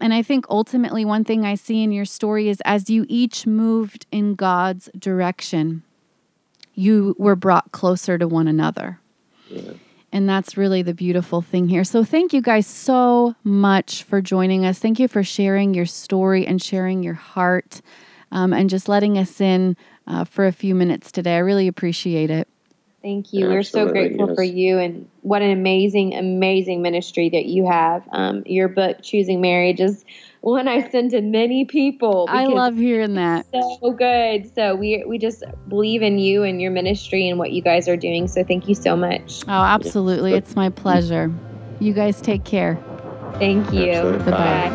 And 0.00 0.12
I 0.12 0.22
think 0.22 0.46
ultimately, 0.50 1.04
one 1.04 1.24
thing 1.24 1.44
I 1.44 1.54
see 1.54 1.82
in 1.82 1.90
your 1.90 2.04
story 2.04 2.48
is 2.48 2.60
as 2.64 2.90
you 2.90 3.06
each 3.08 3.46
moved 3.46 4.06
in 4.12 4.34
God's 4.34 4.90
direction, 4.98 5.82
you 6.74 7.16
were 7.18 7.36
brought 7.36 7.72
closer 7.72 8.18
to 8.18 8.28
one 8.28 8.46
another. 8.46 9.00
Yeah. 9.48 9.72
And 10.12 10.28
that's 10.28 10.56
really 10.56 10.82
the 10.82 10.94
beautiful 10.94 11.42
thing 11.42 11.68
here. 11.68 11.84
So, 11.84 12.04
thank 12.04 12.32
you 12.32 12.40
guys 12.40 12.66
so 12.66 13.34
much 13.44 14.02
for 14.04 14.22
joining 14.22 14.64
us. 14.64 14.78
Thank 14.78 14.98
you 14.98 15.08
for 15.08 15.22
sharing 15.22 15.74
your 15.74 15.86
story 15.86 16.46
and 16.46 16.62
sharing 16.62 17.02
your 17.02 17.14
heart 17.14 17.82
um, 18.30 18.52
and 18.52 18.70
just 18.70 18.88
letting 18.88 19.18
us 19.18 19.40
in 19.40 19.76
uh, 20.06 20.24
for 20.24 20.46
a 20.46 20.52
few 20.52 20.74
minutes 20.74 21.10
today. 21.12 21.36
I 21.36 21.40
really 21.40 21.68
appreciate 21.68 22.30
it. 22.30 22.48
Thank 23.02 23.32
you. 23.32 23.46
We're 23.46 23.62
so 23.62 23.88
grateful 23.88 24.26
yes. 24.28 24.36
for 24.36 24.42
you 24.42 24.78
and 24.78 25.08
what 25.20 25.40
an 25.40 25.52
amazing, 25.52 26.14
amazing 26.14 26.82
ministry 26.82 27.28
that 27.28 27.46
you 27.46 27.64
have. 27.64 28.02
Um, 28.10 28.42
your 28.46 28.66
book, 28.66 29.00
Choosing 29.00 29.40
Marriage, 29.40 29.80
is 29.80 30.04
one 30.46 30.68
I 30.68 30.88
send 30.90 31.10
to 31.10 31.20
many 31.20 31.64
people. 31.64 32.26
I 32.30 32.46
love 32.46 32.76
hearing 32.76 33.14
that. 33.14 33.46
So 33.52 33.90
good. 33.90 34.54
So 34.54 34.76
we 34.76 35.04
we 35.04 35.18
just 35.18 35.42
believe 35.68 36.02
in 36.02 36.20
you 36.20 36.44
and 36.44 36.62
your 36.62 36.70
ministry 36.70 37.28
and 37.28 37.36
what 37.36 37.50
you 37.50 37.60
guys 37.60 37.88
are 37.88 37.96
doing. 37.96 38.28
So 38.28 38.44
thank 38.44 38.68
you 38.68 38.76
so 38.76 38.96
much. 38.96 39.42
Oh, 39.48 39.50
absolutely. 39.50 40.34
It's 40.34 40.54
my 40.54 40.70
pleasure. 40.70 41.32
You 41.80 41.92
guys 41.92 42.20
take 42.20 42.44
care. 42.44 42.78
Thank 43.40 43.72
you. 43.72 44.18
Bye. 44.30 44.70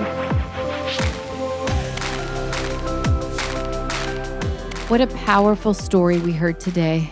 What 4.89 4.99
a 4.99 5.07
powerful 5.07 5.73
story 5.73 6.17
we 6.19 6.33
heard 6.33 6.59
today. 6.59 7.09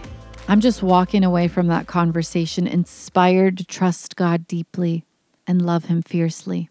I'm 0.49 0.59
just 0.59 0.83
walking 0.83 1.23
away 1.23 1.47
from 1.47 1.67
that 1.67 1.87
conversation 1.87 2.67
inspired 2.67 3.57
to 3.59 3.63
trust 3.63 4.17
God 4.17 4.47
deeply 4.47 5.05
and 5.47 5.65
love 5.65 5.85
Him 5.85 6.01
fiercely. 6.01 6.69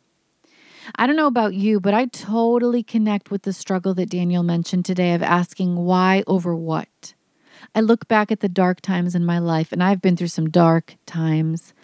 I 0.96 1.06
don't 1.06 1.16
know 1.16 1.26
about 1.26 1.54
you, 1.54 1.80
but 1.80 1.94
I 1.94 2.06
totally 2.06 2.82
connect 2.82 3.30
with 3.30 3.42
the 3.42 3.52
struggle 3.52 3.94
that 3.94 4.10
Daniel 4.10 4.42
mentioned 4.42 4.84
today 4.84 5.14
of 5.14 5.22
asking 5.22 5.76
why 5.76 6.22
over 6.26 6.54
what. 6.54 7.14
I 7.74 7.80
look 7.80 8.08
back 8.08 8.32
at 8.32 8.40
the 8.40 8.48
dark 8.48 8.80
times 8.80 9.14
in 9.14 9.24
my 9.24 9.38
life, 9.38 9.72
and 9.72 9.82
I've 9.82 10.00
been 10.00 10.16
through 10.16 10.28
some 10.28 10.50
dark 10.50 10.96
times, 11.06 11.74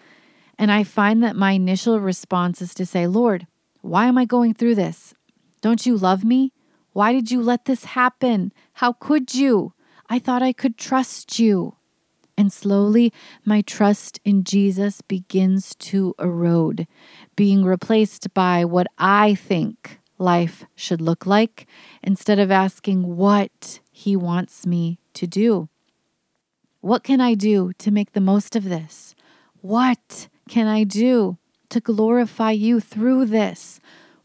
and 0.57 0.71
I 0.71 0.83
find 0.83 1.23
that 1.23 1.35
my 1.35 1.51
initial 1.51 1.99
response 1.99 2.61
is 2.61 2.73
to 2.75 2.85
say, 2.85 3.07
Lord, 3.07 3.47
why 3.81 4.07
am 4.07 4.17
I 4.17 4.25
going 4.25 4.53
through 4.53 4.75
this? 4.75 5.13
Don't 5.61 5.85
you 5.85 5.97
love 5.97 6.23
me? 6.23 6.53
Why 6.93 7.11
did 7.11 7.29
you 7.29 7.41
let 7.41 7.65
this 7.65 7.83
happen? 7.83 8.53
How 8.73 8.93
could 8.93 9.35
you? 9.35 9.73
I 10.09 10.19
thought 10.19 10.41
I 10.41 10.53
could 10.53 10.77
trust 10.77 11.39
you. 11.39 11.74
And 12.37 12.51
slowly, 12.51 13.13
my 13.45 13.61
trust 13.61 14.19
in 14.25 14.43
Jesus 14.43 15.01
begins 15.01 15.75
to 15.75 16.13
erode, 16.19 16.87
being 17.35 17.63
replaced 17.63 18.33
by 18.33 18.65
what 18.65 18.87
I 18.97 19.35
think 19.35 19.99
life 20.17 20.65
should 20.75 21.01
look 21.01 21.25
like 21.25 21.65
instead 22.03 22.39
of 22.39 22.51
asking 22.51 23.15
what 23.15 23.79
He 23.91 24.15
wants 24.15 24.65
me 24.65 24.99
to 25.13 25.27
do. 25.27 25.69
What 26.81 27.03
can 27.03 27.21
I 27.21 27.33
do 27.33 27.71
to 27.79 27.91
make 27.91 28.11
the 28.13 28.21
most 28.21 28.55
of 28.55 28.65
this? 28.65 29.15
What 29.61 30.27
can 30.49 30.67
I 30.67 30.83
do 30.83 31.37
to 31.69 31.79
glorify 31.79 32.51
you 32.51 32.79
through 32.79 33.25
this. 33.25 33.79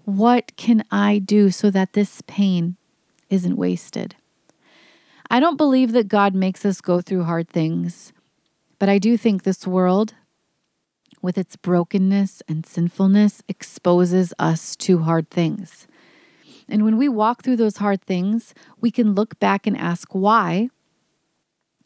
What 0.04 0.56
can 0.56 0.84
I 0.90 1.18
do 1.18 1.50
so 1.50 1.70
that 1.70 1.92
this 1.92 2.22
pain 2.26 2.76
isn't 3.28 3.56
wasted? 3.56 4.16
I 5.32 5.38
don't 5.38 5.56
believe 5.56 5.92
that 5.92 6.08
God 6.08 6.34
makes 6.34 6.66
us 6.66 6.80
go 6.80 7.00
through 7.00 7.22
hard 7.22 7.48
things, 7.48 8.12
but 8.80 8.88
I 8.88 8.98
do 8.98 9.16
think 9.16 9.44
this 9.44 9.64
world, 9.64 10.14
with 11.22 11.38
its 11.38 11.54
brokenness 11.54 12.42
and 12.48 12.66
sinfulness, 12.66 13.40
exposes 13.46 14.34
us 14.40 14.74
to 14.76 14.98
hard 15.02 15.30
things. 15.30 15.86
And 16.68 16.84
when 16.84 16.96
we 16.96 17.08
walk 17.08 17.44
through 17.44 17.56
those 17.56 17.76
hard 17.76 18.02
things, 18.02 18.54
we 18.80 18.90
can 18.90 19.14
look 19.14 19.38
back 19.38 19.68
and 19.68 19.76
ask 19.76 20.08
why, 20.12 20.68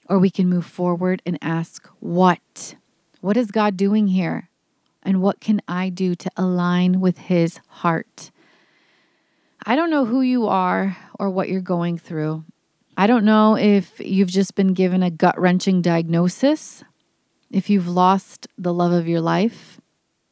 or 0.08 0.18
we 0.18 0.30
can 0.30 0.48
move 0.48 0.64
forward 0.64 1.20
and 1.26 1.36
ask 1.42 1.86
what. 2.00 2.76
What 3.20 3.36
is 3.36 3.50
God 3.50 3.76
doing 3.76 4.08
here? 4.08 4.48
And 5.02 5.20
what 5.20 5.40
can 5.40 5.60
I 5.68 5.90
do 5.90 6.14
to 6.14 6.30
align 6.34 6.98
with 6.98 7.18
His 7.18 7.60
heart? 7.68 8.30
I 9.66 9.76
don't 9.76 9.90
know 9.90 10.06
who 10.06 10.22
you 10.22 10.46
are 10.46 10.96
or 11.18 11.28
what 11.28 11.50
you're 11.50 11.60
going 11.60 11.98
through. 11.98 12.44
I 12.96 13.08
don't 13.08 13.24
know 13.24 13.56
if 13.56 13.98
you've 13.98 14.28
just 14.28 14.54
been 14.54 14.72
given 14.72 15.02
a 15.02 15.10
gut 15.10 15.38
wrenching 15.40 15.82
diagnosis, 15.82 16.84
if 17.50 17.68
you've 17.68 17.88
lost 17.88 18.46
the 18.56 18.72
love 18.72 18.92
of 18.92 19.08
your 19.08 19.20
life, 19.20 19.80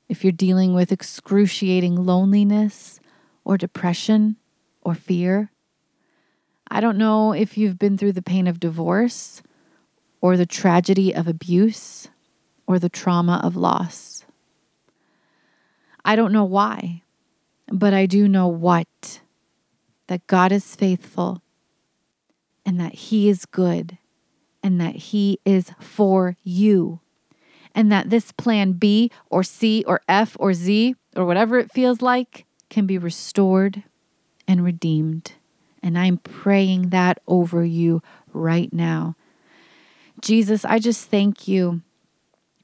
if 0.08 0.22
you're 0.22 0.32
dealing 0.32 0.72
with 0.72 0.92
excruciating 0.92 1.96
loneliness 1.96 3.00
or 3.44 3.58
depression 3.58 4.36
or 4.82 4.94
fear. 4.94 5.50
I 6.70 6.80
don't 6.80 6.98
know 6.98 7.32
if 7.32 7.58
you've 7.58 7.78
been 7.78 7.98
through 7.98 8.12
the 8.12 8.22
pain 8.22 8.46
of 8.46 8.60
divorce 8.60 9.42
or 10.20 10.36
the 10.36 10.46
tragedy 10.46 11.12
of 11.12 11.26
abuse 11.26 12.08
or 12.68 12.78
the 12.78 12.88
trauma 12.88 13.40
of 13.42 13.56
loss. 13.56 14.24
I 16.04 16.14
don't 16.14 16.32
know 16.32 16.44
why, 16.44 17.02
but 17.68 17.92
I 17.92 18.06
do 18.06 18.28
know 18.28 18.46
what 18.46 19.20
that 20.06 20.26
God 20.28 20.52
is 20.52 20.76
faithful 20.76 21.42
and 22.64 22.80
that 22.80 22.94
He 22.94 23.28
is 23.28 23.44
good 23.44 23.98
and 24.62 24.80
that 24.80 24.96
He 24.96 25.40
is 25.44 25.72
for 25.80 26.36
you. 26.42 27.00
And 27.74 27.90
that 27.90 28.10
this 28.10 28.32
plan 28.32 28.72
B 28.72 29.10
or 29.30 29.42
C 29.42 29.82
or 29.86 30.02
F 30.08 30.36
or 30.38 30.52
Z 30.52 30.94
or 31.16 31.24
whatever 31.24 31.58
it 31.58 31.72
feels 31.72 32.02
like 32.02 32.44
can 32.68 32.86
be 32.86 32.98
restored 32.98 33.82
and 34.46 34.62
redeemed. 34.62 35.32
And 35.82 35.98
I'm 35.98 36.18
praying 36.18 36.90
that 36.90 37.20
over 37.26 37.64
you 37.64 38.02
right 38.32 38.72
now. 38.72 39.16
Jesus, 40.20 40.64
I 40.64 40.78
just 40.78 41.08
thank 41.08 41.48
you 41.48 41.80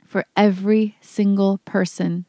for 0.04 0.24
every 0.36 0.96
single 1.00 1.58
person 1.64 2.24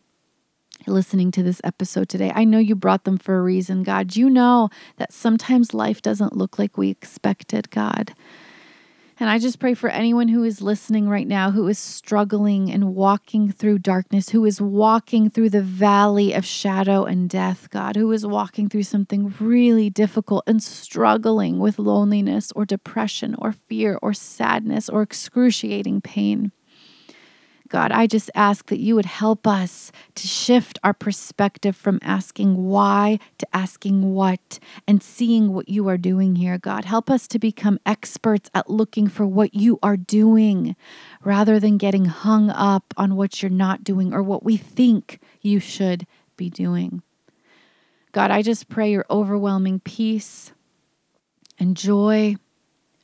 listening 0.87 1.31
to 1.31 1.43
this 1.43 1.61
episode 1.63 2.09
today. 2.09 2.31
I 2.33 2.43
know 2.43 2.59
you 2.59 2.75
brought 2.75 3.03
them 3.03 3.17
for 3.17 3.37
a 3.37 3.41
reason, 3.41 3.83
God. 3.83 4.15
You 4.15 4.29
know 4.29 4.69
that 4.97 5.13
sometimes 5.13 5.73
life 5.73 6.01
doesn't 6.01 6.35
look 6.35 6.57
like 6.57 6.77
we 6.77 6.89
expected, 6.89 7.69
God. 7.69 8.13
And 9.21 9.29
I 9.29 9.37
just 9.37 9.59
pray 9.59 9.73
for 9.73 9.89
anyone 9.89 10.29
who 10.29 10.45
is 10.45 10.61
listening 10.61 11.09
right 11.09 11.27
now, 11.27 11.51
who 11.51 11.67
is 11.67 11.77
struggling 11.77 12.71
and 12.71 12.95
walking 12.95 13.51
through 13.51 13.79
darkness, 13.79 14.29
who 14.29 14.45
is 14.45 14.61
walking 14.61 15.29
through 15.29 15.49
the 15.49 15.61
valley 15.61 16.31
of 16.31 16.45
shadow 16.45 17.03
and 17.03 17.29
death, 17.29 17.69
God, 17.69 17.97
who 17.97 18.09
is 18.13 18.25
walking 18.25 18.69
through 18.69 18.83
something 18.83 19.33
really 19.37 19.89
difficult 19.89 20.45
and 20.47 20.63
struggling 20.63 21.59
with 21.59 21.79
loneliness 21.79 22.53
or 22.53 22.65
depression 22.65 23.35
or 23.37 23.51
fear 23.51 23.99
or 24.01 24.13
sadness 24.13 24.87
or 24.87 25.01
excruciating 25.01 25.99
pain. 25.99 26.53
God, 27.69 27.91
I 27.91 28.07
just 28.07 28.31
ask 28.33 28.65
that 28.67 28.79
you 28.79 28.95
would 28.95 29.05
help 29.05 29.45
us 29.45 29.91
to 30.15 30.27
shift 30.27 30.79
our 30.83 30.93
perspective 30.93 31.75
from 31.75 31.99
asking 32.01 32.65
why 32.65 33.19
to 33.37 33.47
asking 33.55 34.13
what 34.13 34.59
and 34.87 35.03
seeing 35.03 35.53
what 35.53 35.69
you 35.69 35.87
are 35.87 35.97
doing 35.97 36.35
here. 36.35 36.57
God, 36.57 36.85
help 36.85 37.11
us 37.11 37.27
to 37.27 37.37
become 37.37 37.79
experts 37.85 38.49
at 38.55 38.71
looking 38.71 39.07
for 39.07 39.25
what 39.25 39.53
you 39.53 39.77
are 39.83 39.97
doing 39.97 40.75
rather 41.23 41.59
than 41.59 41.77
getting 41.77 42.05
hung 42.05 42.49
up 42.49 42.91
on 42.97 43.15
what 43.15 43.43
you're 43.43 43.51
not 43.51 43.83
doing 43.83 44.13
or 44.13 44.23
what 44.23 44.43
we 44.43 44.57
think 44.57 45.19
you 45.41 45.59
should 45.59 46.07
be 46.37 46.49
doing. 46.49 47.03
God, 48.11 48.31
I 48.31 48.41
just 48.41 48.67
pray 48.67 48.89
your 48.89 49.05
overwhelming 49.11 49.79
peace 49.79 50.53
and 51.59 51.77
joy 51.77 52.35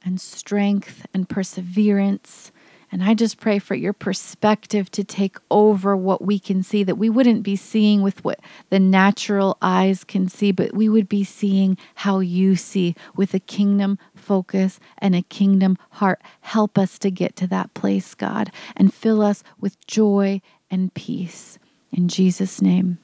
and 0.04 0.20
strength 0.20 1.06
and 1.14 1.30
perseverance 1.30 2.52
and 2.92 3.04
I 3.04 3.14
just 3.14 3.40
pray 3.40 3.60
for 3.60 3.76
your 3.76 3.94
perspective 3.94 4.90
to 4.92 5.04
take 5.04 5.38
over 5.52 5.96
what 5.96 6.24
we 6.24 6.40
can 6.40 6.64
see, 6.64 6.84
that 6.84 6.98
we 6.98 7.10
wouldn't 7.10 7.44
be 7.44 7.56
seeing 7.56 8.02
with 8.02 8.24
what 8.24 8.40
the 8.70 8.80
natural 8.80 9.58
eyes 9.62 10.04
can 10.04 10.28
see, 10.28 10.52
but 10.52 10.74
we 10.74 10.90
would 10.90 11.10
be 11.10 11.24
seeing 11.24 11.78
how 11.96 12.20
you 12.20 12.56
see 12.56 12.96
with 13.16 13.34
a 13.34 13.40
kingdom 13.40 13.98
focus 14.16 14.80
and 14.98 15.16
a 15.16 15.22
kingdom 15.22 15.78
heart. 15.92 16.22
Help 16.42 16.78
us 16.78 16.98
to 17.00 17.12
get 17.12 17.36
to 17.38 17.48
that 17.48 17.74
place, 17.74 18.16
God, 18.16 18.52
and 18.76 18.94
fill 18.94 19.22
us 19.22 19.44
with 19.60 19.86
joy 19.88 20.42
and 20.70 20.94
peace. 20.94 21.60
In 21.92 22.08
Jesus' 22.08 22.62
name, 22.62 22.98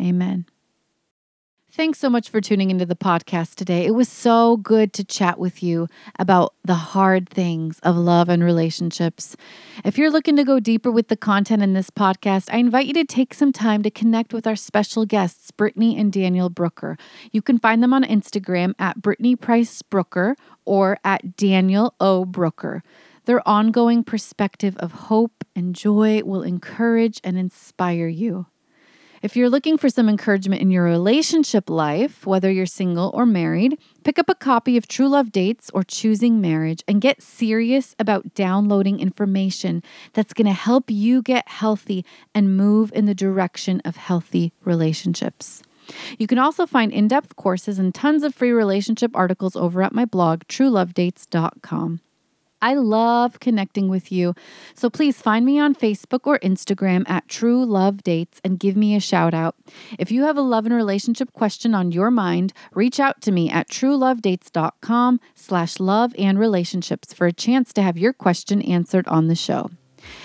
amen. 0.00 0.46
Thanks 1.70 1.98
so 1.98 2.08
much 2.08 2.30
for 2.30 2.40
tuning 2.40 2.70
into 2.70 2.86
the 2.86 2.96
podcast 2.96 3.56
today. 3.56 3.84
It 3.84 3.90
was 3.90 4.08
so 4.08 4.56
good 4.56 4.94
to 4.94 5.04
chat 5.04 5.38
with 5.38 5.62
you 5.62 5.86
about 6.18 6.54
the 6.64 6.74
hard 6.74 7.28
things 7.28 7.78
of 7.80 7.94
love 7.94 8.30
and 8.30 8.42
relationships. 8.42 9.36
If 9.84 9.98
you're 9.98 10.10
looking 10.10 10.34
to 10.36 10.44
go 10.44 10.60
deeper 10.60 10.90
with 10.90 11.08
the 11.08 11.16
content 11.16 11.62
in 11.62 11.74
this 11.74 11.90
podcast, 11.90 12.48
I 12.50 12.56
invite 12.56 12.86
you 12.86 12.94
to 12.94 13.04
take 13.04 13.34
some 13.34 13.52
time 13.52 13.82
to 13.82 13.90
connect 13.90 14.32
with 14.32 14.46
our 14.46 14.56
special 14.56 15.04
guests, 15.04 15.50
Brittany 15.50 15.98
and 15.98 16.10
Daniel 16.10 16.48
Brooker. 16.48 16.96
You 17.32 17.42
can 17.42 17.58
find 17.58 17.82
them 17.82 17.92
on 17.92 18.02
Instagram 18.02 18.72
at 18.78 19.02
Brittany 19.02 19.36
Price 19.36 19.82
Brooker 19.82 20.36
or 20.64 20.98
at 21.04 21.36
Daniel 21.36 21.94
O. 22.00 22.24
Brooker. 22.24 22.82
Their 23.26 23.46
ongoing 23.46 24.04
perspective 24.04 24.74
of 24.78 24.92
hope 24.92 25.44
and 25.54 25.74
joy 25.74 26.22
will 26.24 26.42
encourage 26.42 27.20
and 27.22 27.36
inspire 27.36 28.08
you. 28.08 28.46
If 29.20 29.36
you're 29.36 29.50
looking 29.50 29.76
for 29.76 29.88
some 29.88 30.08
encouragement 30.08 30.62
in 30.62 30.70
your 30.70 30.84
relationship 30.84 31.68
life, 31.68 32.24
whether 32.24 32.50
you're 32.50 32.66
single 32.66 33.10
or 33.14 33.26
married, 33.26 33.76
pick 34.04 34.16
up 34.16 34.28
a 34.28 34.34
copy 34.34 34.76
of 34.76 34.86
True 34.86 35.08
Love 35.08 35.32
Dates 35.32 35.70
or 35.74 35.82
Choosing 35.82 36.40
Marriage 36.40 36.84
and 36.86 37.00
get 37.00 37.20
serious 37.20 37.96
about 37.98 38.34
downloading 38.34 39.00
information 39.00 39.82
that's 40.12 40.32
going 40.32 40.46
to 40.46 40.52
help 40.52 40.88
you 40.88 41.20
get 41.20 41.48
healthy 41.48 42.04
and 42.32 42.56
move 42.56 42.92
in 42.94 43.06
the 43.06 43.14
direction 43.14 43.82
of 43.84 43.96
healthy 43.96 44.52
relationships. 44.64 45.62
You 46.18 46.28
can 46.28 46.38
also 46.38 46.64
find 46.64 46.92
in 46.92 47.08
depth 47.08 47.34
courses 47.34 47.78
and 47.78 47.92
tons 47.92 48.22
of 48.22 48.36
free 48.36 48.52
relationship 48.52 49.10
articles 49.14 49.56
over 49.56 49.82
at 49.82 49.94
my 49.94 50.04
blog, 50.04 50.42
truelovedates.com. 50.44 52.00
I 52.60 52.74
love 52.74 53.40
connecting 53.40 53.88
with 53.88 54.10
you. 54.10 54.34
So 54.74 54.90
please 54.90 55.20
find 55.20 55.46
me 55.46 55.58
on 55.58 55.74
Facebook 55.74 56.26
or 56.26 56.38
Instagram 56.40 57.08
at 57.08 57.28
True 57.28 57.64
Love 57.64 58.02
Dates 58.02 58.40
and 58.44 58.58
give 58.58 58.76
me 58.76 58.94
a 58.94 59.00
shout 59.00 59.34
out. 59.34 59.54
If 59.98 60.10
you 60.10 60.24
have 60.24 60.36
a 60.36 60.42
love 60.42 60.66
and 60.66 60.74
relationship 60.74 61.32
question 61.32 61.74
on 61.74 61.92
your 61.92 62.10
mind, 62.10 62.52
reach 62.74 62.98
out 62.98 63.20
to 63.22 63.32
me 63.32 63.50
at 63.50 63.68
truelovedates.com 63.68 65.20
slash 65.34 65.80
love 65.80 66.14
and 66.18 66.38
relationships 66.38 67.12
for 67.12 67.26
a 67.26 67.32
chance 67.32 67.72
to 67.74 67.82
have 67.82 67.96
your 67.96 68.12
question 68.12 68.62
answered 68.62 69.06
on 69.08 69.28
the 69.28 69.34
show. 69.34 69.70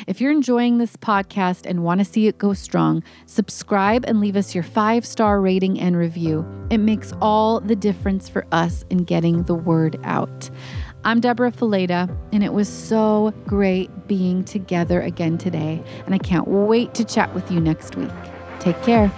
If 0.08 0.22
you're 0.22 0.32
enjoying 0.32 0.78
this 0.78 0.96
podcast 0.98 1.66
and 1.66 1.84
want 1.84 2.00
to 2.00 2.06
see 2.06 2.28
it 2.28 2.38
go 2.38 2.54
strong, 2.54 3.04
subscribe 3.26 4.06
and 4.06 4.20
leave 4.20 4.36
us 4.36 4.54
your 4.54 4.64
five 4.64 5.06
star 5.06 5.42
rating 5.42 5.80
and 5.80 5.98
review. 5.98 6.46
It 6.70 6.78
makes 6.80 7.14
all 7.22 7.60
the 7.60 7.76
difference 7.76 8.30
for 8.30 8.46
us 8.52 8.86
in 8.90 9.00
getting 9.00 9.44
the 9.44 9.56
word 9.56 10.00
out. 10.04 10.50
I'm 11.06 11.20
Debra 11.20 11.52
Fileta, 11.52 12.10
and 12.32 12.46
it 12.46 12.54
was 12.54 12.70
so 12.70 13.34
great 13.46 14.08
being 14.08 14.46
together 14.46 15.02
again 15.02 15.38
today. 15.38 15.84
And 16.06 16.16
I 16.16 16.18
can't 16.18 16.48
wait 16.48 16.94
to 16.94 17.04
chat 17.04 17.34
with 17.36 17.52
you 17.52 17.60
next 17.60 17.98
week. 17.98 18.10
Take 18.60 18.82
care. 18.84 19.12